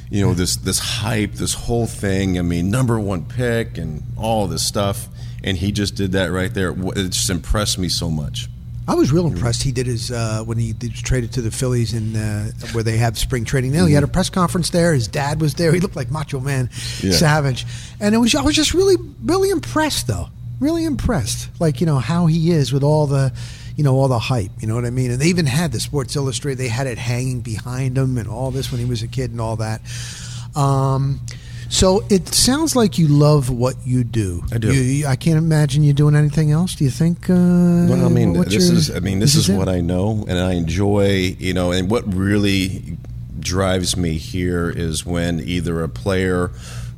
you 0.09 0.21
know 0.25 0.33
this 0.33 0.55
this 0.57 0.79
hype, 0.79 1.33
this 1.33 1.53
whole 1.53 1.87
thing. 1.87 2.37
I 2.37 2.41
mean, 2.41 2.69
number 2.69 2.99
one 2.99 3.25
pick 3.25 3.77
and 3.77 4.03
all 4.17 4.47
this 4.47 4.63
stuff, 4.65 5.07
and 5.43 5.57
he 5.57 5.71
just 5.71 5.95
did 5.95 6.11
that 6.13 6.31
right 6.31 6.53
there. 6.53 6.71
It 6.71 7.09
just 7.11 7.29
impressed 7.29 7.77
me 7.77 7.89
so 7.89 8.09
much. 8.09 8.47
I 8.89 8.95
was 8.95 9.11
real 9.11 9.27
impressed. 9.27 9.63
He 9.63 9.73
did 9.73 9.85
his 9.85 10.11
uh, 10.11 10.43
when 10.45 10.57
he 10.57 10.71
did, 10.71 10.93
traded 10.93 11.33
to 11.33 11.41
the 11.41 11.51
Phillies 11.51 11.93
in 11.93 12.15
uh, 12.15 12.51
where 12.71 12.83
they 12.85 12.95
have 12.97 13.17
spring 13.17 13.43
training. 13.43 13.73
Now 13.73 13.85
he 13.85 13.93
had 13.93 14.03
a 14.03 14.07
press 14.07 14.29
conference 14.29 14.69
there. 14.69 14.93
His 14.93 15.09
dad 15.09 15.41
was 15.41 15.55
there. 15.55 15.73
He 15.73 15.81
looked 15.81 15.97
like 15.97 16.09
Macho 16.09 16.39
Man 16.39 16.69
Yeah. 17.01 17.11
Savage, 17.11 17.65
and 17.99 18.15
it 18.15 18.17
was 18.17 18.33
I 18.33 18.41
was 18.41 18.55
just 18.55 18.73
really 18.73 18.95
really 19.25 19.49
impressed 19.49 20.07
though. 20.07 20.29
Really 20.61 20.85
impressed, 20.85 21.49
like 21.59 21.81
you 21.81 21.85
know 21.85 21.99
how 21.99 22.25
he 22.27 22.49
is 22.51 22.71
with 22.73 22.81
all 22.81 23.05
the, 23.07 23.31
you 23.77 23.83
know 23.85 23.95
all 23.95 24.09
the 24.09 24.19
hype. 24.19 24.51
You 24.59 24.67
know 24.67 24.75
what 24.75 24.83
I 24.85 24.89
mean? 24.89 25.11
And 25.11 25.21
they 25.21 25.27
even 25.27 25.45
had 25.45 25.71
the 25.71 25.79
Sports 25.79 26.15
Illustrated. 26.17 26.57
They 26.57 26.67
had 26.67 26.87
it 26.87 26.97
hanging 26.97 27.39
behind 27.41 27.97
him 27.97 28.17
and 28.17 28.27
all 28.27 28.51
this 28.51 28.71
when 28.71 28.79
he 28.81 28.85
was 28.85 29.03
a 29.03 29.07
kid 29.07 29.31
and 29.31 29.39
all 29.39 29.55
that. 29.57 29.79
Um, 30.55 31.21
so 31.69 32.03
it 32.09 32.29
sounds 32.29 32.75
like 32.75 32.97
you 32.97 33.07
love 33.07 33.49
what 33.49 33.75
you 33.85 34.03
do. 34.03 34.41
I 34.53 34.57
do. 34.57 34.73
You, 34.73 34.81
you- 34.81 35.07
I 35.07 35.15
can't 35.15 35.37
imagine 35.37 35.83
you 35.83 35.93
doing 35.93 36.15
anything 36.15 36.51
else. 36.51 36.75
Do 36.75 36.83
you 36.85 36.89
think? 36.89 37.29
Uh, 37.29 37.33
Well, 37.89 38.05
I 38.05 38.09
mean, 38.09 38.33
this 38.33 38.53
your- 38.53 38.61
is. 38.73 38.89
I 38.95 38.99
mean, 38.99 39.19
this 39.19 39.35
is 39.35 39.49
it? 39.49 39.55
what 39.57 39.67
I 39.69 39.81
know, 39.81 40.25
and 40.27 40.39
I 40.39 40.53
enjoy. 40.53 41.35
You 41.39 41.53
know, 41.53 41.71
and 41.71 41.89
what 41.89 42.11
really 42.13 42.97
drives 43.39 43.95
me 43.95 44.17
here 44.17 44.69
is 44.69 45.05
when 45.05 45.39
either 45.41 45.83
a 45.83 45.89
player 45.89 46.51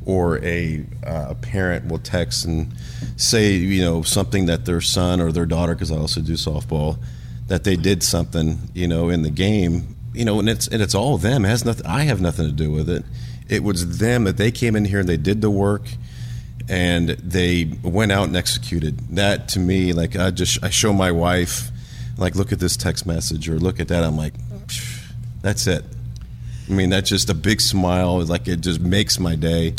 or 0.06 0.38
a, 0.44 0.86
uh, 1.06 1.28
a 1.30 1.36
parent 1.36 1.88
will 1.88 2.00
text 2.00 2.46
and 2.46 2.72
say, 3.18 3.54
you 3.54 3.82
know, 3.82 4.02
something 4.02 4.46
that 4.48 4.66
their 4.66 4.82
son 4.82 5.22
or 5.22 5.32
their 5.32 5.46
daughter, 5.46 5.74
because 5.74 5.92
I 5.92 5.98
also 5.98 6.22
do 6.22 6.34
softball, 6.34 6.98
that 7.48 7.64
they 7.64 7.76
did 7.76 8.04
something, 8.04 8.70
you 8.74 8.88
know, 8.88 9.10
in 9.10 9.24
the 9.24 9.30
game, 9.30 9.96
you 10.14 10.26
know, 10.26 10.40
and 10.40 10.50
it's 10.50 10.68
and 10.68 10.82
it's 10.82 10.96
all 10.96 11.18
them. 11.18 11.46
It 11.46 11.50
has 11.50 11.66
nothing. 11.66 11.86
I 11.86 12.04
have 12.04 12.22
nothing 12.22 12.46
to 12.46 12.52
do 12.52 12.72
with 12.72 12.90
it. 12.90 13.04
It 13.48 13.64
was 13.64 14.00
them 14.00 14.26
that 14.26 14.38
they 14.38 14.52
came 14.52 14.76
in 14.76 14.86
here 14.86 15.00
and 15.00 15.10
they 15.10 15.18
did 15.18 15.42
the 15.42 15.50
work 15.50 15.88
and 16.70 17.10
they 17.10 17.66
went 17.84 18.12
out 18.12 18.28
and 18.28 18.38
executed. 18.38 19.00
That 19.16 19.50
to 19.50 19.60
me, 19.60 19.92
like 19.94 20.16
I 20.16 20.32
just 20.32 20.64
I 20.64 20.70
show 20.70 20.94
my 20.94 21.12
wife, 21.12 21.72
like 22.18 22.36
look 22.36 22.52
at 22.52 22.60
this 22.60 22.78
text 22.78 23.06
message 23.06 23.50
or 23.50 23.60
look 23.60 23.80
at 23.80 23.88
that. 23.88 24.04
I'm 24.04 24.18
like, 24.18 24.34
that's 25.42 25.66
it. 25.68 25.84
I 26.70 26.72
mean, 26.72 26.92
that's 26.92 27.10
just 27.10 27.30
a 27.32 27.34
big 27.34 27.62
smile. 27.62 28.24
Like 28.24 28.48
it 28.48 28.62
just 28.62 28.80
makes 28.80 29.20
my 29.20 29.36
day. 29.36 29.74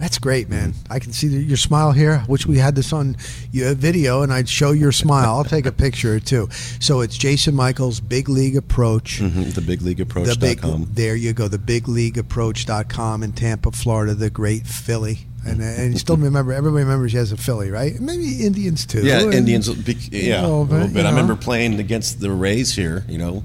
That's 0.00 0.18
great, 0.18 0.48
man. 0.48 0.72
I 0.88 0.98
can 0.98 1.12
see 1.12 1.28
the- 1.28 1.42
your 1.42 1.58
smile 1.58 1.92
here. 1.92 2.24
Wish 2.26 2.46
we 2.46 2.56
had 2.56 2.74
this 2.74 2.90
on 2.92 3.16
your 3.52 3.74
video, 3.74 4.22
and 4.22 4.32
I'd 4.32 4.48
show 4.48 4.72
your 4.72 4.92
smile. 4.92 5.36
I'll 5.36 5.44
take 5.44 5.66
a 5.66 5.72
picture 5.72 6.14
or 6.14 6.20
two. 6.20 6.48
So 6.80 7.02
it's 7.02 7.18
Jason 7.18 7.54
Michaels, 7.54 8.00
Big 8.00 8.28
League 8.30 8.56
Approach. 8.56 9.20
Mm-hmm. 9.20 9.50
The 9.50 9.60
big 9.60 9.82
league 9.82 10.00
Approach. 10.00 10.26
The 10.28 10.36
big, 10.36 10.60
there 10.94 11.14
you 11.14 11.34
go. 11.34 11.48
The 11.48 11.58
Big 11.58 11.86
League 11.86 12.16
Approach.com 12.16 13.22
in 13.22 13.32
Tampa, 13.32 13.72
Florida. 13.72 14.14
The 14.14 14.30
great 14.30 14.66
Philly, 14.66 15.26
and 15.46 15.60
and 15.60 15.92
you 15.92 15.98
still 15.98 16.16
remember. 16.28 16.52
Everybody 16.54 16.84
remembers 16.84 17.12
he 17.12 17.18
has 17.18 17.30
a 17.32 17.36
Philly, 17.36 17.70
right? 17.70 18.00
Maybe 18.00 18.44
Indians 18.44 18.86
too. 18.86 19.04
Yeah, 19.04 19.20
And- 19.20 19.34
Indians. 19.34 19.68
Yeah, 19.68 20.40
a 20.40 20.48
little 20.48 20.64
bit, 20.64 20.72
a 20.72 20.78
little 20.78 20.94
bit. 20.94 21.00
you 21.02 21.06
I 21.06 21.10
remember 21.10 21.36
playing 21.36 21.78
against 21.78 22.20
the 22.20 22.30
Rays 22.30 22.74
here. 22.74 23.04
You 23.06 23.18
know, 23.18 23.44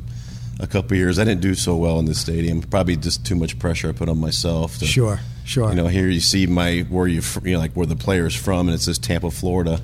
a 0.60 0.68
couple 0.68 0.94
of 0.94 0.98
years. 0.98 1.20
I 1.20 1.24
didn't 1.24 1.42
do 1.42 1.56
so 1.56 1.76
well 1.76 2.00
in 2.00 2.06
the 2.06 2.16
stadium. 2.16 2.62
Probably 2.62 2.96
just 2.96 3.26
too 3.26 3.36
much 3.36 3.58
pressure 3.60 3.90
I 3.90 3.92
put 3.92 4.10
on 4.10 4.20
myself. 4.20 4.78
To, 4.80 4.86
Sure, 4.86 5.20
sure. 5.44 5.70
You 5.70 5.76
know, 5.76 5.88
here 5.88 6.08
you 6.08 6.20
see 6.20 6.48
my 6.48 6.82
where 6.90 7.08
you 7.08 7.22
you 7.44 7.54
know 7.54 7.60
like 7.60 7.74
where 7.74 7.86
the 7.86 7.96
player's 7.96 8.36
from, 8.36 8.68
and 8.68 8.76
it 8.76 8.82
says 8.82 8.98
Tampa, 9.00 9.32
Florida. 9.32 9.80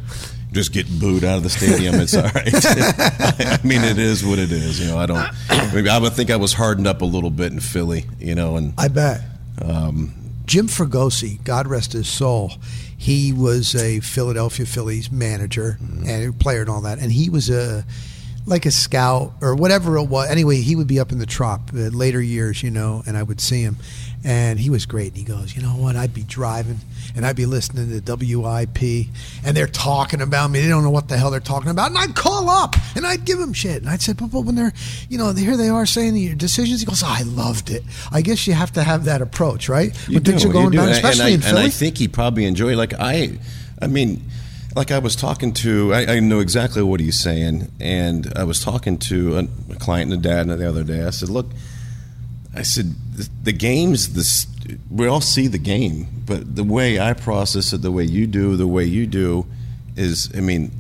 Just 0.52 0.74
get 0.74 0.86
booed 1.00 1.24
out 1.24 1.38
of 1.38 1.44
the 1.44 1.50
stadium. 1.50 1.96
It's 1.96 2.14
all 2.14 2.24
right. 2.24 2.34
I 2.54 3.60
mean, 3.64 3.84
it 3.86 3.98
is 3.98 4.26
what 4.26 4.38
it 4.38 4.52
is. 4.52 4.82
You 4.82 4.88
know, 4.88 4.98
I 4.98 5.06
don't. 5.06 5.26
Maybe 5.74 5.88
I 5.88 5.98
would 5.98 6.12
think 6.12 6.30
I 6.30 6.36
was 6.36 6.52
hardened 6.52 6.88
up 6.88 7.02
a 7.02 7.06
little 7.06 7.30
bit 7.30 7.54
in 7.54 7.62
Philly. 7.62 8.06
You 8.20 8.36
know, 8.36 8.58
and 8.58 8.74
I 8.78 8.90
bet. 8.90 9.22
um, 9.64 10.14
Jim 10.46 10.68
Fregosi, 10.68 11.42
God 11.46 11.68
rest 11.68 11.94
his 11.94 12.10
soul, 12.10 12.52
he 12.98 13.32
was 13.32 13.74
a 13.76 14.02
Philadelphia 14.02 14.66
Phillies 14.66 15.10
manager 15.10 15.78
and 16.06 16.38
player 16.38 16.60
and 16.62 16.70
all 16.70 16.82
that, 16.82 17.00
and 17.00 17.14
he 17.14 17.30
was 17.30 17.50
a 17.50 17.86
like 18.46 18.66
a 18.66 18.72
scout 18.72 19.34
or 19.42 19.56
whatever 19.56 19.98
it 19.98 20.06
was. 20.06 20.30
Anyway, 20.30 20.58
he 20.62 20.76
would 20.76 20.88
be 20.88 21.00
up 21.00 21.12
in 21.12 21.20
the 21.20 21.26
trop 21.26 21.72
uh, 21.74 21.78
later 21.78 22.22
years, 22.22 22.64
you 22.64 22.72
know, 22.72 23.04
and 23.06 23.16
I 23.18 23.24
would 23.24 23.40
see 23.40 23.62
him, 23.62 23.78
and 24.24 24.60
he 24.60 24.70
was 24.70 24.86
great. 24.86 25.10
And 25.10 25.18
he 25.18 25.24
goes, 25.24 25.56
you 25.56 25.62
know 25.62 25.70
what? 25.76 25.96
I'd 25.96 26.14
be 26.14 26.24
driving 26.24 26.80
and 27.16 27.26
I'd 27.26 27.36
be 27.36 27.46
listening 27.46 27.90
to 28.02 28.16
WIP, 28.16 29.08
and 29.44 29.56
they're 29.58 29.68
talking 29.68 30.22
about 30.22 30.50
me. 30.50 30.62
They 30.62 30.70
don't 30.70 30.84
know 30.84 30.90
what 30.90 31.10
the 31.10 31.18
hell 31.18 31.30
they're 31.30 31.40
talking 31.40 31.70
about, 31.70 31.90
and 31.90 31.98
I'd 31.98 32.16
call 32.16 32.50
up 32.50 32.76
and 32.96 33.06
I'd 33.06 33.26
give 33.26 33.38
them 33.38 33.54
shit, 33.54 33.82
and 33.82 33.90
I'd 33.90 34.02
say, 34.02 34.14
but, 34.14 34.28
but 34.28 34.42
when 34.42 34.56
they're, 34.56 34.74
you 35.10 35.18
know, 35.18 35.34
here 35.34 35.58
they 35.58 35.70
are 35.70 35.86
saying 35.86 36.16
your 36.16 36.36
decisions. 36.36 36.80
He 36.80 36.86
goes, 36.86 37.04
oh, 37.04 37.08
I 37.10 37.24
loved 37.24 37.70
it. 37.70 37.84
I 38.12 38.22
guess 38.22 38.48
you 38.48 38.54
have 38.54 38.72
to 38.74 38.84
have 38.84 39.06
that 39.06 39.22
approach, 39.22 39.68
right? 39.70 39.94
You 40.08 40.16
when 40.16 40.24
things 40.24 40.46
are 40.46 40.50
going 40.50 40.72
do. 40.72 40.78
down, 40.78 40.88
I- 40.88 40.92
especially 40.92 41.34
and 41.34 41.44
in 41.44 41.48
I, 41.48 41.52
Philly. 41.52 41.62
And 41.64 41.68
I 41.68 41.70
think 41.70 41.98
he 41.98 42.08
probably 42.08 42.46
enjoyed. 42.46 42.78
Like 42.78 42.94
I, 42.98 43.38
I 43.82 43.88
mean, 43.88 44.24
like 44.76 44.92
I 44.92 45.00
was 45.00 45.16
talking 45.16 45.54
to. 45.54 45.94
I, 45.94 46.16
I 46.16 46.20
know 46.20 46.40
exactly 46.40 46.84
what 46.84 47.00
he's 47.00 47.20
saying, 47.20 47.72
and 47.80 48.32
I 48.36 48.44
was 48.44 48.64
talking 48.64 48.98
to 49.00 49.38
a, 49.38 49.74
a 49.74 49.76
client 49.76 50.12
and 50.12 50.26
a 50.26 50.30
dad 50.30 50.48
the 50.48 50.68
other 50.68 50.84
day. 50.84 51.04
I 51.04 51.10
said, 51.10 51.30
"Look, 51.30 51.48
I 52.56 52.64
said 52.64 52.96
the, 53.16 53.30
the 53.44 53.52
games. 53.52 54.14
This 54.14 54.48
we 54.90 55.08
all 55.08 55.22
see 55.22 55.48
the 55.48 55.58
game, 55.58 56.08
but 56.26 56.56
the 56.56 56.64
way 56.64 57.00
I 57.00 57.14
process 57.14 57.74
it, 57.74 57.82
the 57.82 57.92
way 57.92 58.04
you 58.04 58.28
do, 58.28 58.56
the 58.56 58.68
way 58.68 58.86
you 58.86 59.06
do, 59.08 59.46
is. 59.96 60.32
I 60.36 60.40
mean, 60.40 60.72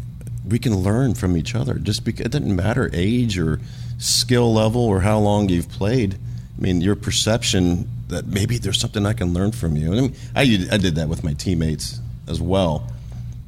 we 0.47 0.59
can 0.59 0.75
learn 0.77 1.15
from 1.15 1.35
each 1.35 1.55
other. 1.55 1.75
Just 1.75 2.05
because 2.05 2.25
it 2.25 2.31
doesn't 2.31 2.55
matter 2.55 2.89
age 2.93 3.37
or 3.37 3.59
skill 3.97 4.53
level 4.53 4.81
or 4.81 5.01
how 5.01 5.19
long 5.19 5.49
you've 5.49 5.69
played. 5.69 6.15
I 6.57 6.61
mean, 6.61 6.81
your 6.81 6.95
perception 6.95 7.89
that 8.07 8.27
maybe 8.27 8.57
there's 8.57 8.79
something 8.79 9.05
I 9.05 9.13
can 9.13 9.33
learn 9.33 9.51
from 9.51 9.75
you. 9.75 9.91
And 9.91 10.15
I, 10.35 10.45
mean, 10.45 10.69
I, 10.69 10.75
I 10.75 10.77
did 10.77 10.95
that 10.95 11.07
with 11.07 11.23
my 11.23 11.33
teammates 11.33 11.99
as 12.27 12.41
well. 12.41 12.87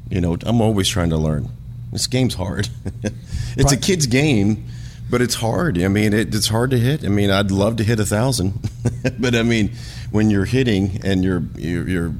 You 0.09 0.21
know, 0.21 0.37
I'm 0.43 0.61
always 0.61 0.87
trying 0.87 1.09
to 1.09 1.17
learn. 1.17 1.49
This 1.91 2.07
game's 2.07 2.33
hard. 2.33 2.69
it's 3.55 3.71
a 3.71 3.77
kid's 3.77 4.07
game, 4.07 4.65
but 5.09 5.21
it's 5.21 5.35
hard. 5.35 5.77
I 5.81 5.87
mean, 5.87 6.13
it, 6.13 6.33
it's 6.33 6.47
hard 6.47 6.71
to 6.71 6.79
hit. 6.79 7.05
I 7.05 7.07
mean, 7.07 7.29
I'd 7.29 7.51
love 7.51 7.77
to 7.77 7.83
hit 7.83 7.99
a 7.99 8.05
thousand, 8.05 8.53
but 9.19 9.35
I 9.35 9.43
mean, 9.43 9.71
when 10.11 10.29
you're 10.29 10.45
hitting 10.45 10.99
and 11.03 11.23
your 11.23 11.43
your 11.55 12.13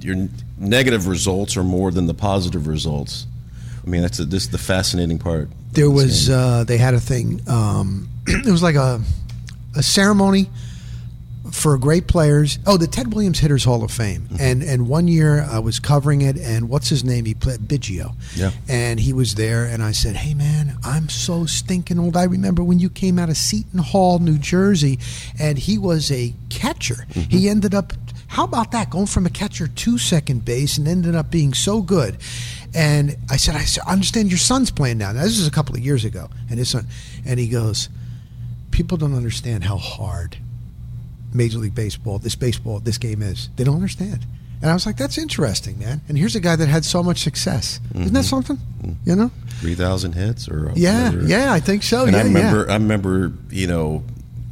your 0.00 0.28
negative 0.58 1.06
results 1.06 1.56
are 1.56 1.64
more 1.64 1.90
than 1.90 2.06
the 2.06 2.14
positive 2.14 2.66
results. 2.66 3.26
I 3.84 3.88
mean, 3.88 4.02
that's 4.02 4.18
a, 4.18 4.24
this 4.24 4.44
is 4.44 4.50
the 4.50 4.58
fascinating 4.58 5.18
part. 5.18 5.48
there 5.72 5.90
was 5.90 6.28
uh, 6.28 6.64
they 6.64 6.78
had 6.78 6.94
a 6.94 7.00
thing 7.00 7.40
um, 7.48 8.08
it 8.26 8.50
was 8.50 8.62
like 8.62 8.74
a 8.76 9.00
a 9.76 9.82
ceremony 9.82 10.48
for 11.52 11.76
great 11.78 12.06
players 12.06 12.58
oh 12.66 12.76
the 12.76 12.86
ted 12.86 13.12
williams 13.12 13.38
hitters 13.40 13.64
hall 13.64 13.82
of 13.82 13.90
fame 13.90 14.22
Mm-hmm. 14.22 14.36
and 14.40 14.62
and 14.62 14.88
one 14.88 15.08
year 15.08 15.42
i 15.50 15.58
was 15.58 15.78
covering 15.80 16.22
it 16.22 16.36
and 16.38 16.68
what's 16.68 16.88
his 16.88 17.02
name 17.04 17.24
he 17.24 17.34
played 17.34 17.60
biggio 17.60 18.14
Yeah. 18.36 18.50
and 18.68 19.00
he 19.00 19.12
was 19.12 19.34
there 19.34 19.64
and 19.64 19.82
i 19.82 19.92
said 19.92 20.16
hey 20.16 20.34
man 20.34 20.76
i'm 20.84 21.08
so 21.08 21.46
stinking 21.46 21.98
old 21.98 22.16
i 22.16 22.24
remember 22.24 22.62
when 22.62 22.78
you 22.78 22.88
came 22.88 23.18
out 23.18 23.28
of 23.28 23.36
seton 23.36 23.80
hall 23.80 24.18
new 24.20 24.38
jersey 24.38 24.98
and 25.38 25.58
he 25.58 25.76
was 25.78 26.10
a 26.12 26.34
catcher 26.48 27.06
Mm-hmm. 27.10 27.30
he 27.30 27.48
ended 27.48 27.74
up 27.74 27.92
how 28.28 28.44
about 28.44 28.70
that 28.72 28.90
going 28.90 29.06
from 29.06 29.26
a 29.26 29.30
catcher 29.30 29.66
to 29.66 29.98
second 29.98 30.44
base 30.44 30.78
and 30.78 30.86
ended 30.86 31.14
up 31.16 31.30
being 31.30 31.52
so 31.54 31.82
good 31.82 32.16
and 32.72 33.16
I 33.28 33.36
said, 33.36 33.56
I 33.56 33.64
said, 33.64 33.82
I 33.84 33.92
understand 33.94 34.28
your 34.30 34.38
son's 34.38 34.70
playing 34.70 34.98
now. 34.98 35.10
Now, 35.10 35.24
this 35.24 35.40
is 35.40 35.48
a 35.48 35.50
couple 35.50 35.74
of 35.74 35.80
years 35.80 36.04
ago. 36.04 36.30
And 36.48 36.56
his 36.56 36.68
son, 36.70 36.86
and 37.26 37.40
he 37.40 37.48
goes, 37.48 37.88
People 38.70 38.96
don't 38.96 39.16
understand 39.16 39.64
how 39.64 39.76
hard 39.76 40.36
Major 41.32 41.58
League 41.58 41.74
Baseball, 41.74 42.18
this 42.18 42.34
baseball, 42.34 42.80
this 42.80 42.98
game 42.98 43.22
is. 43.22 43.48
They 43.56 43.64
don't 43.64 43.76
understand. 43.76 44.26
And 44.62 44.70
I 44.70 44.74
was 44.74 44.86
like, 44.86 44.96
That's 44.96 45.18
interesting, 45.18 45.78
man. 45.78 46.00
And 46.08 46.18
here's 46.18 46.36
a 46.36 46.40
guy 46.40 46.56
that 46.56 46.68
had 46.68 46.84
so 46.84 47.02
much 47.02 47.18
success. 47.20 47.80
Isn't 47.94 48.12
that 48.12 48.20
mm-hmm. 48.20 48.22
something? 48.22 48.56
Mm-hmm. 48.56 48.92
You 49.08 49.16
know? 49.16 49.30
three 49.60 49.74
thousand 49.74 50.12
hits 50.12 50.48
or 50.48 50.72
Yeah, 50.74 51.10
whatever. 51.10 51.26
yeah, 51.26 51.52
I 51.52 51.60
think 51.60 51.82
so. 51.82 52.04
And 52.04 52.12
yeah, 52.12 52.20
I 52.20 52.22
remember, 52.22 52.64
yeah. 52.66 52.72
I 52.72 52.76
remember, 52.76 53.32
you 53.50 53.66
know, 53.66 54.04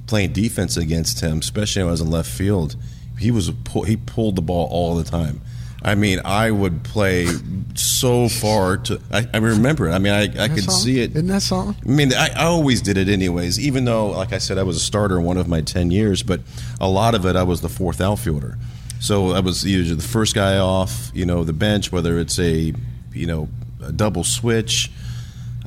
playing 0.07 0.33
defense 0.33 0.77
against 0.77 1.21
him, 1.21 1.39
especially 1.39 1.83
when 1.83 1.89
I 1.89 1.93
was 1.93 2.01
in 2.01 2.11
left 2.11 2.31
field. 2.31 2.77
He 3.19 3.31
was 3.31 3.51
he 3.87 3.97
pulled 3.97 4.37
the 4.37 4.43
ball 4.43 4.69
all 4.71 4.95
the 4.95 5.05
time. 5.05 5.41
I 5.83 5.95
mean, 5.95 6.21
I 6.25 6.51
would 6.51 6.83
play 6.83 7.27
so 7.75 8.29
far 8.29 8.79
to. 8.79 9.01
I, 9.13 9.27
I 9.33 9.37
remember. 9.39 9.89
it. 9.89 9.93
I 9.93 9.99
mean, 9.99 10.13
I, 10.13 10.23
I 10.23 10.49
could 10.49 10.69
all? 10.69 10.75
see 10.75 11.01
it. 11.01 11.11
Isn't 11.13 11.29
that 11.29 11.43
song? 11.43 11.77
I 11.85 11.89
mean, 11.89 12.13
I, 12.13 12.31
I 12.37 12.45
always 12.47 12.83
did 12.83 12.97
it 12.99 13.09
anyways. 13.09 13.61
Even 13.61 13.85
though, 13.85 14.09
like 14.09 14.33
I 14.33 14.39
said, 14.39 14.59
I 14.59 14.65
was 14.65 14.77
a 14.77 14.81
starter 14.81 15.19
in 15.19 15.25
one 15.25 15.37
of 15.37 15.47
my 15.49 15.61
ten 15.61 15.91
years, 15.93 16.23
but 16.25 16.41
a 16.81 16.89
lot 16.89 17.15
of 17.15 17.25
it 17.27 17.37
I 17.37 17.45
was 17.45 17.61
the 17.61 17.69
fourth 17.69 18.01
outfielder. 18.01 18.59
So 19.01 19.31
I 19.31 19.41
was 19.41 19.65
usually 19.65 19.95
the 19.97 20.07
first 20.09 20.35
guy 20.35 20.59
off, 20.59 21.13
you 21.15 21.25
know, 21.25 21.45
the 21.45 21.53
bench, 21.53 21.93
whether 21.93 22.19
it's 22.19 22.39
a, 22.41 22.73
you 23.13 23.27
know, 23.27 23.49
a 23.81 23.93
double 23.93 24.25
switch, 24.25 24.91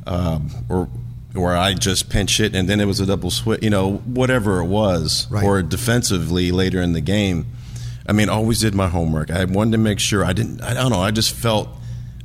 um, 0.06 0.50
or 0.68 0.88
or 1.34 1.56
I 1.56 1.72
just 1.72 2.10
pinch 2.10 2.40
it 2.40 2.54
and 2.54 2.68
then 2.68 2.78
it 2.78 2.84
was 2.84 3.00
a 3.00 3.06
double 3.06 3.30
switch, 3.30 3.62
you 3.62 3.70
know, 3.70 3.94
whatever 4.04 4.60
it 4.60 4.66
was, 4.66 5.26
Right. 5.30 5.42
or 5.42 5.62
defensively 5.62 6.52
later 6.52 6.82
in 6.82 6.92
the 6.92 7.00
game. 7.00 7.46
I 8.06 8.12
mean, 8.12 8.28
I 8.28 8.32
always 8.32 8.58
did 8.60 8.74
my 8.74 8.88
homework. 8.88 9.30
I 9.30 9.44
wanted 9.44 9.72
to 9.72 9.78
make 9.78 10.00
sure 10.00 10.24
I 10.24 10.32
didn't. 10.32 10.60
I 10.60 10.74
don't 10.74 10.90
know. 10.90 11.00
I 11.00 11.10
just 11.12 11.32
felt 11.34 11.68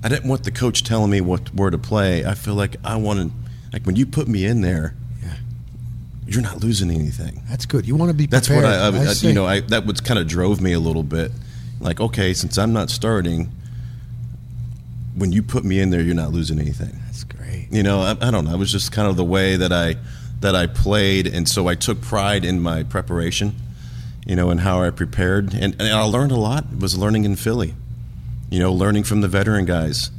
I 0.04 0.10
didn't 0.10 0.30
want 0.30 0.44
the 0.44 0.52
coach 0.52 0.84
telling 0.84 1.12
me 1.12 1.22
what 1.22 1.54
where 1.54 1.70
to 1.70 1.78
play. 1.78 2.26
I 2.26 2.34
feel 2.34 2.56
like 2.56 2.78
I 2.84 2.96
wanted, 2.96 3.32
like 3.74 3.84
when 3.86 3.96
you 3.96 4.06
put 4.06 4.28
me 4.28 4.46
in 4.46 4.62
there, 4.62 4.96
Yeah. 5.22 5.34
you're 6.26 6.42
not 6.42 6.62
losing 6.64 6.90
anything. 6.92 7.42
That's 7.50 7.66
good. 7.66 7.88
You 7.88 7.96
want 7.96 8.10
to 8.10 8.18
be 8.18 8.26
That's 8.26 8.50
what 8.50 8.66
I, 8.66 8.88
I, 8.88 8.88
I 8.88 9.06
see. 9.14 9.28
you 9.28 9.34
know, 9.34 9.46
I 9.46 9.60
that 9.62 9.86
was 9.86 10.02
kind 10.02 10.20
of 10.20 10.28
drove 10.28 10.62
me 10.62 10.74
a 10.74 10.80
little 10.80 11.04
bit. 11.04 11.32
Like, 11.80 12.00
okay, 12.00 12.34
since 12.34 12.58
I'm 12.58 12.74
not 12.74 12.90
starting, 12.90 13.52
when 15.16 15.32
you 15.32 15.44
put 15.44 15.64
me 15.64 15.80
in 15.80 15.90
there, 15.92 16.02
you're 16.02 16.16
not 16.16 16.32
losing 16.32 16.60
anything. 16.60 17.00
That's 17.06 17.24
great. 17.24 17.68
You 17.72 17.84
know, 17.84 18.02
I, 18.02 18.12
I 18.20 18.32
don't 18.32 18.46
know. 18.46 18.54
It 18.54 18.58
was 18.60 18.72
just 18.72 18.92
kind 18.92 19.08
of 19.08 19.16
the 19.16 19.24
way 19.26 19.56
that 19.58 19.72
I 19.72 19.96
that 20.40 20.56
I 20.56 20.68
played, 20.68 21.26
and 21.28 21.48
so 21.50 21.68
I 21.68 21.76
took 21.76 22.02
pride 22.02 22.46
in 22.46 22.62
my 22.62 22.84
preparation. 22.84 23.56
You 24.28 24.36
know, 24.36 24.50
and 24.50 24.60
how 24.60 24.84
I 24.84 24.90
prepared, 24.90 25.54
and, 25.54 25.74
and 25.80 25.84
I 25.84 26.04
learned 26.04 26.32
a 26.34 26.38
lot. 26.38 26.66
It 26.72 26.80
was 26.80 26.98
learning 26.98 27.24
in 27.24 27.36
Philly. 27.38 27.74
You 28.50 28.60
know, 28.60 28.74
learning 28.74 29.06
from 29.06 29.22
the 29.22 29.28
veteran 29.28 29.66
guys. 29.66 30.12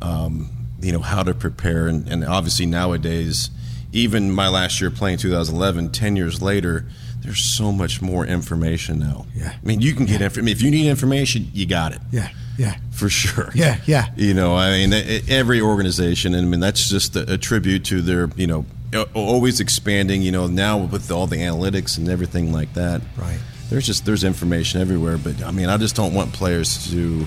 Um, 0.00 0.50
you 0.80 0.92
know 0.92 1.00
how 1.00 1.22
to 1.22 1.34
prepare, 1.34 1.86
and, 1.88 2.08
and 2.08 2.24
obviously 2.24 2.66
nowadays, 2.66 3.50
even 3.92 4.30
my 4.30 4.48
last 4.48 4.80
year 4.80 4.90
playing 4.90 5.18
2011, 5.18 5.90
10 5.90 6.16
years 6.16 6.40
later, 6.40 6.86
there's 7.20 7.44
so 7.44 7.70
much 7.70 8.02
more 8.02 8.26
information 8.26 8.98
now. 8.98 9.26
Yeah. 9.34 9.52
I 9.52 9.66
mean, 9.66 9.80
you 9.80 9.94
can 9.94 10.06
get 10.06 10.20
information. 10.22 10.48
If 10.56 10.62
you 10.62 10.70
need 10.70 10.88
information, 10.88 11.48
you 11.52 11.66
got 11.66 11.92
it 11.92 12.00
Yeah, 12.10 12.28
yeah, 12.58 12.76
for 12.90 13.08
sure. 13.08 13.50
yeah, 13.54 13.78
yeah. 13.86 14.06
You 14.16 14.34
know, 14.34 14.56
I 14.56 14.70
mean, 14.70 14.92
every 15.28 15.60
organization, 15.60 16.34
and 16.34 16.46
I 16.46 16.50
mean, 16.50 16.60
that's 16.60 16.88
just 16.88 17.14
a, 17.16 17.38
tribute 17.38 17.84
to 17.86 18.00
their, 18.02 18.28
you 18.36 18.46
know, 18.48 18.66
Uh, 18.94 19.04
always 19.14 19.60
expanding. 19.60 20.22
You 20.22 20.32
know, 20.32 20.46
now 20.46 20.78
with 20.78 21.10
all 21.10 21.26
the 21.26 21.36
analytics 21.36 21.98
and 21.98 22.08
everything 22.08 22.52
like 22.52 22.72
that, 22.74 23.00
Right. 23.16 23.38
There's 23.70 23.86
just 23.86 24.04
there's 24.04 24.22
information 24.22 24.82
everywhere, 24.82 25.16
but 25.16 25.42
I 25.42 25.50
mean, 25.50 25.70
I 25.70 25.78
just 25.78 25.96
don't 25.96 26.12
want 26.12 26.30
players 26.34 26.90
to 26.90 27.24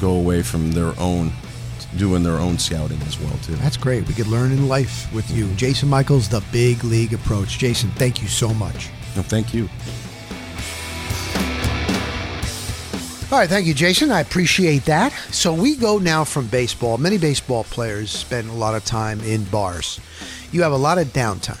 go 0.00 0.10
away 0.10 0.42
from 0.42 0.72
their 0.72 0.92
own 1.00 1.32
doing 1.96 2.22
their 2.22 2.36
own 2.36 2.58
scouting 2.58 3.00
as 3.06 3.18
well 3.18 3.34
too. 3.42 3.54
That's 3.56 3.78
great. 3.78 4.06
We 4.06 4.12
could 4.12 4.26
learn 4.26 4.52
in 4.52 4.68
life 4.68 5.10
with 5.14 5.30
you. 5.30 5.48
Jason 5.54 5.88
Michaels, 5.88 6.28
the 6.28 6.44
big 6.52 6.84
league 6.84 7.14
approach. 7.14 7.56
Jason, 7.58 7.90
thank 7.92 8.20
you 8.20 8.28
so 8.28 8.52
much. 8.52 8.90
No, 9.16 9.22
thank 9.22 9.54
you. 9.54 9.68
All 13.30 13.38
right, 13.38 13.48
thank 13.48 13.66
you, 13.66 13.74
Jason. 13.74 14.10
I 14.10 14.20
appreciate 14.20 14.84
that. 14.86 15.12
So 15.30 15.52
we 15.52 15.76
go 15.76 15.98
now 15.98 16.24
from 16.24 16.46
baseball. 16.46 16.96
Many 16.96 17.18
baseball 17.18 17.64
players 17.64 18.10
spend 18.10 18.48
a 18.48 18.54
lot 18.54 18.74
of 18.74 18.84
time 18.86 19.20
in 19.20 19.44
bars. 19.44 20.00
You 20.50 20.62
have 20.62 20.72
a 20.72 20.76
lot 20.76 20.98
of 20.98 21.08
downtime. 21.08 21.60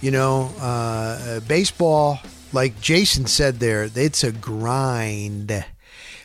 You 0.00 0.10
know, 0.10 0.50
uh, 0.58 1.40
baseball, 1.40 2.18
like 2.52 2.80
Jason 2.80 3.26
said 3.26 3.60
there, 3.60 3.88
it's 3.94 4.24
a 4.24 4.32
grind 4.32 5.64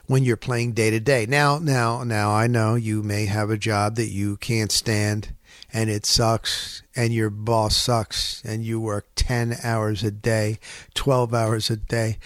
when 0.08 0.24
you're 0.24 0.38
playing 0.38 0.72
day 0.72 0.90
to 0.90 1.02
day. 1.02 1.26
Now, 1.28 1.60
now, 1.60 2.04
now, 2.04 2.32
I 2.32 2.48
know 2.48 2.76
you 2.76 3.04
may 3.04 3.26
have 3.26 3.50
a 3.50 3.58
job 3.58 3.96
that 3.96 4.08
you 4.08 4.38
can't 4.38 4.72
stand 4.72 5.36
and 5.74 5.90
it 5.90 6.06
sucks 6.06 6.82
and 6.96 7.14
your 7.14 7.30
boss 7.30 7.76
sucks 7.76 8.42
and 8.46 8.64
you 8.64 8.80
work 8.80 9.06
10 9.16 9.58
hours 9.64 10.02
a 10.02 10.12
day, 10.12 10.60
12 10.94 11.34
hours 11.34 11.70
a 11.70 11.76
day. 11.76 12.18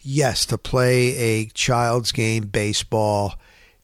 Yes, 0.00 0.44
to 0.46 0.58
play 0.58 1.16
a 1.16 1.46
child's 1.46 2.10
game 2.10 2.46
baseball, 2.48 3.34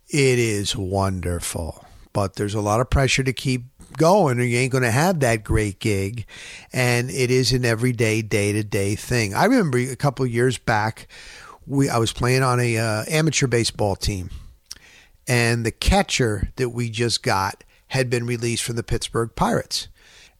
it 0.08 0.38
is 0.38 0.74
wonderful. 0.74 1.84
But 2.12 2.34
there's 2.34 2.54
a 2.54 2.60
lot 2.60 2.80
of 2.80 2.90
pressure 2.90 3.22
to 3.22 3.32
keep 3.32 3.64
going 3.96 4.38
or 4.38 4.42
you 4.42 4.58
ain't 4.58 4.72
going 4.72 4.84
to 4.84 4.90
have 4.90 5.20
that 5.20 5.44
great 5.44 5.78
gig 5.78 6.26
and 6.72 7.10
it 7.10 7.30
is 7.30 7.52
an 7.52 7.64
everyday 7.64 8.22
day 8.22 8.52
to 8.52 8.62
day 8.62 8.94
thing. 8.94 9.34
I 9.34 9.44
remember 9.44 9.78
a 9.78 9.96
couple 9.96 10.26
years 10.26 10.58
back 10.58 11.08
we 11.66 11.88
I 11.88 11.98
was 11.98 12.12
playing 12.12 12.42
on 12.42 12.60
a 12.60 12.78
uh, 12.78 13.04
amateur 13.08 13.46
baseball 13.46 13.96
team 13.96 14.30
and 15.26 15.66
the 15.66 15.72
catcher 15.72 16.48
that 16.56 16.70
we 16.70 16.90
just 16.90 17.22
got 17.22 17.64
had 17.88 18.10
been 18.10 18.26
released 18.26 18.62
from 18.62 18.76
the 18.76 18.82
Pittsburgh 18.82 19.30
Pirates 19.34 19.88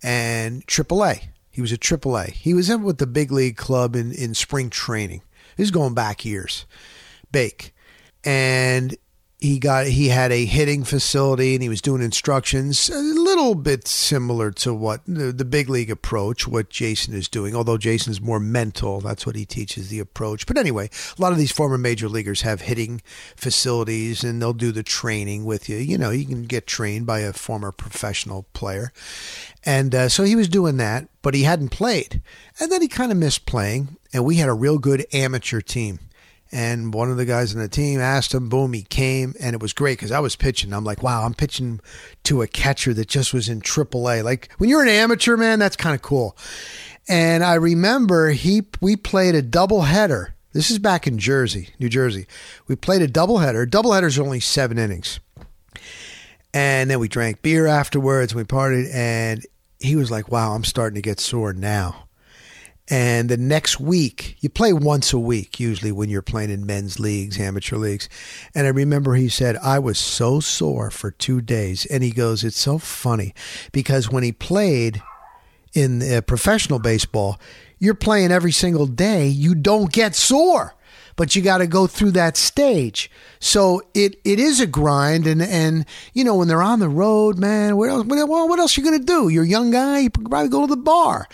and 0.03 0.67
AAA. 0.67 1.29
He 1.51 1.61
was 1.61 1.73
a 1.73 1.79
AAA. 1.79 2.33
He 2.33 2.55
was 2.55 2.69
in 2.69 2.83
with 2.83 2.99
the 2.99 3.07
big 3.07 3.33
league 3.33 3.57
club 3.57 3.97
in, 3.97 4.13
in 4.13 4.35
spring 4.35 4.71
training. 4.71 5.23
This 5.57 5.67
is 5.67 5.71
going 5.71 5.95
back 5.95 6.25
years. 6.25 6.67
Bake. 7.33 7.75
And 8.25 8.97
he 9.39 9.59
got 9.59 9.87
he 9.87 10.09
had 10.09 10.33
a 10.33 10.47
hitting 10.47 10.83
facility 10.83 11.55
and 11.55 11.63
he 11.63 11.69
was 11.69 11.83
doing 11.83 12.01
instructions 12.01 12.89
a 12.89 12.99
little 12.99 13.55
bit 13.55 13.87
similar 13.87 14.51
to 14.51 14.73
what 14.73 15.03
the, 15.07 15.31
the 15.31 15.45
big 15.45 15.69
league 15.69 15.91
approach 15.91 16.49
what 16.49 16.71
jason 16.71 17.13
is 17.15 17.29
doing 17.29 17.55
although 17.55 17.77
Jason's 17.77 18.21
more 18.21 18.41
mental 18.41 19.01
that's 19.01 19.27
what 19.27 19.37
he 19.37 19.45
teaches 19.45 19.89
the 19.89 19.99
approach. 19.99 20.47
But 20.47 20.57
anyway 20.57 20.89
a 21.19 21.21
lot 21.21 21.33
of 21.33 21.39
these 21.39 21.53
former 21.53 21.77
major 21.77 22.09
leaguers 22.09 22.43
have 22.43 22.63
hitting 22.63 23.03
facilities 23.37 24.25
and 24.25 24.41
they'll 24.41 24.55
do 24.55 24.73
the 24.73 24.83
training 24.83 25.45
with 25.45 25.69
you. 25.69 25.77
You 25.77 25.99
know 25.99 26.11
you 26.11 26.25
can 26.25 26.45
get 26.45 26.67
trained 26.67 27.07
by 27.07 27.21
a 27.21 27.33
former 27.33 27.73
professional 27.73 28.45
player. 28.55 28.93
And 29.65 29.95
uh, 29.95 30.09
so 30.09 30.25
he 30.25 30.37
was 30.37 30.49
doing 30.49 30.79
that 30.79 31.09
but 31.21 31.35
he 31.35 31.43
hadn't 31.43 31.71
played. 31.71 32.23
And 32.59 32.71
then 32.73 32.81
he 32.81 32.89
kind 32.89 33.13
of 33.13 33.19
missed 33.19 33.45
playing 33.45 33.99
and 34.15 34.25
we 34.25 34.37
had 34.37 34.49
a 34.49 34.55
real 34.55 34.79
good 34.79 35.07
amateur 35.13 35.61
team 35.61 35.99
and 36.53 36.95
one 36.95 37.11
of 37.11 37.17
the 37.17 37.25
guys 37.25 37.55
on 37.55 37.61
the 37.61 37.69
team 37.69 38.01
asked 38.01 38.33
him. 38.33 38.49
Boom, 38.49 38.73
he 38.73 38.83
came, 38.83 39.35
and 39.41 39.55
it 39.55 39.61
was 39.61 39.73
great 39.73 39.99
because 39.99 40.13
I 40.13 40.21
was 40.21 40.37
pitching. 40.37 40.73
I'm 40.73 40.85
like, 40.85 41.03
wow, 41.03 41.25
I'm 41.25 41.35
pitching 41.35 41.81
to 42.25 42.43
a 42.43 42.47
catcher 42.47 42.95
that 42.95 43.09
just 43.09 43.35
was 43.35 43.49
in 43.49 43.61
AAA. 43.61 44.23
Like 44.23 44.51
when 44.59 44.71
you're 44.71 44.83
an 44.83 44.89
amateur, 44.89 45.37
man, 45.37 45.59
that's 45.59 45.77
kind 45.77 45.95
of 45.95 46.03
cool. 46.03 46.37
And 47.09 47.45
I 47.45 47.55
remember 47.55 48.31
he 48.31 48.63
we 48.81 48.97
played 48.97 49.35
a 49.35 49.43
double 49.43 49.83
header. 49.83 50.35
This 50.53 50.71
is 50.71 50.79
back 50.79 51.07
in 51.07 51.19
Jersey, 51.19 51.71
New 51.79 51.89
Jersey. 51.89 52.27
We 52.67 52.77
played 52.77 53.03
a 53.03 53.09
double 53.09 53.39
header. 53.39 53.67
Double 53.67 53.93
headers 53.93 54.19
are 54.19 54.23
only 54.23 54.41
seven 54.41 54.79
innings. 54.79 55.21
And 56.55 56.91
then 56.91 56.99
we 56.99 57.09
drank 57.09 57.43
beer 57.43 57.67
afterwards. 57.67 58.35
We 58.35 58.45
partied, 58.45 58.91
and 58.93 59.45
he 59.79 59.97
was 59.97 60.11
like, 60.11 60.31
"Wow, 60.31 60.53
I'm 60.53 60.65
starting 60.65 60.95
to 60.95 61.03
get 61.03 61.21
sore 61.21 61.53
now." 61.53 62.06
And 62.89 63.29
the 63.29 63.37
next 63.37 63.81
week, 63.81 64.37
you 64.41 64.49
play 64.49 64.73
once 64.73 65.13
a 65.13 65.19
week, 65.19 65.59
usually 65.59 65.91
when 65.91 66.09
you're 66.09 66.23
playing 66.23 66.51
in 66.51 66.67
men's 66.67 67.01
leagues, 67.01 67.39
amateur 67.39 67.77
leagues. 67.77 68.09
And 68.55 68.67
I 68.67 68.71
remember 68.71 69.15
he 69.15 69.29
said, 69.29 69.57
I 69.57 69.81
was 69.81 69.99
so 69.99 70.39
sore 70.39 70.91
for 70.91 71.11
two 71.11 71.41
days. 71.41 71.85
And 71.87 72.05
he 72.05 72.13
goes, 72.13 72.45
It's 72.45 72.61
so 72.61 72.79
funny 72.79 73.35
because 73.73 74.11
when 74.11 74.23
he 74.23 74.31
played 74.31 75.03
in 75.75 76.01
uh, 76.01 76.21
professional 76.21 76.79
baseball, 76.79 77.41
you're 77.79 77.95
playing 77.95 78.31
every 78.31 78.53
single 78.53 78.87
day, 78.87 79.27
you 79.27 79.55
don't 79.55 79.93
get 79.93 80.15
sore. 80.15 80.75
But 81.17 81.35
you 81.35 81.41
got 81.41 81.59
to 81.59 81.67
go 81.67 81.87
through 81.87 82.11
that 82.11 82.37
stage, 82.37 83.11
so 83.41 83.81
it, 83.95 84.21
it 84.23 84.39
is 84.39 84.61
a 84.61 84.67
grind, 84.67 85.27
and 85.27 85.41
and 85.41 85.87
you 86.13 86.25
know 86.25 86.37
when 86.37 86.47
they're 86.47 86.61
on 86.61 86.79
the 86.79 86.91
road, 86.91 87.39
man, 87.39 87.79
what 87.79 87.89
else? 87.89 88.05
What, 88.05 88.29
what 88.29 88.59
else 88.59 88.77
you 88.77 88.85
gonna 88.85 88.99
do? 88.99 89.31
You're 89.31 89.45
a 89.45 89.49
young 89.49 89.71
guy, 89.71 90.01
you 90.01 90.11
probably 90.11 90.51
go 90.51 90.67
to 90.67 90.75
the 90.75 90.77
bar. 90.77 91.27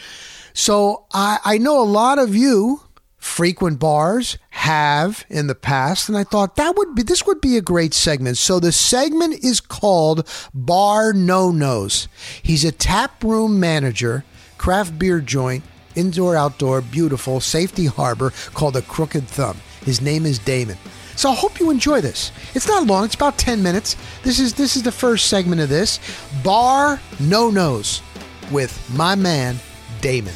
So 0.55 1.07
I, 1.13 1.39
I 1.45 1.59
know 1.59 1.81
a 1.81 1.85
lot 1.85 2.19
of 2.19 2.35
you 2.35 2.81
frequent 3.17 3.79
bars 3.79 4.37
have 4.51 5.25
in 5.31 5.47
the 5.47 5.55
past 5.55 6.09
and 6.09 6.19
i 6.19 6.25
thought 6.25 6.57
that 6.57 6.75
would 6.77 6.93
be 6.93 7.05
this 7.05 7.25
would 7.25 7.41
be 7.41 7.57
a 7.57 7.61
great 7.63 7.95
segment. 7.95 8.37
So 8.37 8.59
the 8.59 8.73
segment 8.73 9.45
is 9.45 9.61
called 9.61 10.29
bar 10.53 11.13
no 11.13 11.53
nos 11.53 12.09
he's 12.43 12.65
a 12.65 12.73
tap 12.73 13.23
room 13.23 13.61
manager 13.61 14.25
craft 14.59 14.99
beer 14.99 15.21
joint 15.21 15.63
indoor 15.95 16.37
outdoor 16.37 16.81
beautiful 16.81 17.41
safety 17.41 17.87
harbor 17.87 18.33
called 18.55 18.75
the 18.75 18.83
crooked 18.83 19.29
thumb. 19.29 19.59
His 19.85 20.01
name 20.01 20.27
is 20.27 20.39
damon. 20.39 20.79
So 21.17 21.31
I 21.31 21.35
hope 21.35 21.61
you 21.61 21.71
enjoy 21.71 22.01
this. 22.01 22.33
It's 22.55 22.69
not 22.69 22.87
long; 22.87 23.05
it's 23.05 23.15
about 23.15 23.39
ten 23.39 23.63
minutes. 23.63 23.97
This 24.23 24.41
is 24.41 24.55
this 24.55 24.77
is 24.77 24.83
the 24.83 24.93
first 24.93 25.27
segment 25.27 25.61
of 25.61 25.69
this. 25.69 26.01
Bar 26.43 27.01
no 27.21 27.51
nos 27.51 28.03
with 28.51 28.91
my 28.95 29.15
man 29.15 29.59
Damon. 30.03 30.35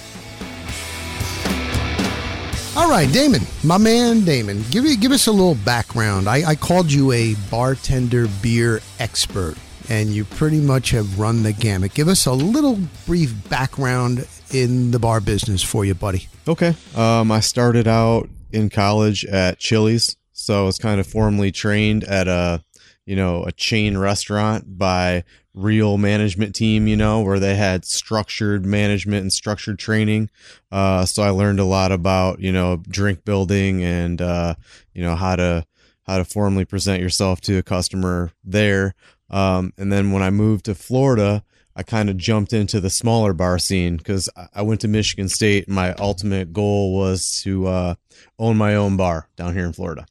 All 2.76 2.90
right, 2.90 3.10
Damon, 3.10 3.42
my 3.64 3.78
man 3.78 4.24
Damon, 4.24 4.62
give 4.70 4.84
me, 4.84 4.96
give 4.96 5.10
us 5.10 5.26
a 5.26 5.32
little 5.32 5.54
background. 5.54 6.28
I, 6.28 6.50
I 6.50 6.54
called 6.54 6.92
you 6.92 7.10
a 7.12 7.34
bartender 7.50 8.28
beer 8.42 8.80
expert, 8.98 9.56
and 9.88 10.10
you 10.10 10.24
pretty 10.24 10.60
much 10.60 10.90
have 10.90 11.18
run 11.18 11.42
the 11.42 11.52
gamut. 11.52 11.94
Give 11.94 12.06
us 12.06 12.26
a 12.26 12.32
little 12.32 12.78
brief 13.06 13.32
background 13.48 14.28
in 14.52 14.90
the 14.90 14.98
bar 14.98 15.20
business 15.20 15.62
for 15.62 15.84
you, 15.84 15.94
buddy. 15.94 16.28
Okay. 16.46 16.74
Um, 16.94 17.32
I 17.32 17.40
started 17.40 17.88
out 17.88 18.28
in 18.52 18.68
college 18.68 19.24
at 19.24 19.58
Chili's, 19.58 20.16
so 20.32 20.62
I 20.62 20.66
was 20.66 20.78
kind 20.78 21.00
of 21.00 21.06
formally 21.06 21.50
trained 21.50 22.04
at 22.04 22.28
a 22.28 22.62
you 23.06 23.16
know 23.16 23.44
a 23.44 23.52
chain 23.52 23.96
restaurant 23.96 24.76
by 24.78 25.24
real 25.56 25.96
management 25.96 26.54
team, 26.54 26.86
you 26.86 26.96
know, 26.96 27.22
where 27.22 27.40
they 27.40 27.56
had 27.56 27.84
structured 27.84 28.64
management 28.64 29.22
and 29.22 29.32
structured 29.32 29.78
training. 29.78 30.30
Uh, 30.70 31.06
so 31.06 31.22
I 31.22 31.30
learned 31.30 31.58
a 31.58 31.64
lot 31.64 31.90
about, 31.90 32.40
you 32.40 32.52
know, 32.52 32.76
drink 32.88 33.24
building 33.24 33.82
and, 33.82 34.20
uh, 34.20 34.54
you 34.92 35.02
know, 35.02 35.16
how 35.16 35.34
to, 35.34 35.64
how 36.06 36.18
to 36.18 36.24
formally 36.24 36.66
present 36.66 37.02
yourself 37.02 37.40
to 37.42 37.56
a 37.56 37.62
customer 37.62 38.30
there. 38.44 38.94
Um, 39.30 39.72
and 39.78 39.90
then 39.90 40.12
when 40.12 40.22
I 40.22 40.30
moved 40.30 40.66
to 40.66 40.74
Florida, 40.74 41.42
I 41.74 41.82
kind 41.82 42.10
of 42.10 42.16
jumped 42.16 42.52
into 42.52 42.78
the 42.80 42.90
smaller 42.90 43.32
bar 43.32 43.58
scene 43.58 43.96
because 43.96 44.28
I 44.54 44.62
went 44.62 44.82
to 44.82 44.88
Michigan 44.88 45.28
State. 45.28 45.68
My 45.68 45.94
ultimate 45.94 46.52
goal 46.52 46.94
was 46.94 47.40
to 47.44 47.66
uh, 47.66 47.94
own 48.38 48.56
my 48.56 48.74
own 48.74 48.96
bar 48.96 49.28
down 49.36 49.54
here 49.54 49.66
in 49.66 49.72
Florida. 49.72 50.06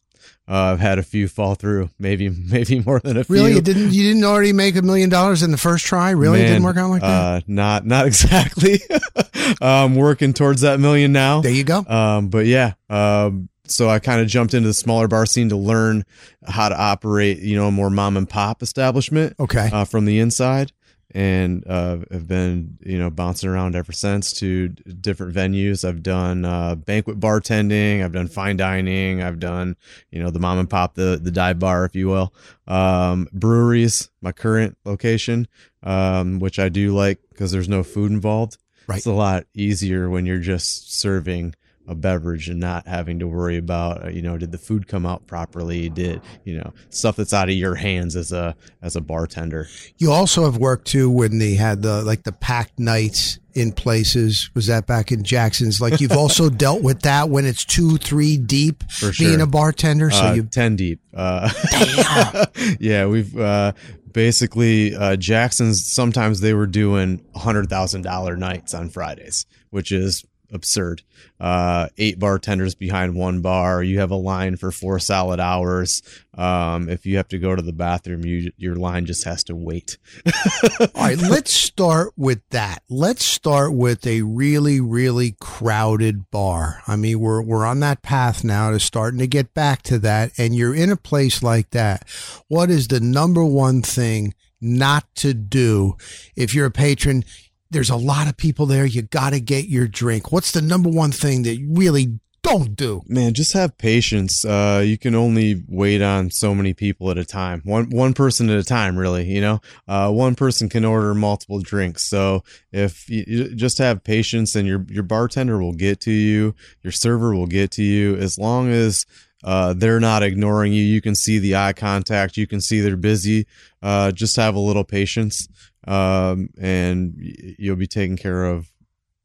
Uh, 0.47 0.73
I've 0.73 0.79
had 0.79 0.99
a 0.99 1.03
few 1.03 1.27
fall 1.27 1.55
through, 1.55 1.89
maybe 1.97 2.29
maybe 2.49 2.79
more 2.79 2.99
than 2.99 3.17
a 3.17 3.23
few. 3.23 3.35
Really, 3.35 3.53
you 3.55 3.61
didn't 3.61 3.91
you 3.91 4.03
didn't 4.03 4.23
already 4.23 4.53
make 4.53 4.75
a 4.75 4.81
million 4.81 5.09
dollars 5.09 5.41
in 5.43 5.51
the 5.51 5.57
first 5.57 5.85
try? 5.85 6.11
Really, 6.11 6.39
Man, 6.39 6.45
it 6.45 6.49
didn't 6.49 6.63
work 6.63 6.77
out 6.77 6.89
like 6.89 7.01
that. 7.01 7.07
Uh, 7.07 7.41
not 7.47 7.85
not 7.85 8.05
exactly. 8.07 8.79
I'm 9.61 9.95
working 9.95 10.33
towards 10.33 10.61
that 10.61 10.79
million 10.79 11.11
now. 11.11 11.41
There 11.41 11.51
you 11.51 11.63
go. 11.63 11.79
Um, 11.85 12.29
but 12.29 12.45
yeah, 12.45 12.73
um, 12.89 13.49
so 13.65 13.89
I 13.89 13.99
kind 13.99 14.21
of 14.21 14.27
jumped 14.27 14.53
into 14.53 14.67
the 14.67 14.73
smaller 14.73 15.07
bar 15.07 15.25
scene 15.25 15.49
to 15.49 15.55
learn 15.55 16.05
how 16.47 16.69
to 16.69 16.79
operate, 16.79 17.39
you 17.39 17.55
know, 17.55 17.67
a 17.67 17.71
more 17.71 17.89
mom 17.89 18.17
and 18.17 18.29
pop 18.29 18.61
establishment. 18.61 19.35
Okay. 19.39 19.69
Uh, 19.71 19.85
from 19.85 20.05
the 20.05 20.19
inside 20.19 20.71
and 21.11 21.63
uh, 21.67 21.99
have 22.11 22.27
been 22.27 22.77
you 22.81 22.97
know 22.97 23.09
bouncing 23.09 23.49
around 23.49 23.75
ever 23.75 23.91
since 23.91 24.33
to 24.33 24.69
different 24.69 25.33
venues. 25.33 25.87
I've 25.87 26.03
done 26.03 26.45
uh, 26.45 26.75
banquet 26.75 27.19
bartending, 27.19 28.03
I've 28.03 28.11
done 28.11 28.27
fine 28.27 28.57
dining, 28.57 29.21
I've 29.21 29.39
done 29.39 29.75
you 30.11 30.21
know 30.21 30.29
the 30.29 30.39
mom 30.39 30.59
and 30.59 30.69
pop, 30.69 30.95
the 30.95 31.19
the 31.21 31.31
dive 31.31 31.59
bar, 31.59 31.85
if 31.85 31.95
you 31.95 32.07
will. 32.07 32.33
Um, 32.67 33.27
breweries, 33.31 34.09
my 34.21 34.31
current 34.31 34.77
location, 34.85 35.47
um, 35.83 36.39
which 36.39 36.59
I 36.59 36.69
do 36.69 36.93
like 36.95 37.19
because 37.29 37.51
there's 37.51 37.69
no 37.69 37.83
food 37.83 38.11
involved. 38.11 38.57
Right. 38.87 38.97
It's 38.97 39.05
a 39.05 39.13
lot 39.13 39.45
easier 39.53 40.09
when 40.09 40.25
you're 40.25 40.39
just 40.39 40.93
serving 40.99 41.55
a 41.87 41.95
beverage 41.95 42.49
and 42.49 42.59
not 42.59 42.87
having 42.87 43.19
to 43.19 43.27
worry 43.27 43.57
about 43.57 44.05
uh, 44.05 44.09
you 44.09 44.21
know 44.21 44.37
did 44.37 44.51
the 44.51 44.57
food 44.57 44.87
come 44.87 45.05
out 45.05 45.27
properly? 45.27 45.89
Did 45.89 46.21
you 46.43 46.57
know 46.57 46.73
stuff 46.89 47.15
that's 47.15 47.33
out 47.33 47.49
of 47.49 47.55
your 47.55 47.75
hands 47.75 48.15
as 48.15 48.31
a 48.31 48.55
as 48.81 48.95
a 48.95 49.01
bartender. 49.01 49.67
You 49.97 50.11
also 50.11 50.45
have 50.45 50.57
worked 50.57 50.87
too 50.87 51.09
when 51.09 51.39
they 51.39 51.55
had 51.55 51.81
the 51.81 52.01
like 52.03 52.23
the 52.23 52.31
packed 52.31 52.79
nights 52.79 53.39
in 53.53 53.71
places. 53.71 54.49
Was 54.53 54.67
that 54.67 54.85
back 54.85 55.11
in 55.11 55.23
jackson's? 55.23 55.79
Like 55.79 56.01
you've 56.01 56.11
also 56.11 56.49
dealt 56.65 56.81
with 56.81 57.01
that 57.01 57.29
when 57.29 57.45
it's 57.45 57.65
two 57.65 57.97
three 57.97 58.37
deep 58.37 58.83
For 58.91 59.11
sure. 59.13 59.27
being 59.27 59.41
a 59.41 59.47
bartender? 59.47 60.11
So 60.11 60.27
uh, 60.27 60.33
you 60.33 60.43
10 60.43 60.75
deep. 60.75 60.99
Uh, 61.13 61.49
yeah 62.79 63.05
we've 63.05 63.37
uh 63.37 63.71
basically 64.11 64.95
uh, 64.95 65.15
Jackson's 65.17 65.91
sometimes 65.91 66.39
they 66.39 66.53
were 66.53 66.67
doing 66.67 67.23
hundred 67.35 67.69
thousand 67.69 68.03
dollar 68.03 68.37
nights 68.37 68.73
on 68.73 68.89
Fridays, 68.89 69.45
which 69.71 69.91
is 69.91 70.25
absurd. 70.51 71.01
Uh, 71.39 71.89
eight 71.97 72.19
bartenders 72.19 72.75
behind 72.75 73.15
one 73.15 73.41
bar. 73.41 73.83
You 73.83 73.99
have 73.99 74.11
a 74.11 74.15
line 74.15 74.57
for 74.57 74.71
four 74.71 74.99
solid 74.99 75.39
hours. 75.39 76.01
Um, 76.37 76.89
if 76.89 77.05
you 77.05 77.17
have 77.17 77.27
to 77.29 77.37
go 77.37 77.55
to 77.55 77.61
the 77.61 77.73
bathroom, 77.73 78.25
you, 78.25 78.51
your 78.57 78.75
line 78.75 79.05
just 79.05 79.23
has 79.25 79.43
to 79.45 79.55
wait. 79.55 79.97
All 80.79 80.87
right, 80.95 81.17
let's 81.17 81.51
start 81.51 82.13
with 82.17 82.41
that. 82.49 82.83
Let's 82.89 83.23
start 83.23 83.73
with 83.73 84.05
a 84.05 84.21
really, 84.21 84.79
really 84.81 85.35
crowded 85.39 86.29
bar. 86.31 86.81
I 86.87 86.95
mean, 86.95 87.19
we're 87.19 87.41
we're 87.41 87.65
on 87.65 87.79
that 87.81 88.01
path 88.01 88.43
now 88.43 88.71
to 88.71 88.79
starting 88.79 89.19
to 89.19 89.27
get 89.27 89.53
back 89.53 89.81
to 89.83 89.99
that. 89.99 90.31
And 90.37 90.55
you're 90.55 90.75
in 90.75 90.89
a 90.89 90.97
place 90.97 91.41
like 91.43 91.71
that. 91.71 92.07
What 92.47 92.69
is 92.69 92.87
the 92.87 92.99
number 92.99 93.43
one 93.43 93.81
thing? 93.81 94.33
not 94.61 95.13
to 95.15 95.33
do 95.33 95.95
if 96.35 96.55
you're 96.55 96.65
a 96.65 96.71
patron 96.71 97.23
there's 97.69 97.89
a 97.89 97.95
lot 97.95 98.27
of 98.27 98.37
people 98.37 98.65
there. 98.65 98.85
You 98.85 99.01
got 99.03 99.31
to 99.31 99.39
get 99.39 99.67
your 99.67 99.87
drink. 99.87 100.31
What's 100.31 100.51
the 100.51 100.61
number 100.61 100.89
one 100.89 101.11
thing 101.11 101.43
that 101.43 101.55
you 101.57 101.67
really 101.71 102.19
don't 102.41 102.75
do? 102.75 103.01
Man, 103.07 103.33
just 103.33 103.53
have 103.53 103.77
patience. 103.77 104.45
Uh, 104.45 104.83
you 104.85 104.97
can 104.97 105.15
only 105.15 105.63
wait 105.67 106.01
on 106.01 106.29
so 106.29 106.53
many 106.53 106.73
people 106.73 107.09
at 107.09 107.17
a 107.17 107.25
time. 107.25 107.61
One 107.65 107.89
one 107.89 108.13
person 108.13 108.49
at 108.49 108.59
a 108.59 108.63
time, 108.63 108.97
really. 108.97 109.25
You 109.25 109.41
know, 109.41 109.61
uh, 109.87 110.11
one 110.11 110.35
person 110.35 110.69
can 110.69 110.85
order 110.85 111.15
multiple 111.15 111.59
drinks. 111.59 112.07
So 112.07 112.43
if 112.71 113.09
you, 113.09 113.23
you 113.27 113.55
just 113.55 113.79
have 113.79 114.03
patience, 114.03 114.55
and 114.55 114.67
your 114.67 114.85
your 114.89 115.03
bartender 115.03 115.57
will 115.59 115.73
get 115.73 115.99
to 116.01 116.11
you, 116.11 116.53
your 116.83 116.91
server 116.91 117.35
will 117.35 117.47
get 117.47 117.71
to 117.71 117.83
you, 117.83 118.15
as 118.17 118.37
long 118.37 118.69
as 118.69 119.07
uh, 119.43 119.73
they're 119.73 119.99
not 119.99 120.23
ignoring 120.23 120.71
you. 120.71 120.83
You 120.83 121.01
can 121.01 121.15
see 121.15 121.39
the 121.39 121.55
eye 121.55 121.73
contact. 121.73 122.37
You 122.37 122.47
can 122.47 122.61
see 122.61 122.79
they're 122.79 122.95
busy. 122.95 123.47
Uh, 123.81 124.11
just 124.11 124.35
have 124.37 124.55
a 124.55 124.59
little 124.59 124.83
patience 124.83 125.47
um, 125.87 126.49
and 126.59 127.13
you'll 127.57 127.75
be 127.75 127.87
taken 127.87 128.17
care 128.17 128.45
of 128.45 128.71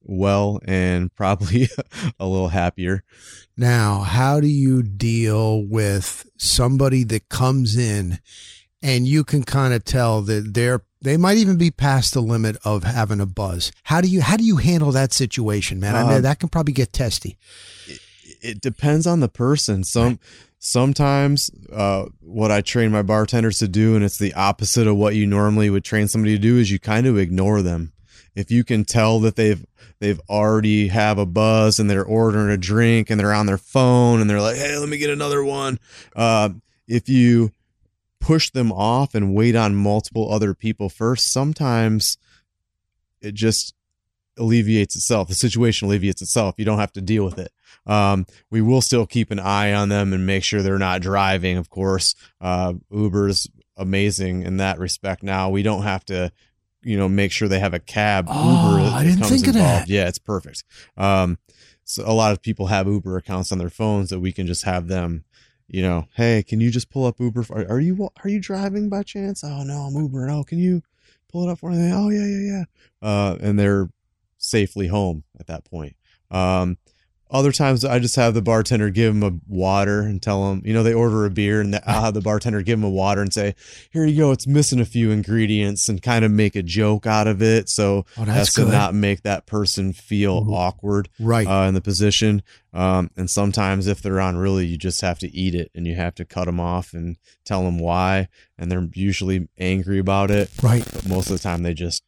well 0.02 0.60
and 0.64 1.14
probably 1.16 1.68
a 2.18 2.26
little 2.26 2.48
happier. 2.48 3.04
Now, 3.56 4.00
how 4.00 4.40
do 4.40 4.46
you 4.46 4.82
deal 4.82 5.62
with 5.62 6.26
somebody 6.38 7.04
that 7.04 7.28
comes 7.28 7.76
in 7.76 8.18
and 8.82 9.06
you 9.06 9.24
can 9.24 9.42
kind 9.42 9.74
of 9.74 9.84
tell 9.84 10.22
that 10.22 10.54
they're 10.54 10.82
they 11.02 11.16
might 11.16 11.38
even 11.38 11.56
be 11.56 11.70
past 11.70 12.12
the 12.12 12.20
limit 12.20 12.58
of 12.62 12.84
having 12.84 13.20
a 13.20 13.26
buzz. 13.26 13.72
How 13.84 14.00
do 14.02 14.08
you 14.08 14.20
how 14.20 14.36
do 14.36 14.44
you 14.44 14.56
handle 14.56 14.92
that 14.92 15.12
situation, 15.12 15.80
man? 15.80 15.96
I 15.96 16.04
mean, 16.04 16.16
Um, 16.16 16.22
that 16.22 16.40
can 16.40 16.48
probably 16.50 16.74
get 16.74 16.92
testy. 16.92 17.38
it 18.42 18.60
depends 18.60 19.06
on 19.06 19.20
the 19.20 19.28
person. 19.28 19.84
Some 19.84 20.18
sometimes 20.60 21.50
uh, 21.72 22.04
what 22.20 22.52
I 22.52 22.60
train 22.60 22.92
my 22.92 23.02
bartenders 23.02 23.58
to 23.58 23.66
do, 23.66 23.96
and 23.96 24.04
it's 24.04 24.18
the 24.18 24.34
opposite 24.34 24.86
of 24.86 24.96
what 24.96 25.16
you 25.16 25.26
normally 25.26 25.70
would 25.70 25.82
train 25.82 26.06
somebody 26.06 26.36
to 26.36 26.40
do, 26.40 26.58
is 26.58 26.70
you 26.70 26.78
kind 26.78 27.06
of 27.06 27.18
ignore 27.18 27.62
them. 27.62 27.92
If 28.36 28.52
you 28.52 28.62
can 28.62 28.84
tell 28.84 29.18
that 29.20 29.34
they've 29.34 29.66
they've 29.98 30.20
already 30.30 30.88
have 30.88 31.18
a 31.18 31.26
buzz 31.26 31.78
and 31.78 31.90
they're 31.90 32.04
ordering 32.04 32.50
a 32.50 32.56
drink 32.56 33.10
and 33.10 33.18
they're 33.18 33.34
on 33.34 33.46
their 33.46 33.58
phone 33.58 34.20
and 34.20 34.30
they're 34.30 34.40
like, 34.40 34.56
hey, 34.56 34.78
let 34.78 34.88
me 34.88 34.98
get 34.98 35.10
another 35.10 35.42
one. 35.42 35.78
Uh, 36.14 36.50
if 36.86 37.08
you 37.08 37.52
push 38.20 38.50
them 38.50 38.70
off 38.72 39.14
and 39.14 39.34
wait 39.34 39.56
on 39.56 39.74
multiple 39.74 40.32
other 40.32 40.54
people 40.54 40.88
first, 40.88 41.32
sometimes 41.32 42.16
it 43.20 43.34
just 43.34 43.74
alleviates 44.38 44.96
itself. 44.96 45.28
The 45.28 45.34
situation 45.34 45.88
alleviates 45.88 46.22
itself. 46.22 46.54
You 46.56 46.64
don't 46.64 46.78
have 46.78 46.92
to 46.92 47.02
deal 47.02 47.24
with 47.24 47.38
it. 47.38 47.52
Um, 47.86 48.26
we 48.50 48.60
will 48.60 48.80
still 48.80 49.06
keep 49.06 49.30
an 49.30 49.38
eye 49.38 49.72
on 49.72 49.88
them 49.88 50.12
and 50.12 50.26
make 50.26 50.44
sure 50.44 50.62
they're 50.62 50.78
not 50.78 51.02
driving. 51.02 51.56
Of 51.56 51.70
course, 51.70 52.14
uh, 52.40 52.74
Uber's 52.90 53.48
amazing 53.76 54.42
in 54.42 54.58
that 54.58 54.78
respect. 54.78 55.22
Now 55.22 55.50
we 55.50 55.62
don't 55.62 55.82
have 55.82 56.04
to, 56.06 56.30
you 56.82 56.96
know, 56.96 57.08
make 57.08 57.32
sure 57.32 57.48
they 57.48 57.58
have 57.58 57.74
a 57.74 57.78
cab. 57.80 58.26
Oh, 58.28 58.78
Uber 58.78 58.90
I 58.94 59.04
didn't 59.04 59.24
think 59.24 59.46
of 59.46 59.54
that. 59.54 59.88
Yeah, 59.88 60.08
it's 60.08 60.18
perfect. 60.18 60.64
Um, 60.96 61.38
so 61.84 62.04
a 62.06 62.12
lot 62.12 62.32
of 62.32 62.42
people 62.42 62.66
have 62.66 62.86
Uber 62.86 63.16
accounts 63.16 63.50
on 63.50 63.58
their 63.58 63.70
phones 63.70 64.10
that 64.10 64.20
we 64.20 64.32
can 64.32 64.46
just 64.46 64.64
have 64.64 64.86
them. 64.86 65.24
You 65.66 65.82
know, 65.82 66.08
hey, 66.14 66.42
can 66.42 66.60
you 66.60 66.70
just 66.70 66.90
pull 66.90 67.06
up 67.06 67.20
Uber? 67.20 67.44
For, 67.44 67.66
are 67.68 67.80
you 67.80 68.10
are 68.24 68.28
you 68.28 68.40
driving 68.40 68.88
by 68.88 69.02
chance? 69.02 69.42
Oh 69.44 69.62
no, 69.62 69.82
I'm 69.82 69.94
Ubering. 69.94 70.30
Oh, 70.30 70.44
can 70.44 70.58
you 70.58 70.82
pull 71.28 71.48
it 71.48 71.52
up 71.52 71.60
for 71.60 71.70
me? 71.70 71.92
Oh 71.92 72.10
yeah, 72.10 72.26
yeah, 72.26 72.52
yeah. 72.52 72.64
Uh, 73.00 73.36
and 73.40 73.58
they're 73.58 73.88
safely 74.38 74.88
home 74.88 75.24
at 75.38 75.46
that 75.46 75.64
point. 75.64 75.94
Um, 76.30 76.76
other 77.30 77.52
times 77.52 77.84
I 77.84 77.98
just 77.98 78.16
have 78.16 78.34
the 78.34 78.42
bartender 78.42 78.90
give 78.90 79.14
them 79.14 79.22
a 79.22 79.38
water 79.48 80.00
and 80.00 80.20
tell 80.22 80.48
them, 80.50 80.62
you 80.64 80.72
know, 80.72 80.82
they 80.82 80.92
order 80.92 81.24
a 81.24 81.30
beer 81.30 81.60
and 81.60 81.74
I'll 81.86 82.02
have 82.04 82.14
the 82.14 82.20
bartender 82.20 82.62
give 82.62 82.78
them 82.80 82.84
a 82.88 82.90
water 82.90 83.20
and 83.22 83.32
say, 83.32 83.54
here 83.90 84.04
you 84.04 84.16
go. 84.16 84.32
It's 84.32 84.46
missing 84.46 84.80
a 84.80 84.84
few 84.84 85.10
ingredients 85.10 85.88
and 85.88 86.02
kind 86.02 86.24
of 86.24 86.30
make 86.30 86.56
a 86.56 86.62
joke 86.62 87.06
out 87.06 87.26
of 87.26 87.40
it. 87.42 87.68
So 87.68 88.04
Oh, 88.18 88.24
that's 88.24 88.48
as 88.48 88.54
to 88.54 88.66
not 88.66 88.94
make 88.94 89.22
that 89.22 89.46
person 89.46 89.92
feel 89.92 90.44
Mhm. 90.44 90.52
awkward 90.54 91.08
Right. 91.18 91.46
uh, 91.46 91.66
in 91.68 91.74
the 91.74 91.80
position. 91.80 92.42
Um, 92.72 93.10
and 93.16 93.28
sometimes 93.30 93.86
if 93.86 94.00
they're 94.02 94.20
on 94.20 94.36
really, 94.36 94.66
you 94.66 94.76
just 94.76 95.00
have 95.00 95.18
to 95.20 95.34
eat 95.34 95.54
it 95.54 95.70
and 95.74 95.86
you 95.86 95.94
have 95.96 96.14
to 96.16 96.24
cut 96.24 96.44
them 96.46 96.60
off 96.60 96.92
and 96.92 97.16
tell 97.44 97.64
them 97.64 97.78
why. 97.78 98.28
And 98.58 98.70
they're 98.70 98.88
usually 98.94 99.48
angry 99.58 99.98
about 99.98 100.30
it. 100.30 100.50
right. 100.62 100.84
But 100.92 101.08
most 101.08 101.30
of 101.30 101.32
the 101.36 101.42
time 101.42 101.62
they 101.62 101.74
just 101.74 102.02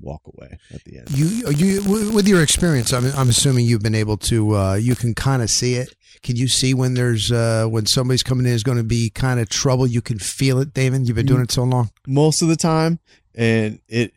walk 0.00 0.22
away 0.26 0.58
at 0.72 0.82
the 0.84 0.98
end. 0.98 1.10
You 1.10 1.50
you 1.50 2.12
with 2.12 2.26
your 2.28 2.42
experience, 2.42 2.92
I'm 2.92 3.06
I'm 3.16 3.28
assuming 3.28 3.66
you've 3.66 3.82
been 3.82 3.94
able 3.94 4.16
to 4.18 4.56
uh, 4.56 4.74
you 4.74 4.94
can 4.94 5.14
kind 5.14 5.42
of 5.42 5.50
see 5.50 5.74
it. 5.74 5.94
Can 6.22 6.36
you 6.36 6.48
see 6.48 6.74
when 6.74 6.94
there's 6.94 7.30
uh, 7.30 7.66
when 7.66 7.86
somebody's 7.86 8.22
coming 8.22 8.46
in 8.46 8.52
is 8.52 8.62
going 8.62 8.78
to 8.78 8.84
be 8.84 9.10
kind 9.10 9.40
of 9.40 9.48
trouble? 9.48 9.86
You 9.86 10.00
can 10.00 10.18
feel 10.18 10.58
it, 10.60 10.72
Damon. 10.72 11.04
You've 11.04 11.16
been 11.16 11.26
doing 11.26 11.42
it 11.42 11.50
so 11.50 11.64
long. 11.64 11.90
most 12.06 12.42
of 12.42 12.48
the 12.48 12.56
time 12.56 12.98
and 13.34 13.80
it 13.88 14.12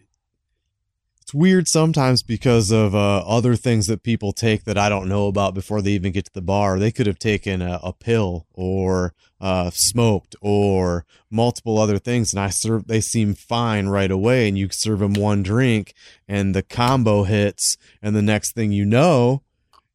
it's 1.28 1.34
weird 1.34 1.67
sometimes 1.67 2.23
because 2.23 2.71
of 2.71 2.95
uh, 2.95 3.17
other 3.17 3.57
things 3.57 3.88
that 3.88 4.01
people 4.01 4.32
take 4.32 4.63
that 4.63 4.78
I 4.78 4.88
don't 4.88 5.09
know 5.09 5.28
about 5.28 5.53
before 5.53 5.82
they 5.82 5.91
even 5.91 6.13
get 6.13 6.23
to 6.23 6.34
the 6.34 6.41
bar. 6.41 6.80
They 6.80 6.89
could 6.89 7.05
have 7.05 7.19
taken 7.19 7.61
a, 7.61 7.82
a 7.84 7.91
pill 7.91 8.47
or 8.53 9.13
uh, 9.41 9.69
smoked 9.73 10.38
or 10.39 11.05
multiple 11.30 11.80
other 11.80 11.99
things, 11.99 12.32
and 12.32 12.39
I 12.39 12.47
serve. 12.47 12.88
They 12.88 13.01
seem 13.01 13.34
fine 13.34 13.88
right 13.88 14.09
away, 14.09 14.47
and 14.47 14.57
you 14.57 14.69
serve 14.71 14.99
them 14.99 15.15
one 15.15 15.43
drink, 15.43 15.93
and 16.30 16.55
the 16.55 16.63
combo 16.63 17.23
hits, 17.23 17.75
and 18.01 18.15
the 18.15 18.21
next 18.21 18.53
thing 18.53 18.71
you 18.71 18.86
know, 18.86 19.43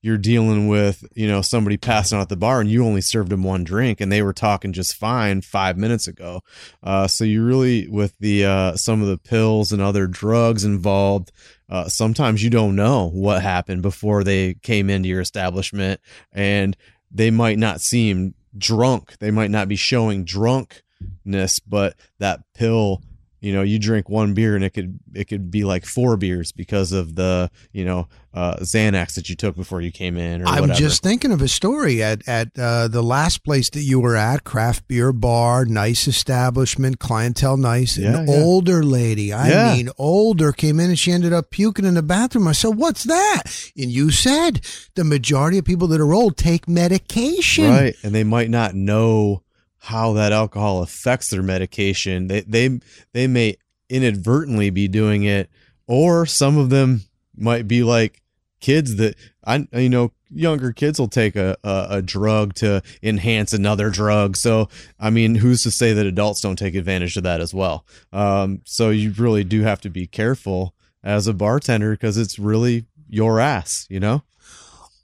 you're 0.03 0.19
dealing 0.19 0.67
with 0.67 1.05
you 1.15 1.29
know 1.29 1.41
somebody 1.41 1.77
passing 1.77 2.19
out 2.19 2.23
at 2.23 2.29
the 2.29 2.37
bar, 2.37 2.61
and 2.61 2.71
you 2.71 2.85
only 2.85 3.01
served 3.01 3.31
them 3.31 3.45
one 3.45 3.65
drink, 3.65 4.01
and 4.01 4.11
they 4.11 4.21
were 4.21 4.33
talking 4.33 4.73
just 4.73 4.97
fine 4.97 5.41
five 5.41 5.79
minutes 5.79 6.09
ago. 6.09 6.43
Uh, 6.83 7.07
so 7.07 7.25
you 7.25 7.43
really, 7.45 7.89
with 7.89 8.19
the 8.19 8.45
uh, 8.45 8.77
some 8.77 9.01
of 9.01 9.09
the 9.09 9.19
pills 9.19 9.73
and 9.73 9.81
other 9.81 10.07
drugs 10.07 10.65
involved, 10.65 11.33
uh, 11.71 11.89
sometimes 11.89 12.43
you 12.43 12.51
don't 12.51 12.77
know 12.77 13.09
what 13.09 13.43
happened 13.43 13.81
before 13.81 14.25
they 14.25 14.55
came 14.55 14.91
into 14.91 15.09
your 15.09 15.21
establishment, 15.21 16.01
and 16.33 16.77
they 17.11 17.31
might 17.31 17.59
not 17.59 17.81
seem 17.81 18.35
drunk. 18.59 19.17
They 19.19 19.31
might 19.31 19.51
not 19.51 19.69
be 19.69 19.77
showing 19.77 20.25
drunkenness, 20.25 21.61
but 21.61 21.95
that 22.19 22.41
pill. 22.55 23.03
You 23.43 23.53
know, 23.53 23.63
you 23.63 23.79
drink 23.81 24.09
one 24.09 24.35
beer 24.35 24.55
and 24.55 24.65
it 24.65 24.71
could 24.71 25.01
it 25.15 25.25
could 25.27 25.51
be 25.51 25.65
like 25.65 25.85
four 25.85 26.17
beers 26.17 26.53
because 26.53 26.93
of 26.93 27.17
the 27.17 27.51
you 27.73 27.85
know 27.85 28.07
uh, 28.33 28.55
Xanax 28.61 29.15
that 29.17 29.29
you 29.29 29.35
took 29.37 29.57
before 29.57 29.81
you 29.83 29.91
came 29.91 30.17
in 30.17 30.41
or 30.43 30.47
I'm 30.47 30.61
whatever. 30.63 30.79
just 30.79 31.03
thinking 31.03 31.33
of 31.33 31.43
a 31.43 31.49
story 31.49 32.03
at 32.03 32.27
at 32.29 32.57
uh, 32.59 32.87
the 32.89 33.03
last 33.03 33.43
place 33.45 33.69
that 33.71 33.81
you 33.83 33.99
were 34.01 34.15
at, 34.17 34.45
craft 34.45 34.87
beer 34.87 35.13
bar, 35.13 35.65
nice 35.65 36.07
establishment, 36.07 37.01
clientele 37.01 37.57
nice. 37.57 37.99
Yeah, 37.99 38.21
An 38.21 38.29
yeah. 38.29 38.35
older 38.35 38.85
lady, 38.85 39.33
I 39.33 39.49
Yeah. 39.49 39.75
mean 39.75 39.91
older, 39.99 40.53
came 40.53 40.79
in 40.79 40.91
and 40.91 40.99
she 40.99 41.11
ended 41.13 41.33
up 41.33 41.51
puking 41.51 41.85
in 41.85 41.95
the 41.95 42.03
bathroom. 42.03 42.47
I 42.47 42.53
said, 42.53 42.77
"What's 42.77 43.03
that?" 43.05 43.43
And 43.77 43.91
you 43.91 44.13
said 44.13 44.61
the 44.95 45.03
majority 45.05 45.59
of 45.59 45.65
people 45.65 45.89
that 45.89 46.01
are 46.01 46.15
old 46.15 46.37
take 46.37 46.69
medication. 46.69 47.69
Right. 47.71 47.97
And 48.05 48.15
they 48.15 48.25
might 48.25 48.51
not 48.51 48.75
know 48.77 49.43
how 49.85 50.13
that 50.13 50.31
alcohol 50.31 50.81
affects 50.81 51.29
their 51.31 51.43
medication. 51.43 52.29
They 52.29 52.43
they 52.43 52.79
they 53.13 53.27
may 53.27 53.57
inadvertently 53.89 54.71
be 54.71 54.87
doing 54.87 55.25
it 55.25 55.51
or 55.89 56.25
some 56.25 56.57
of 56.57 56.71
them 56.71 57.03
might 57.37 57.67
be 57.67 57.83
like 57.83 58.23
kids 58.61 58.97
that 58.97 59.17
I 59.45 59.67
you 59.73 59.89
know 59.89 60.13
younger 60.31 60.73
kids 60.73 61.01
will 61.01 61.09
take 61.09 61.35
a, 61.35 61.57
a 61.65 61.87
a 61.91 62.03
drug 62.03 62.55
to 62.55 62.81
enhance 63.03 63.53
another 63.53 63.91
drug. 63.91 64.37
So 64.37 64.69
I 65.01 65.11
mean, 65.11 65.35
who's 65.35 65.65
to 65.65 65.73
say 65.73 65.93
that 65.93 66.07
adults 66.07 66.41
don't 66.41 66.57
take 66.57 66.77
advantage 66.77 67.17
of 67.17 67.25
that 67.25 67.41
as 67.41 67.53
well? 67.53 67.85
Um 68.13 68.61
so 68.65 68.91
you 68.91 69.13
really 69.19 69.43
do 69.43 69.63
have 69.63 69.81
to 69.81 69.91
be 69.91 70.07
careful 70.07 70.75
as 71.03 71.27
a 71.27 71.35
bartender 71.35 71.91
because 71.91 72.17
it's 72.17 72.39
really 72.39 72.87
your 73.09 73.41
ass, 73.41 73.85
you 73.91 73.99
know? 73.99 74.23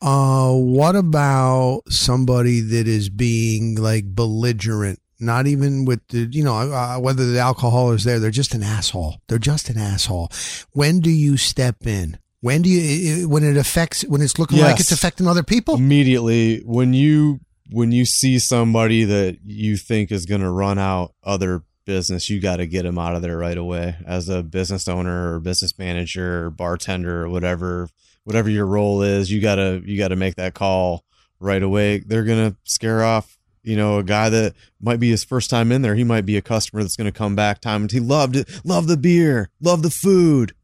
Uh, 0.01 0.53
what 0.53 0.95
about 0.97 1.83
somebody 1.89 2.61
that 2.61 2.87
is 2.87 3.09
being 3.09 3.75
like 3.77 4.05
belligerent? 4.07 5.01
Not 5.21 5.49
even 5.49 5.85
with 5.85 6.07
the, 6.09 6.29
you 6.31 6.45
know, 6.45 6.55
uh, 6.55 6.99
whether 6.99 7.27
the 7.27 7.41
alcohol 7.41 7.91
is 7.91 8.05
there, 8.05 8.21
they're 8.21 8.31
just 8.31 8.55
an 8.55 8.63
asshole. 8.63 9.17
They're 9.27 9.39
just 9.39 9.69
an 9.69 9.77
asshole. 9.77 10.31
When 10.73 11.01
do 11.01 11.11
you 11.11 11.37
step 11.37 11.87
in? 11.87 12.19
When 12.41 12.63
do 12.63 12.71
you, 12.71 13.29
when 13.29 13.43
it 13.43 13.57
affects, 13.57 14.03
when 14.03 14.21
it's 14.23 14.39
looking 14.39 14.61
like 14.61 14.79
it's 14.79 14.93
affecting 14.93 15.27
other 15.27 15.43
people? 15.43 15.75
immediately 15.75 16.61
when 16.61 16.93
you 16.95 17.41
when 17.71 17.91
you 17.91 18.05
see 18.07 18.39
somebody 18.39 19.05
that 19.05 19.39
you 19.45 19.77
think 19.77 20.13
is 20.13 20.25
going 20.25 20.41
to 20.41 20.51
run 20.51 20.79
out 20.79 21.13
other 21.25 21.63
business 21.85 22.31
you 22.31 22.41
got 22.41 22.59
to 22.59 22.67
get 22.67 22.85
them 22.85 22.99
out 22.99 23.15
of 23.17 23.23
there 23.23 23.37
right 23.37 23.59
away 23.59 23.97
as 24.07 24.29
a 24.29 24.43
business 24.43 24.87
owner 24.89 25.35
or 25.35 25.41
business 25.41 25.77
manager 25.79 26.45
or 26.45 26.51
bartender 26.51 27.25
or 27.25 27.29
whatever 27.29 27.89
whatever 28.25 28.51
your 28.51 28.67
role 28.67 29.03
is 29.03 29.31
you 29.31 29.41
got 29.41 29.57
to 29.57 29.83
you 29.85 29.99
got 29.99 30.09
to 30.09 30.17
make 30.17 30.37
that 30.37 30.55
call 30.55 31.05
right 31.41 31.63
away. 31.63 31.99
They're 31.99 32.25
to 32.51 32.57
scare 32.65 33.03
off 33.03 33.37
you 33.63 33.77
know 33.77 33.99
a 33.99 34.05
guy 34.05 34.29
that 34.29 34.55
might 34.81 35.01
be 35.01 35.11
his 35.11 35.25
first 35.25 35.51
time 35.51 35.73
in 35.73 35.83
there. 35.83 35.95
He 35.95 36.05
might 36.05 36.27
be 36.27 36.37
a 36.37 36.43
customer 36.43 36.83
that's 36.83 36.97
to 37.13 37.19
come 37.19 37.35
back 37.37 37.61
time 37.61 37.83
and 37.83 37.93
he 37.93 38.01
loved 38.01 38.37
it 38.37 38.49
loved 38.65 38.89
the 38.89 38.97
beer 38.97 39.51
loved 39.61 39.83
the 39.83 39.91
food. 39.91 40.55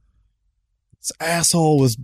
This 1.00 1.12
asshole 1.20 1.78
was 1.78 1.98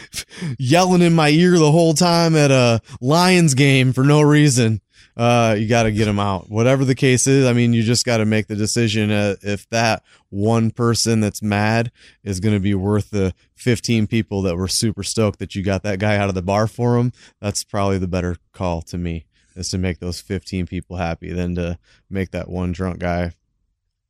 yelling 0.58 1.02
in 1.02 1.14
my 1.14 1.28
ear 1.28 1.58
the 1.58 1.70
whole 1.70 1.92
time 1.92 2.34
at 2.34 2.50
a 2.50 2.80
Lions 3.00 3.52
game 3.52 3.92
for 3.92 4.04
no 4.04 4.22
reason. 4.22 4.80
Uh, 5.18 5.56
you 5.58 5.66
got 5.66 5.82
to 5.82 5.90
get 5.90 6.06
him 6.06 6.20
out. 6.20 6.48
Whatever 6.48 6.84
the 6.84 6.94
case 6.94 7.26
is, 7.26 7.44
I 7.44 7.52
mean, 7.52 7.72
you 7.72 7.82
just 7.82 8.06
got 8.06 8.18
to 8.18 8.24
make 8.24 8.46
the 8.46 8.54
decision. 8.54 9.10
Uh, 9.10 9.34
if 9.42 9.68
that 9.70 10.04
one 10.30 10.70
person 10.70 11.18
that's 11.20 11.42
mad 11.42 11.90
is 12.22 12.38
going 12.38 12.54
to 12.54 12.60
be 12.60 12.74
worth 12.74 13.10
the 13.10 13.34
15 13.56 14.06
people 14.06 14.42
that 14.42 14.56
were 14.56 14.68
super 14.68 15.02
stoked 15.02 15.40
that 15.40 15.56
you 15.56 15.64
got 15.64 15.82
that 15.82 15.98
guy 15.98 16.16
out 16.16 16.28
of 16.28 16.36
the 16.36 16.42
bar 16.42 16.68
for 16.68 16.96
him, 16.96 17.12
that's 17.40 17.64
probably 17.64 17.98
the 17.98 18.06
better 18.06 18.36
call 18.52 18.80
to 18.82 18.96
me 18.96 19.24
is 19.56 19.70
to 19.70 19.78
make 19.78 19.98
those 19.98 20.20
15 20.20 20.66
people 20.68 20.96
happy 20.98 21.32
than 21.32 21.56
to 21.56 21.76
make 22.08 22.30
that 22.30 22.48
one 22.48 22.70
drunk 22.70 23.00
guy, 23.00 23.32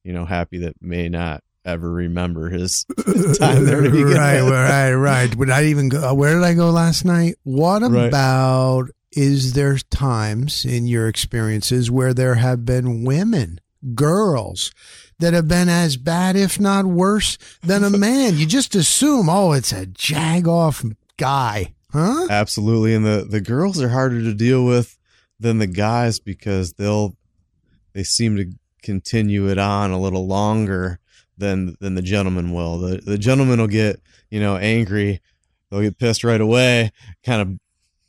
you 0.04 0.12
know, 0.12 0.26
happy 0.26 0.59
that 0.59 0.74
may 0.82 1.09
not 1.09 1.42
ever 1.64 1.90
remember 1.90 2.50
his 2.50 2.84
time 3.38 3.64
there 3.64 3.80
to 3.80 3.90
begin 3.90 4.09
right, 4.09 4.42
with. 4.42 4.52
right, 4.52 4.92
right. 4.92 5.34
Would 5.36 5.48
I 5.48 5.64
even 5.64 5.88
go? 5.88 6.12
Where 6.12 6.34
did 6.34 6.44
I 6.44 6.52
go 6.52 6.68
last 6.70 7.06
night? 7.06 7.36
What 7.44 7.80
Right. 7.80 8.09
about? 8.09 8.90
Is 9.12 9.54
there 9.54 9.78
times 9.78 10.64
in 10.64 10.86
your 10.86 11.09
experiences 11.09 11.90
where 11.90 12.12
there 12.12 12.34
have 12.36 12.64
been 12.64 13.04
women, 13.04 13.61
girls 13.94 14.72
that 15.18 15.34
have 15.34 15.48
been 15.48 15.68
as 15.68 15.96
bad, 15.96 16.36
if 16.36 16.61
not 16.61 16.84
worse, 16.86 17.38
than 17.62 17.84
a 17.84 17.90
man. 17.90 18.36
you 18.36 18.46
just 18.46 18.74
assume, 18.74 19.28
oh, 19.28 19.52
it's 19.52 19.72
a 19.72 19.86
jag 19.86 20.46
off 20.46 20.84
guy, 21.16 21.74
huh? 21.92 22.26
Absolutely. 22.30 22.94
And 22.94 23.04
the, 23.04 23.26
the 23.28 23.40
girls 23.40 23.80
are 23.80 23.88
harder 23.88 24.22
to 24.22 24.34
deal 24.34 24.64
with 24.64 24.96
than 25.40 25.59
the 25.59 25.66
guys 25.66 26.20
because 26.20 26.74
they'll, 26.74 27.16
they 27.92 28.04
seem 28.04 28.36
to 28.36 28.52
continue 28.82 29.48
it 29.48 29.59
on 29.59 29.90
a 29.90 29.98
little 29.98 30.26
longer 30.26 31.00
than, 31.36 31.76
than 31.80 31.94
the 31.94 32.02
gentleman 32.02 32.52
will. 32.52 32.78
The, 32.78 32.98
the 32.98 33.18
gentleman 33.18 33.61
will 33.61 33.66
get, 33.66 34.00
you 34.30 34.40
know, 34.40 34.56
angry. 34.56 35.20
They'll 35.70 35.82
get 35.82 35.98
pissed 35.98 36.24
right 36.24 36.40
away, 36.40 36.92
kind 37.24 37.42
of 37.42 37.59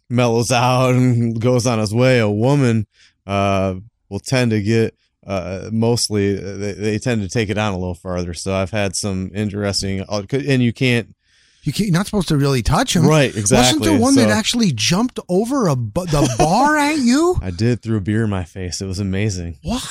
mellows 0.09 0.51
out 0.51 0.95
and 0.95 1.39
goes 1.39 1.65
on 1.67 1.79
his 1.79 1.93
way. 1.93 2.19
A 2.19 2.29
woman, 2.29 2.87
uh, 3.27 3.75
will 4.09 4.19
tend 4.19 4.51
to 4.51 4.61
get 4.61 4.95
uh, 5.25 5.69
mostly 5.71 6.33
they, 6.33 6.73
they 6.73 6.97
tend 6.97 7.21
to 7.21 7.29
take 7.29 7.49
it 7.49 7.57
on 7.57 7.73
a 7.73 7.77
little 7.77 7.93
farther. 7.93 8.33
So 8.33 8.53
I've 8.53 8.71
had 8.71 8.95
some 8.95 9.31
interesting, 9.33 10.03
uh, 10.09 10.23
and 10.31 10.63
you 10.63 10.73
can't. 10.73 11.15
You 11.63 11.73
can't, 11.73 11.89
you're 11.89 11.93
not 11.93 12.05
supposed 12.05 12.29
to 12.29 12.37
really 12.37 12.61
touch 12.63 12.95
him, 12.95 13.05
right? 13.05 13.35
Exactly. 13.35 13.79
Wasn't 13.79 13.83
there 13.83 13.99
one 13.99 14.13
So- 14.13 14.21
that 14.21 14.29
actually 14.29 14.71
jumped 14.73 15.19
over 15.27 15.67
a 15.67 15.75
the 15.75 16.33
bar 16.37 16.77
at 16.77 16.97
you? 16.99 17.37
I 17.41 17.51
did 17.51 17.81
threw 17.81 17.99
beer 17.99 18.23
in 18.23 18.29
my 18.29 18.45
face. 18.45 18.81
It 18.81 18.85
was 18.85 18.99
amazing. 18.99 19.59
What? 19.61 19.83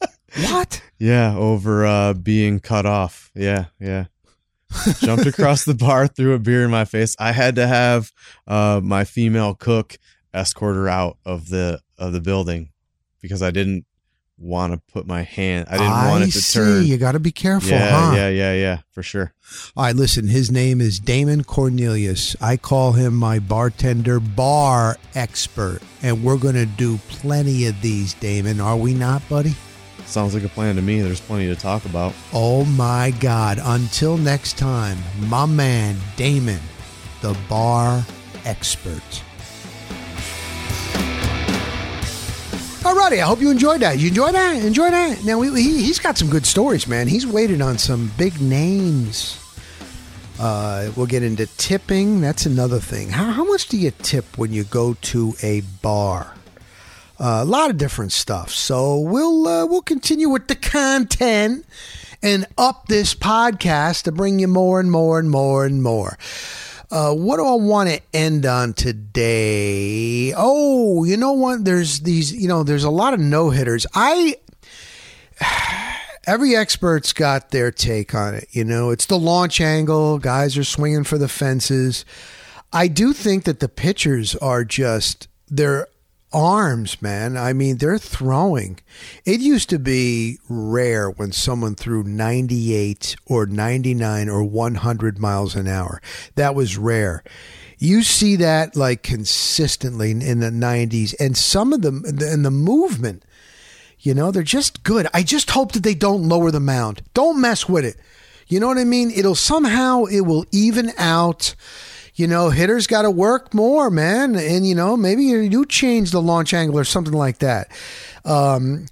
what? 0.50 0.82
Yeah, 0.98 1.36
over 1.36 1.86
uh, 1.86 2.14
being 2.14 2.58
cut 2.58 2.84
off. 2.84 3.30
Yeah, 3.34 3.66
yeah. 3.78 4.06
Jumped 4.98 5.26
across 5.26 5.64
the 5.64 5.74
bar, 5.74 6.06
threw 6.06 6.34
a 6.34 6.38
beer 6.38 6.64
in 6.64 6.70
my 6.70 6.84
face. 6.84 7.16
I 7.18 7.32
had 7.32 7.56
to 7.56 7.66
have 7.66 8.12
uh, 8.46 8.80
my 8.82 9.04
female 9.04 9.54
cook 9.54 9.98
escort 10.34 10.76
her 10.76 10.88
out 10.88 11.18
of 11.24 11.48
the 11.48 11.80
of 11.96 12.12
the 12.12 12.20
building 12.20 12.70
because 13.20 13.42
I 13.42 13.50
didn't 13.50 13.86
want 14.38 14.72
to 14.72 14.80
put 14.92 15.06
my 15.06 15.22
hand. 15.22 15.66
I 15.68 15.78
didn't 15.78 15.90
want 15.90 16.24
it 16.24 16.32
to 16.32 16.42
see. 16.42 16.58
turn. 16.58 16.84
You 16.84 16.96
got 16.96 17.12
to 17.12 17.18
be 17.18 17.32
careful, 17.32 17.70
yeah, 17.70 17.90
huh? 17.90 18.14
yeah, 18.14 18.28
yeah, 18.28 18.54
yeah, 18.54 18.78
for 18.92 19.02
sure. 19.02 19.32
All 19.76 19.84
right, 19.84 19.96
listen. 19.96 20.28
His 20.28 20.50
name 20.50 20.80
is 20.80 21.00
Damon 21.00 21.44
Cornelius. 21.44 22.36
I 22.40 22.56
call 22.56 22.92
him 22.92 23.14
my 23.14 23.38
bartender 23.38 24.20
bar 24.20 24.96
expert, 25.14 25.80
and 26.02 26.22
we're 26.22 26.36
going 26.36 26.54
to 26.54 26.66
do 26.66 26.98
plenty 27.08 27.66
of 27.66 27.80
these, 27.80 28.14
Damon. 28.14 28.60
Are 28.60 28.76
we 28.76 28.94
not, 28.94 29.26
buddy? 29.28 29.54
Sounds 30.08 30.32
like 30.32 30.42
a 30.42 30.48
plan 30.48 30.74
to 30.76 30.82
me. 30.82 31.02
There's 31.02 31.20
plenty 31.20 31.48
to 31.48 31.54
talk 31.54 31.84
about. 31.84 32.14
Oh 32.32 32.64
my 32.64 33.12
God! 33.20 33.60
Until 33.62 34.16
next 34.16 34.56
time, 34.56 34.96
my 35.28 35.44
man 35.44 35.98
Damon, 36.16 36.60
the 37.20 37.36
bar 37.46 38.02
expert. 38.46 39.22
Alrighty, 42.80 43.18
I 43.18 43.26
hope 43.26 43.42
you 43.42 43.50
enjoyed 43.50 43.80
that. 43.80 43.98
You 43.98 44.08
enjoyed 44.08 44.34
that? 44.34 44.64
Enjoy 44.64 44.90
that? 44.90 45.22
Now 45.24 45.38
we, 45.38 45.50
he, 45.60 45.82
he's 45.82 45.98
got 45.98 46.16
some 46.16 46.30
good 46.30 46.46
stories, 46.46 46.86
man. 46.86 47.06
He's 47.06 47.26
waited 47.26 47.60
on 47.60 47.76
some 47.76 48.10
big 48.16 48.40
names. 48.40 49.38
Uh, 50.40 50.90
we'll 50.96 51.06
get 51.06 51.22
into 51.22 51.46
tipping. 51.58 52.22
That's 52.22 52.46
another 52.46 52.78
thing. 52.78 53.10
How, 53.10 53.30
how 53.30 53.44
much 53.44 53.68
do 53.68 53.76
you 53.76 53.90
tip 53.90 54.38
when 54.38 54.54
you 54.54 54.64
go 54.64 54.94
to 54.94 55.34
a 55.42 55.60
bar? 55.82 56.34
A 57.18 57.44
lot 57.44 57.70
of 57.70 57.78
different 57.78 58.12
stuff. 58.12 58.50
So 58.50 58.98
we'll 58.98 59.46
uh, 59.46 59.66
we'll 59.66 59.82
continue 59.82 60.28
with 60.28 60.46
the 60.46 60.54
content 60.54 61.66
and 62.22 62.46
up 62.56 62.86
this 62.86 63.14
podcast 63.14 64.04
to 64.04 64.12
bring 64.12 64.38
you 64.38 64.48
more 64.48 64.78
and 64.78 64.90
more 64.90 65.18
and 65.18 65.30
more 65.30 65.64
and 65.64 65.82
more. 65.82 66.16
Uh, 66.90 67.12
what 67.14 67.36
do 67.36 67.44
I 67.44 67.54
want 67.54 67.90
to 67.90 68.00
end 68.14 68.46
on 68.46 68.72
today? 68.72 70.32
Oh, 70.36 71.04
you 71.04 71.16
know 71.16 71.32
what? 71.32 71.64
There's 71.64 72.00
these. 72.00 72.32
You 72.32 72.48
know, 72.48 72.62
there's 72.62 72.84
a 72.84 72.90
lot 72.90 73.14
of 73.14 73.20
no 73.20 73.50
hitters. 73.50 73.84
I 73.94 74.36
every 76.26 76.54
expert's 76.54 77.12
got 77.12 77.50
their 77.50 77.70
take 77.70 78.14
on 78.14 78.34
it. 78.34 78.48
You 78.52 78.64
know, 78.64 78.90
it's 78.90 79.06
the 79.06 79.18
launch 79.18 79.60
angle. 79.60 80.18
Guys 80.18 80.56
are 80.56 80.64
swinging 80.64 81.04
for 81.04 81.18
the 81.18 81.28
fences. 81.28 82.04
I 82.72 82.88
do 82.88 83.12
think 83.12 83.44
that 83.44 83.60
the 83.60 83.68
pitchers 83.68 84.36
are 84.36 84.64
just 84.64 85.26
their 85.48 85.88
arms, 86.32 87.00
man. 87.00 87.36
I 87.36 87.52
mean, 87.52 87.78
they're 87.78 87.98
throwing. 87.98 88.80
It 89.24 89.40
used 89.40 89.70
to 89.70 89.78
be 89.78 90.38
rare 90.48 91.10
when 91.10 91.32
someone 91.32 91.74
threw 91.74 92.02
98 92.02 93.16
or 93.26 93.46
99 93.46 94.28
or 94.28 94.44
100 94.44 95.18
miles 95.18 95.54
an 95.54 95.66
hour. 95.66 96.00
That 96.34 96.54
was 96.54 96.76
rare. 96.76 97.22
You 97.78 98.02
see 98.02 98.36
that 98.36 98.76
like 98.76 99.02
consistently 99.02 100.10
in 100.10 100.40
the 100.40 100.50
90s, 100.50 101.14
and 101.20 101.36
some 101.36 101.72
of 101.72 101.82
them, 101.82 102.04
and 102.04 102.44
the 102.44 102.50
movement. 102.50 103.22
You 104.00 104.14
know, 104.14 104.30
they're 104.30 104.42
just 104.42 104.84
good. 104.84 105.08
I 105.12 105.22
just 105.22 105.50
hope 105.50 105.72
that 105.72 105.82
they 105.82 105.94
don't 105.94 106.28
lower 106.28 106.50
the 106.50 106.60
mound. 106.60 107.02
Don't 107.14 107.40
mess 107.40 107.68
with 107.68 107.84
it. 107.84 107.96
You 108.46 108.60
know 108.60 108.68
what 108.68 108.78
I 108.78 108.84
mean? 108.84 109.10
It'll 109.10 109.34
somehow 109.34 110.04
it 110.04 110.20
will 110.22 110.44
even 110.52 110.92
out. 110.98 111.54
You 112.18 112.26
know, 112.26 112.50
hitters 112.50 112.88
got 112.88 113.02
to 113.02 113.12
work 113.12 113.54
more, 113.54 113.90
man, 113.90 114.34
and 114.34 114.66
you 114.66 114.74
know 114.74 114.96
maybe 114.96 115.22
you 115.22 115.48
do 115.48 115.64
change 115.64 116.10
the 116.10 116.20
launch 116.20 116.52
angle 116.52 116.76
or 116.76 116.82
something 116.82 117.14
like 117.14 117.38
that. 117.38 117.70
Um, 118.24 118.86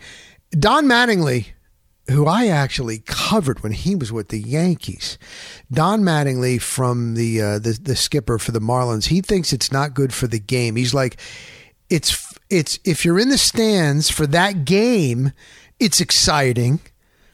Don 0.52 0.86
Mattingly, 0.86 1.48
who 2.08 2.26
I 2.26 2.46
actually 2.46 3.00
covered 3.04 3.64
when 3.64 3.72
he 3.72 3.96
was 3.96 4.12
with 4.12 4.28
the 4.28 4.38
Yankees, 4.38 5.18
Don 5.72 6.02
Mattingly 6.02 6.62
from 6.62 7.14
the 7.14 7.42
uh, 7.42 7.58
the 7.58 7.72
the 7.72 7.96
skipper 7.96 8.38
for 8.38 8.52
the 8.52 8.60
Marlins, 8.60 9.06
he 9.06 9.20
thinks 9.22 9.52
it's 9.52 9.72
not 9.72 9.92
good 9.92 10.14
for 10.14 10.28
the 10.28 10.38
game. 10.38 10.76
He's 10.76 10.94
like, 10.94 11.20
it's 11.90 12.32
it's 12.48 12.78
if 12.84 13.04
you're 13.04 13.18
in 13.18 13.30
the 13.30 13.38
stands 13.38 14.08
for 14.08 14.28
that 14.28 14.64
game, 14.64 15.32
it's 15.80 16.00
exciting. 16.00 16.78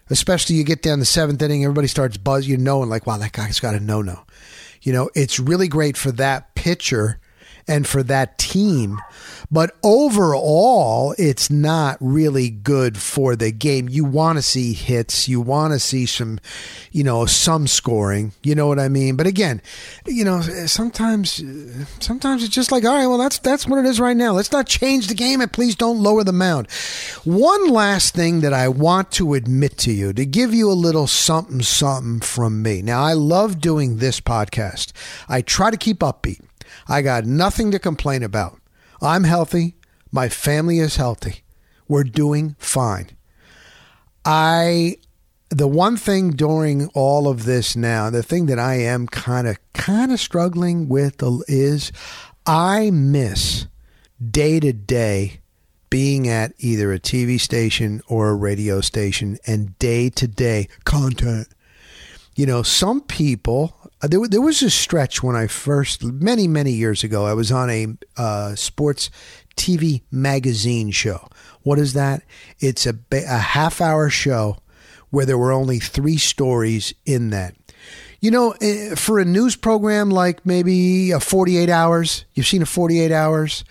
Especially 0.08 0.56
you 0.56 0.64
get 0.64 0.80
down 0.80 1.00
the 1.00 1.04
seventh 1.04 1.42
inning, 1.42 1.64
everybody 1.64 1.86
starts 1.86 2.16
buzzing, 2.16 2.50
you 2.50 2.56
know, 2.56 2.80
and 2.80 2.90
like, 2.90 3.06
wow, 3.06 3.18
that 3.18 3.32
guy's 3.32 3.60
got 3.60 3.74
a 3.74 3.80
no 3.80 4.00
no. 4.00 4.24
You 4.82 4.92
know, 4.92 5.10
it's 5.14 5.38
really 5.38 5.68
great 5.68 5.96
for 5.96 6.12
that 6.12 6.54
pitcher 6.54 7.18
and 7.68 7.86
for 7.86 8.02
that 8.02 8.38
team. 8.38 8.98
But 9.52 9.76
overall, 9.82 11.14
it's 11.18 11.50
not 11.50 11.98
really 12.00 12.48
good 12.48 12.96
for 12.96 13.36
the 13.36 13.52
game. 13.52 13.86
You 13.86 14.02
want 14.02 14.38
to 14.38 14.42
see 14.42 14.72
hits. 14.72 15.28
You 15.28 15.42
want 15.42 15.74
to 15.74 15.78
see 15.78 16.06
some, 16.06 16.40
you 16.90 17.04
know, 17.04 17.26
some 17.26 17.66
scoring. 17.66 18.32
You 18.42 18.54
know 18.54 18.66
what 18.66 18.78
I 18.78 18.88
mean? 18.88 19.14
But 19.16 19.26
again, 19.26 19.60
you 20.06 20.24
know, 20.24 20.40
sometimes, 20.40 21.44
sometimes 22.00 22.42
it's 22.42 22.54
just 22.54 22.72
like, 22.72 22.86
all 22.86 22.94
right, 22.94 23.06
well, 23.06 23.18
that's 23.18 23.38
that's 23.40 23.66
what 23.66 23.78
it 23.78 23.84
is 23.84 24.00
right 24.00 24.16
now. 24.16 24.32
Let's 24.32 24.52
not 24.52 24.66
change 24.66 25.08
the 25.08 25.14
game, 25.14 25.42
and 25.42 25.52
please 25.52 25.76
don't 25.76 26.02
lower 26.02 26.24
the 26.24 26.32
mound. 26.32 26.70
One 27.24 27.68
last 27.68 28.14
thing 28.14 28.40
that 28.40 28.54
I 28.54 28.68
want 28.68 29.10
to 29.12 29.34
admit 29.34 29.76
to 29.78 29.92
you 29.92 30.14
to 30.14 30.24
give 30.24 30.54
you 30.54 30.70
a 30.70 30.72
little 30.72 31.06
something, 31.06 31.60
something 31.60 32.20
from 32.20 32.62
me. 32.62 32.80
Now, 32.80 33.02
I 33.02 33.12
love 33.12 33.60
doing 33.60 33.98
this 33.98 34.18
podcast. 34.18 34.92
I 35.28 35.42
try 35.42 35.70
to 35.70 35.76
keep 35.76 35.98
upbeat. 35.98 36.40
I 36.88 37.02
got 37.02 37.26
nothing 37.26 37.70
to 37.72 37.78
complain 37.78 38.22
about. 38.22 38.61
I'm 39.02 39.24
healthy. 39.24 39.74
My 40.10 40.28
family 40.28 40.78
is 40.78 40.96
healthy. 40.96 41.42
We're 41.88 42.04
doing 42.04 42.56
fine. 42.58 43.10
I 44.24 44.96
the 45.50 45.68
one 45.68 45.96
thing 45.96 46.30
during 46.30 46.86
all 46.88 47.28
of 47.28 47.44
this 47.44 47.76
now, 47.76 48.08
the 48.08 48.22
thing 48.22 48.46
that 48.46 48.58
I 48.58 48.74
am 48.76 49.06
kind 49.06 49.46
of 49.46 49.58
kind 49.74 50.12
of 50.12 50.20
struggling 50.20 50.88
with 50.88 51.22
is 51.48 51.92
I 52.46 52.90
miss 52.90 53.66
day 54.30 54.60
to 54.60 54.72
day 54.72 55.40
being 55.90 56.26
at 56.26 56.54
either 56.58 56.92
a 56.92 56.98
TV 56.98 57.38
station 57.38 58.00
or 58.08 58.30
a 58.30 58.34
radio 58.34 58.80
station 58.80 59.36
and 59.46 59.78
day 59.78 60.08
to 60.08 60.26
day 60.26 60.68
content. 60.84 61.48
You 62.34 62.46
know, 62.46 62.62
some 62.62 63.02
people 63.02 63.76
there, 64.08 64.26
there 64.26 64.40
was 64.40 64.62
a 64.62 64.70
stretch 64.70 65.22
when 65.22 65.36
I 65.36 65.46
first, 65.46 66.02
many, 66.02 66.48
many 66.48 66.72
years 66.72 67.04
ago, 67.04 67.24
I 67.24 67.34
was 67.34 67.52
on 67.52 67.70
a 67.70 67.86
uh, 68.16 68.54
sports 68.54 69.10
TV 69.56 70.02
magazine 70.10 70.90
show. 70.90 71.28
What 71.62 71.78
is 71.78 71.92
that? 71.92 72.22
It's 72.58 72.86
a, 72.86 72.96
a 73.12 73.38
half 73.38 73.80
hour 73.80 74.10
show 74.10 74.58
where 75.10 75.26
there 75.26 75.38
were 75.38 75.52
only 75.52 75.78
three 75.78 76.16
stories 76.16 76.94
in 77.04 77.30
that. 77.30 77.54
You 78.20 78.30
know, 78.30 78.54
eh, 78.60 78.94
for 78.94 79.18
a 79.18 79.24
news 79.24 79.56
program 79.56 80.10
like 80.10 80.44
maybe 80.46 81.10
a 81.10 81.20
48 81.20 81.68
hours, 81.68 82.24
you've 82.34 82.46
seen 82.46 82.62
a 82.62 82.66
48 82.66 83.12
hours. 83.12 83.64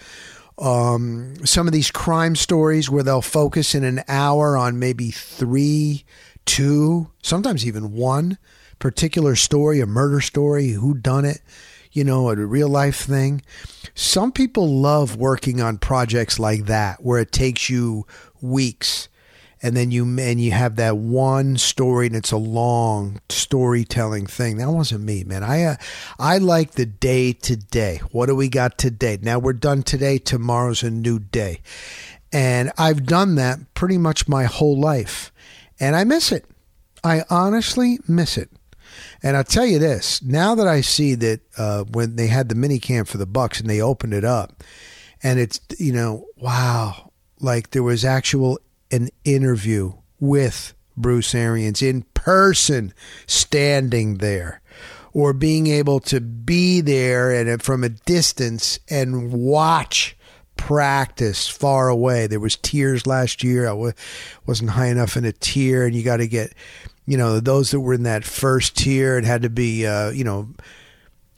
Um, 0.57 1.35
some 1.45 1.67
of 1.67 1.73
these 1.73 1.89
crime 1.89 2.35
stories 2.35 2.89
where 2.89 3.03
they'll 3.03 3.21
focus 3.21 3.73
in 3.73 3.83
an 3.83 4.03
hour 4.07 4.55
on 4.55 4.77
maybe 4.77 5.09
three, 5.09 6.05
two, 6.45 7.09
sometimes 7.21 7.65
even 7.65 7.93
one 7.93 8.37
particular 8.81 9.37
story, 9.37 9.79
a 9.79 9.85
murder 9.85 10.19
story, 10.19 10.71
who 10.71 10.93
done 10.93 11.23
it, 11.23 11.39
you 11.93 12.03
know, 12.03 12.29
a 12.29 12.35
real 12.35 12.67
life 12.67 12.97
thing. 12.97 13.41
Some 13.95 14.33
people 14.33 14.67
love 14.67 15.15
working 15.15 15.61
on 15.61 15.77
projects 15.77 16.37
like 16.39 16.65
that 16.65 17.01
where 17.03 17.19
it 17.19 17.31
takes 17.31 17.69
you 17.69 18.05
weeks 18.41 19.07
and 19.63 19.77
then 19.77 19.91
you 19.91 20.03
and 20.19 20.41
you 20.41 20.51
have 20.51 20.75
that 20.77 20.97
one 20.97 21.57
story 21.57 22.07
and 22.07 22.15
it's 22.15 22.31
a 22.31 22.37
long 22.37 23.21
storytelling 23.29 24.25
thing. 24.25 24.57
That 24.57 24.71
wasn't 24.71 25.03
me, 25.03 25.23
man. 25.23 25.43
I 25.43 25.63
uh, 25.63 25.75
I 26.17 26.39
like 26.39 26.71
the 26.71 26.85
day 26.85 27.33
to 27.33 27.55
day. 27.55 28.01
What 28.11 28.25
do 28.25 28.35
we 28.35 28.49
got 28.49 28.77
today? 28.77 29.19
Now 29.21 29.39
we're 29.39 29.53
done 29.53 29.83
today. 29.83 30.17
Tomorrow's 30.17 30.83
a 30.83 30.89
new 30.89 31.19
day, 31.19 31.61
and 32.33 32.71
I've 32.77 33.05
done 33.05 33.35
that 33.35 33.73
pretty 33.73 33.97
much 33.97 34.27
my 34.27 34.45
whole 34.45 34.79
life. 34.79 35.31
And 35.79 35.95
I 35.95 36.03
miss 36.03 36.31
it. 36.31 36.45
I 37.03 37.23
honestly 37.29 37.99
miss 38.07 38.37
it. 38.37 38.49
And 39.23 39.37
I'll 39.37 39.43
tell 39.43 39.65
you 39.65 39.79
this: 39.79 40.21
now 40.21 40.55
that 40.55 40.67
I 40.67 40.81
see 40.81 41.15
that 41.15 41.41
uh, 41.57 41.83
when 41.83 42.15
they 42.15 42.27
had 42.27 42.49
the 42.49 42.55
mini 42.55 42.79
camp 42.79 43.07
for 43.07 43.17
the 43.17 43.27
Bucs 43.27 43.59
and 43.59 43.69
they 43.69 43.81
opened 43.81 44.13
it 44.13 44.23
up, 44.23 44.63
and 45.21 45.39
it's 45.39 45.59
you 45.77 45.93
know, 45.93 46.25
wow, 46.37 47.11
like 47.39 47.71
there 47.71 47.83
was 47.83 48.03
actual 48.03 48.59
an 48.91 49.09
interview 49.23 49.93
with 50.19 50.73
Bruce 50.97 51.33
Arians 51.33 51.81
in 51.81 52.03
person, 52.13 52.93
standing 53.25 54.17
there, 54.17 54.61
or 55.13 55.33
being 55.33 55.67
able 55.67 55.99
to 56.01 56.19
be 56.19 56.81
there 56.81 57.31
and 57.31 57.61
from 57.61 57.83
a 57.83 57.89
distance 57.89 58.79
and 58.89 59.31
watch 59.31 60.15
practice 60.57 61.47
far 61.47 61.89
away. 61.89 62.27
There 62.27 62.39
was 62.39 62.55
tiers 62.55 63.07
last 63.07 63.43
year. 63.43 63.67
I 63.67 63.93
wasn't 64.45 64.71
high 64.71 64.87
enough 64.87 65.17
in 65.17 65.25
a 65.25 65.31
tier, 65.31 65.85
and 65.85 65.95
you 65.95 66.03
got 66.03 66.17
to 66.17 66.27
get, 66.27 66.53
you 67.05 67.17
know, 67.17 67.39
those 67.39 67.71
that 67.71 67.79
were 67.79 67.93
in 67.93 68.03
that 68.03 68.23
first 68.23 68.77
tier. 68.77 69.17
It 69.17 69.25
had 69.25 69.41
to 69.43 69.49
be, 69.49 69.85
uh, 69.85 70.09
you 70.11 70.23
know, 70.23 70.49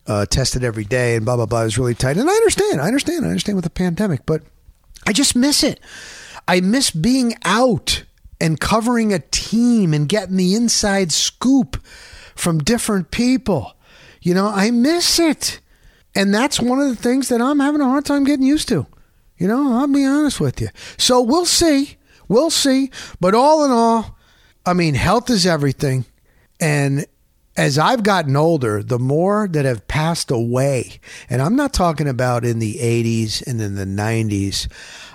uh, 0.05 0.25
tested 0.25 0.63
every 0.63 0.83
day, 0.83 1.15
and 1.15 1.25
blah 1.25 1.35
blah 1.35 1.45
blah. 1.45 1.61
It 1.61 1.65
was 1.65 1.77
really 1.77 1.95
tight. 1.95 2.17
And 2.17 2.29
I 2.29 2.33
understand. 2.33 2.81
I 2.81 2.87
understand. 2.87 3.25
I 3.25 3.29
understand 3.29 3.55
with 3.55 3.63
the 3.63 3.69
pandemic, 3.69 4.25
but 4.25 4.43
I 5.07 5.13
just 5.13 5.35
miss 5.35 5.63
it. 5.63 5.79
I 6.47 6.59
miss 6.59 6.91
being 6.91 7.35
out 7.43 8.03
and 8.41 8.59
covering 8.59 9.13
a 9.13 9.19
team 9.19 9.93
and 9.93 10.09
getting 10.09 10.35
the 10.35 10.55
inside 10.55 11.11
scoop 11.11 11.81
from 12.35 12.59
different 12.59 13.11
people. 13.11 13.73
You 14.21 14.33
know, 14.33 14.47
I 14.47 14.71
miss 14.71 15.19
it. 15.19 15.61
And 16.15 16.33
that's 16.33 16.59
one 16.59 16.79
of 16.79 16.89
the 16.89 16.95
things 16.95 17.29
that 17.29 17.41
I'm 17.41 17.59
having 17.59 17.81
a 17.81 17.85
hard 17.85 18.05
time 18.05 18.23
getting 18.23 18.45
used 18.45 18.67
to. 18.67 18.85
You 19.37 19.47
know, 19.47 19.79
I'll 19.79 19.87
be 19.87 20.05
honest 20.05 20.39
with 20.39 20.61
you. 20.61 20.69
So 20.97 21.21
we'll 21.21 21.45
see. 21.45 21.97
We'll 22.27 22.51
see. 22.51 22.91
But 23.19 23.33
all 23.33 23.65
in 23.65 23.71
all, 23.71 24.17
I 24.65 24.73
mean, 24.73 24.95
health 24.95 25.29
is 25.29 25.45
everything. 25.45 26.05
And 26.59 27.05
as 27.55 27.77
I've 27.77 28.03
gotten 28.03 28.35
older, 28.35 28.81
the 28.81 28.99
more 28.99 29.47
that 29.47 29.65
have 29.65 29.87
passed 29.87 30.31
away, 30.31 30.99
and 31.29 31.41
I'm 31.41 31.55
not 31.55 31.73
talking 31.73 32.07
about 32.07 32.45
in 32.45 32.59
the 32.59 32.75
80s 32.75 33.45
and 33.45 33.61
in 33.61 33.75
the 33.75 33.85
90s, 33.85 34.71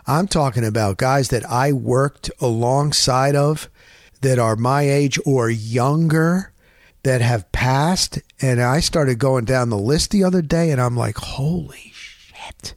I'm 0.06 0.28
talking 0.28 0.64
about 0.64 0.98
guys 0.98 1.28
that 1.28 1.48
I 1.50 1.72
worked 1.72 2.30
alongside 2.40 3.34
of 3.34 3.68
that 4.20 4.38
are 4.38 4.56
my 4.56 4.82
age 4.82 5.18
or 5.24 5.50
younger 5.50 6.52
that 7.02 7.20
have 7.20 7.50
passed. 7.52 8.18
And 8.40 8.60
I 8.60 8.80
started 8.80 9.18
going 9.18 9.44
down 9.44 9.70
the 9.70 9.78
list 9.78 10.10
the 10.10 10.24
other 10.24 10.42
day, 10.42 10.70
and 10.70 10.80
I'm 10.80 10.96
like, 10.96 11.16
holy 11.16 11.92
shit. 11.94 12.74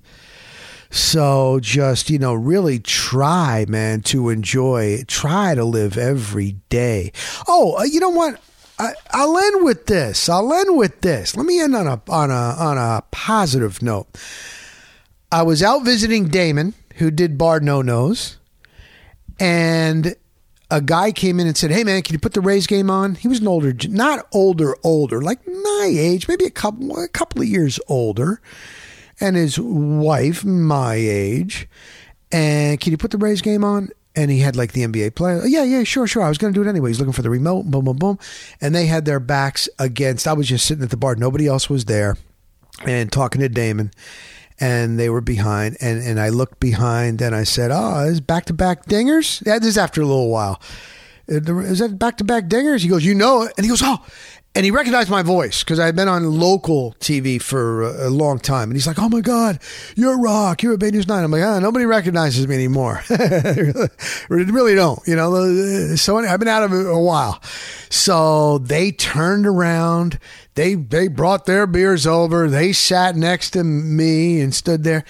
So 0.91 1.61
just, 1.61 2.09
you 2.09 2.19
know, 2.19 2.33
really 2.33 2.77
try, 2.77 3.65
man, 3.67 4.01
to 4.01 4.27
enjoy, 4.29 5.03
try 5.07 5.55
to 5.55 5.63
live 5.63 5.97
every 5.97 6.57
day. 6.69 7.13
Oh, 7.47 7.77
uh, 7.79 7.83
you 7.83 8.01
know 8.01 8.09
what? 8.09 8.41
I, 8.77 8.91
I'll 9.11 9.37
end 9.37 9.63
with 9.63 9.85
this. 9.85 10.27
I'll 10.27 10.53
end 10.53 10.77
with 10.77 10.99
this. 10.99 11.37
Let 11.37 11.45
me 11.45 11.61
end 11.61 11.75
on 11.75 11.87
a 11.87 12.01
on 12.09 12.29
a 12.29 12.33
on 12.33 12.77
a 12.77 13.03
positive 13.11 13.81
note. 13.81 14.07
I 15.31 15.43
was 15.43 15.63
out 15.63 15.85
visiting 15.85 16.27
Damon, 16.27 16.73
who 16.95 17.09
did 17.09 17.37
Bar 17.37 17.61
No 17.61 17.81
Nos, 17.81 18.37
and 19.39 20.15
a 20.69 20.81
guy 20.81 21.13
came 21.13 21.39
in 21.39 21.47
and 21.47 21.55
said, 21.55 21.71
"Hey 21.71 21.85
man, 21.85 22.01
can 22.01 22.13
you 22.13 22.19
put 22.19 22.33
the 22.33 22.41
Rays 22.41 22.67
game 22.67 22.89
on?" 22.89 23.15
He 23.15 23.29
was 23.29 23.39
an 23.39 23.47
older, 23.47 23.73
not 23.87 24.27
older, 24.33 24.75
older, 24.83 25.21
like 25.21 25.45
my 25.47 25.89
age, 25.89 26.27
maybe 26.27 26.45
a 26.45 26.49
couple 26.49 26.99
a 26.99 27.07
couple 27.07 27.41
of 27.41 27.47
years 27.47 27.79
older 27.87 28.41
and 29.21 29.35
his 29.35 29.59
wife, 29.59 30.43
my 30.43 30.95
age. 30.95 31.69
And 32.31 32.79
can 32.79 32.91
you 32.91 32.97
put 32.97 33.11
the 33.11 33.17
Rays 33.17 33.41
game 33.41 33.63
on? 33.63 33.89
And 34.15 34.29
he 34.29 34.39
had 34.39 34.57
like 34.57 34.73
the 34.73 34.85
NBA 34.85 35.15
player. 35.15 35.45
Yeah, 35.45 35.63
yeah, 35.63 35.83
sure, 35.83 36.05
sure. 36.05 36.23
I 36.23 36.29
was 36.29 36.37
going 36.37 36.53
to 36.53 36.57
do 36.57 36.67
it 36.67 36.69
anyway. 36.69 36.89
He's 36.89 36.99
looking 36.99 37.13
for 37.13 37.21
the 37.21 37.29
remote. 37.29 37.63
Boom, 37.63 37.85
boom, 37.85 37.97
boom. 37.97 38.19
And 38.59 38.75
they 38.75 38.87
had 38.87 39.05
their 39.05 39.21
backs 39.21 39.69
against. 39.79 40.27
I 40.27 40.33
was 40.33 40.49
just 40.49 40.65
sitting 40.65 40.83
at 40.83 40.89
the 40.89 40.97
bar. 40.97 41.15
Nobody 41.15 41.47
else 41.47 41.69
was 41.69 41.85
there, 41.85 42.17
and 42.85 43.09
talking 43.11 43.39
to 43.39 43.47
Damon. 43.47 43.91
And 44.59 44.99
they 44.99 45.09
were 45.09 45.21
behind, 45.21 45.77
and, 45.81 46.03
and 46.03 46.19
I 46.19 46.29
looked 46.29 46.59
behind, 46.59 47.21
and 47.21 47.33
I 47.33 47.45
said, 47.45 47.71
"Oh, 47.73 48.03
is 48.03 48.21
back 48.21 48.45
to 48.45 48.53
back 48.53 48.85
dingers." 48.85 49.43
Yeah, 49.45 49.57
this 49.57 49.69
is 49.69 49.77
after 49.77 50.01
a 50.01 50.05
little 50.05 50.29
while. 50.29 50.61
Is 51.27 51.79
that 51.79 51.97
back 51.97 52.17
to 52.17 52.23
back 52.23 52.47
dingers? 52.47 52.81
He 52.81 52.89
goes, 52.89 53.03
"You 53.03 53.15
know 53.15 53.43
it," 53.43 53.53
and 53.57 53.65
he 53.65 53.69
goes, 53.69 53.81
"Oh." 53.83 54.05
And 54.53 54.65
he 54.65 54.71
recognized 54.71 55.09
my 55.09 55.21
voice 55.21 55.63
because 55.63 55.79
I 55.79 55.85
had 55.85 55.95
been 55.95 56.09
on 56.09 56.39
local 56.39 56.93
TV 56.99 57.41
for 57.41 57.83
a, 57.83 58.09
long 58.09 58.37
time. 58.37 58.69
And 58.69 58.73
he's 58.73 58.85
like, 58.85 58.99
"Oh 58.99 59.07
my 59.07 59.21
God, 59.21 59.59
you're 59.95 60.19
Rock. 60.19 60.61
You're 60.61 60.73
a 60.73 60.77
Bay 60.77 60.91
News 60.91 61.07
Nine. 61.07 61.23
I'm 61.23 61.31
like, 61.31 61.43
"Ah, 61.43 61.59
nobody 61.59 61.85
recognizes 61.85 62.47
me 62.47 62.55
anymore. 62.55 63.01
really 64.29 64.75
don't. 64.75 64.99
You 65.07 65.15
know. 65.15 65.95
So 65.95 66.17
I've 66.17 66.39
been 66.39 66.49
out 66.49 66.63
of 66.63 66.73
it 66.73 66.85
a 66.85 66.99
while. 66.99 67.41
So 67.89 68.57
they 68.57 68.91
turned 68.91 69.47
around. 69.47 70.19
They 70.55 70.75
they 70.75 71.07
brought 71.07 71.45
their 71.45 71.65
beers 71.65 72.05
over. 72.05 72.49
They 72.49 72.73
sat 72.73 73.15
next 73.15 73.51
to 73.51 73.63
me 73.63 74.41
and 74.41 74.53
stood 74.53 74.83
there, 74.83 75.05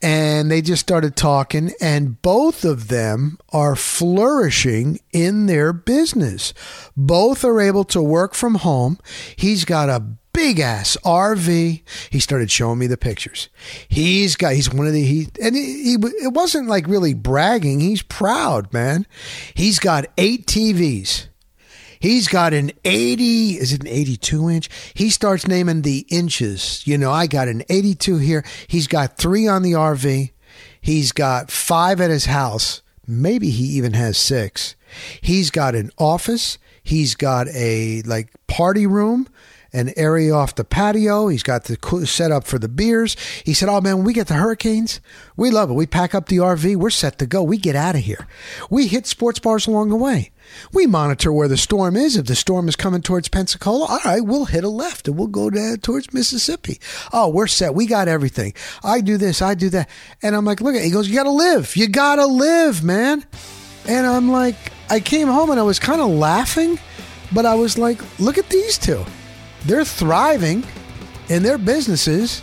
and 0.00 0.50
they 0.50 0.62
just 0.62 0.80
started 0.80 1.16
talking. 1.16 1.72
And 1.80 2.20
both 2.22 2.64
of 2.64 2.88
them 2.88 3.38
are 3.50 3.76
flourishing 3.76 5.00
in 5.12 5.46
their 5.46 5.72
business. 5.72 6.54
Both 6.96 7.44
are 7.44 7.60
able 7.60 7.84
to 7.84 8.02
work 8.02 8.34
from 8.34 8.56
home. 8.56 8.98
He's 9.36 9.64
got 9.64 9.88
a 9.88 10.04
big 10.32 10.60
ass 10.60 10.96
RV. 11.04 11.82
He 12.10 12.20
started 12.20 12.50
showing 12.50 12.78
me 12.78 12.86
the 12.86 12.96
pictures. 12.96 13.48
He's 13.88 14.36
got 14.36 14.54
he's 14.54 14.72
one 14.72 14.86
of 14.86 14.92
the 14.92 15.02
he 15.02 15.28
and 15.42 15.56
he, 15.56 15.82
he, 15.82 15.94
it 15.94 16.32
wasn't 16.32 16.68
like 16.68 16.86
really 16.86 17.14
bragging. 17.14 17.80
He's 17.80 18.02
proud, 18.02 18.72
man. 18.72 19.06
He's 19.54 19.78
got 19.78 20.06
8 20.16 20.46
TVs. 20.46 21.27
He's 22.00 22.28
got 22.28 22.52
an 22.52 22.72
80, 22.84 23.58
is 23.58 23.72
it 23.72 23.82
an 23.82 23.88
82 23.88 24.48
inch? 24.48 24.68
He 24.94 25.10
starts 25.10 25.46
naming 25.46 25.82
the 25.82 26.06
inches. 26.08 26.86
You 26.86 26.98
know, 26.98 27.10
I 27.10 27.26
got 27.26 27.48
an 27.48 27.62
82 27.68 28.18
here. 28.18 28.44
He's 28.66 28.86
got 28.86 29.16
three 29.16 29.46
on 29.48 29.62
the 29.62 29.72
RV. 29.72 30.30
He's 30.80 31.12
got 31.12 31.50
five 31.50 32.00
at 32.00 32.10
his 32.10 32.26
house. 32.26 32.82
Maybe 33.06 33.50
he 33.50 33.64
even 33.64 33.94
has 33.94 34.18
six. 34.18 34.76
He's 35.20 35.50
got 35.50 35.74
an 35.74 35.90
office. 35.98 36.58
He's 36.82 37.14
got 37.14 37.48
a 37.48 38.02
like 38.02 38.30
party 38.46 38.86
room 38.86 39.28
an 39.72 39.92
area 39.96 40.32
off 40.32 40.54
the 40.54 40.64
patio. 40.64 41.28
He's 41.28 41.42
got 41.42 41.64
the 41.64 42.06
set 42.06 42.32
up 42.32 42.44
for 42.44 42.58
the 42.58 42.68
beers. 42.68 43.16
He 43.44 43.54
said, 43.54 43.68
Oh 43.68 43.80
man, 43.80 43.96
when 43.98 44.06
we 44.06 44.12
get 44.12 44.28
the 44.28 44.34
hurricanes, 44.34 45.00
we 45.36 45.50
love 45.50 45.70
it. 45.70 45.74
We 45.74 45.86
pack 45.86 46.14
up 46.14 46.26
the 46.26 46.38
RV. 46.38 46.76
We're 46.76 46.90
set 46.90 47.18
to 47.18 47.26
go. 47.26 47.42
We 47.42 47.58
get 47.58 47.76
out 47.76 47.94
of 47.94 48.02
here. 48.02 48.26
We 48.70 48.86
hit 48.86 49.06
sports 49.06 49.38
bars 49.38 49.66
along 49.66 49.90
the 49.90 49.96
way. 49.96 50.30
We 50.72 50.86
monitor 50.86 51.30
where 51.32 51.48
the 51.48 51.58
storm 51.58 51.96
is. 51.96 52.16
If 52.16 52.26
the 52.26 52.34
storm 52.34 52.68
is 52.68 52.76
coming 52.76 53.02
towards 53.02 53.28
Pensacola, 53.28 53.84
all 53.84 54.00
right, 54.04 54.24
we'll 54.24 54.46
hit 54.46 54.64
a 54.64 54.68
left 54.68 55.06
and 55.06 55.18
we'll 55.18 55.26
go 55.26 55.50
to, 55.50 55.76
towards 55.76 56.14
Mississippi. 56.14 56.80
Oh, 57.12 57.28
we're 57.28 57.46
set. 57.46 57.74
We 57.74 57.86
got 57.86 58.08
everything. 58.08 58.54
I 58.82 59.02
do 59.02 59.18
this, 59.18 59.42
I 59.42 59.54
do 59.54 59.68
that. 59.70 59.90
And 60.22 60.34
I'm 60.34 60.46
like, 60.46 60.60
look 60.60 60.74
at 60.74 60.80
It. 60.80 60.86
He 60.86 60.90
goes, 60.90 61.08
You 61.08 61.16
got 61.16 61.24
to 61.24 61.30
live. 61.30 61.76
You 61.76 61.88
got 61.88 62.16
to 62.16 62.26
live, 62.26 62.82
man. 62.82 63.24
And 63.86 64.06
I'm 64.06 64.30
like, 64.30 64.56
I 64.90 65.00
came 65.00 65.28
home 65.28 65.50
and 65.50 65.60
I 65.60 65.62
was 65.62 65.78
kind 65.78 66.00
of 66.00 66.08
laughing, 66.08 66.78
but 67.32 67.46
I 67.46 67.54
was 67.54 67.78
like, 67.78 68.00
look 68.18 68.38
at 68.38 68.48
these 68.48 68.78
two. 68.78 69.04
They're 69.68 69.84
thriving 69.84 70.64
in 71.28 71.42
their 71.42 71.58
businesses. 71.58 72.42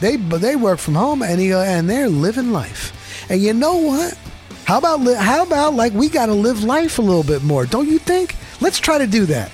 They 0.00 0.16
they 0.16 0.56
work 0.56 0.78
from 0.78 0.94
home 0.94 1.22
and 1.22 1.40
he, 1.40 1.50
and 1.50 1.88
they're 1.88 2.10
living 2.10 2.52
life. 2.52 2.92
And 3.30 3.40
you 3.40 3.54
know 3.54 3.78
what? 3.78 4.18
How 4.66 4.76
about 4.76 5.00
how 5.16 5.42
about 5.42 5.72
like 5.72 5.94
we 5.94 6.10
got 6.10 6.26
to 6.26 6.34
live 6.34 6.62
life 6.64 6.98
a 6.98 7.02
little 7.02 7.22
bit 7.22 7.42
more, 7.42 7.64
don't 7.64 7.88
you 7.88 7.98
think? 7.98 8.36
Let's 8.60 8.78
try 8.78 8.98
to 8.98 9.06
do 9.06 9.24
that. 9.24 9.50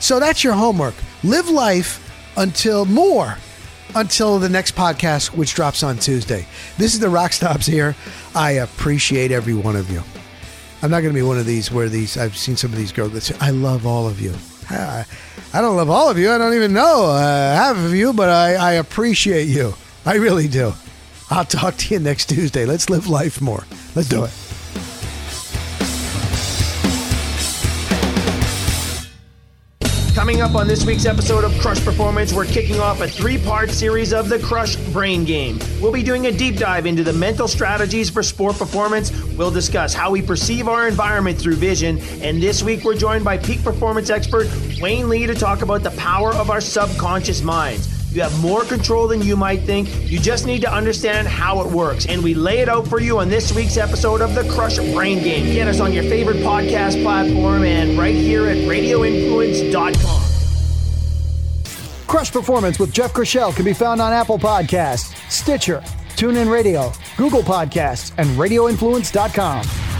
So 0.00 0.20
that's 0.20 0.44
your 0.44 0.52
homework. 0.52 0.94
Live 1.24 1.48
life 1.48 2.02
until 2.36 2.84
more 2.84 3.38
until 3.94 4.38
the 4.38 4.50
next 4.50 4.74
podcast, 4.74 5.34
which 5.34 5.54
drops 5.54 5.82
on 5.82 5.96
Tuesday. 5.96 6.46
This 6.76 6.92
is 6.92 7.00
the 7.00 7.08
Rock 7.08 7.32
Stops 7.32 7.64
here. 7.64 7.96
I 8.34 8.50
appreciate 8.50 9.32
every 9.32 9.54
one 9.54 9.76
of 9.76 9.90
you. 9.90 10.02
I'm 10.82 10.90
not 10.90 11.00
going 11.00 11.14
to 11.14 11.18
be 11.18 11.26
one 11.26 11.38
of 11.38 11.46
these 11.46 11.72
where 11.72 11.88
these 11.88 12.18
I've 12.18 12.36
seen 12.36 12.58
some 12.58 12.70
of 12.70 12.76
these 12.76 12.92
girls 12.92 13.12
that 13.12 13.22
say, 13.22 13.34
"I 13.40 13.48
love 13.48 13.86
all 13.86 14.06
of 14.06 14.20
you." 14.20 14.34
I, 15.56 15.60
don't 15.60 15.76
love 15.76 15.90
all 15.90 16.10
of 16.10 16.18
you. 16.18 16.30
I 16.30 16.38
don't 16.38 16.54
even 16.54 16.72
know 16.72 17.06
uh, 17.06 17.54
half 17.54 17.76
of 17.76 17.94
you, 17.94 18.12
but 18.12 18.28
I, 18.28 18.54
I 18.54 18.72
appreciate 18.72 19.48
you. 19.48 19.74
I 20.04 20.16
really 20.16 20.48
do. 20.48 20.72
I'll 21.30 21.44
talk 21.44 21.76
to 21.76 21.94
you 21.94 22.00
next 22.00 22.28
Tuesday. 22.28 22.66
Let's 22.66 22.90
live 22.90 23.08
life 23.08 23.40
more. 23.40 23.64
Let's 23.94 24.08
do 24.08 24.24
it. 24.24 24.45
Coming 30.26 30.42
up 30.42 30.56
on 30.56 30.66
this 30.66 30.84
week's 30.84 31.06
episode 31.06 31.44
of 31.44 31.56
Crush 31.60 31.84
Performance, 31.84 32.32
we're 32.32 32.46
kicking 32.46 32.80
off 32.80 33.00
a 33.00 33.06
three 33.06 33.38
part 33.38 33.70
series 33.70 34.12
of 34.12 34.28
the 34.28 34.40
Crush 34.40 34.74
Brain 34.92 35.24
Game. 35.24 35.56
We'll 35.80 35.92
be 35.92 36.02
doing 36.02 36.26
a 36.26 36.32
deep 36.32 36.56
dive 36.56 36.84
into 36.84 37.04
the 37.04 37.12
mental 37.12 37.46
strategies 37.46 38.10
for 38.10 38.24
sport 38.24 38.56
performance. 38.56 39.12
We'll 39.34 39.52
discuss 39.52 39.94
how 39.94 40.10
we 40.10 40.20
perceive 40.20 40.66
our 40.66 40.88
environment 40.88 41.38
through 41.38 41.54
vision. 41.54 42.00
And 42.22 42.42
this 42.42 42.60
week, 42.60 42.82
we're 42.82 42.96
joined 42.96 43.24
by 43.24 43.38
peak 43.38 43.62
performance 43.62 44.10
expert 44.10 44.48
Wayne 44.80 45.08
Lee 45.08 45.28
to 45.28 45.34
talk 45.36 45.62
about 45.62 45.84
the 45.84 45.92
power 45.92 46.34
of 46.34 46.50
our 46.50 46.60
subconscious 46.60 47.42
minds. 47.42 47.95
You 48.16 48.22
have 48.22 48.40
more 48.40 48.64
control 48.64 49.06
than 49.08 49.20
you 49.20 49.36
might 49.36 49.60
think. 49.60 50.10
You 50.10 50.18
just 50.18 50.46
need 50.46 50.62
to 50.62 50.72
understand 50.72 51.28
how 51.28 51.60
it 51.60 51.70
works. 51.70 52.06
And 52.06 52.24
we 52.24 52.32
lay 52.32 52.60
it 52.60 52.68
out 52.70 52.88
for 52.88 52.98
you 52.98 53.18
on 53.18 53.28
this 53.28 53.54
week's 53.54 53.76
episode 53.76 54.22
of 54.22 54.34
the 54.34 54.48
Crush 54.48 54.78
Brain 54.78 55.22
Game. 55.22 55.44
Get 55.52 55.68
us 55.68 55.80
on 55.80 55.92
your 55.92 56.04
favorite 56.04 56.38
podcast 56.38 57.02
platform 57.02 57.64
and 57.64 57.98
right 57.98 58.14
here 58.14 58.46
at 58.46 58.56
radioinfluence.com. 58.56 60.22
Crush 62.06 62.32
Performance 62.32 62.78
with 62.78 62.90
Jeff 62.90 63.12
Chrishell 63.12 63.54
can 63.54 63.66
be 63.66 63.74
found 63.74 64.00
on 64.00 64.14
Apple 64.14 64.38
Podcasts, 64.38 65.14
Stitcher, 65.30 65.82
TuneIn 66.16 66.50
Radio, 66.50 66.94
Google 67.18 67.42
Podcasts, 67.42 68.14
and 68.16 68.30
RadioInfluence.com. 68.30 69.95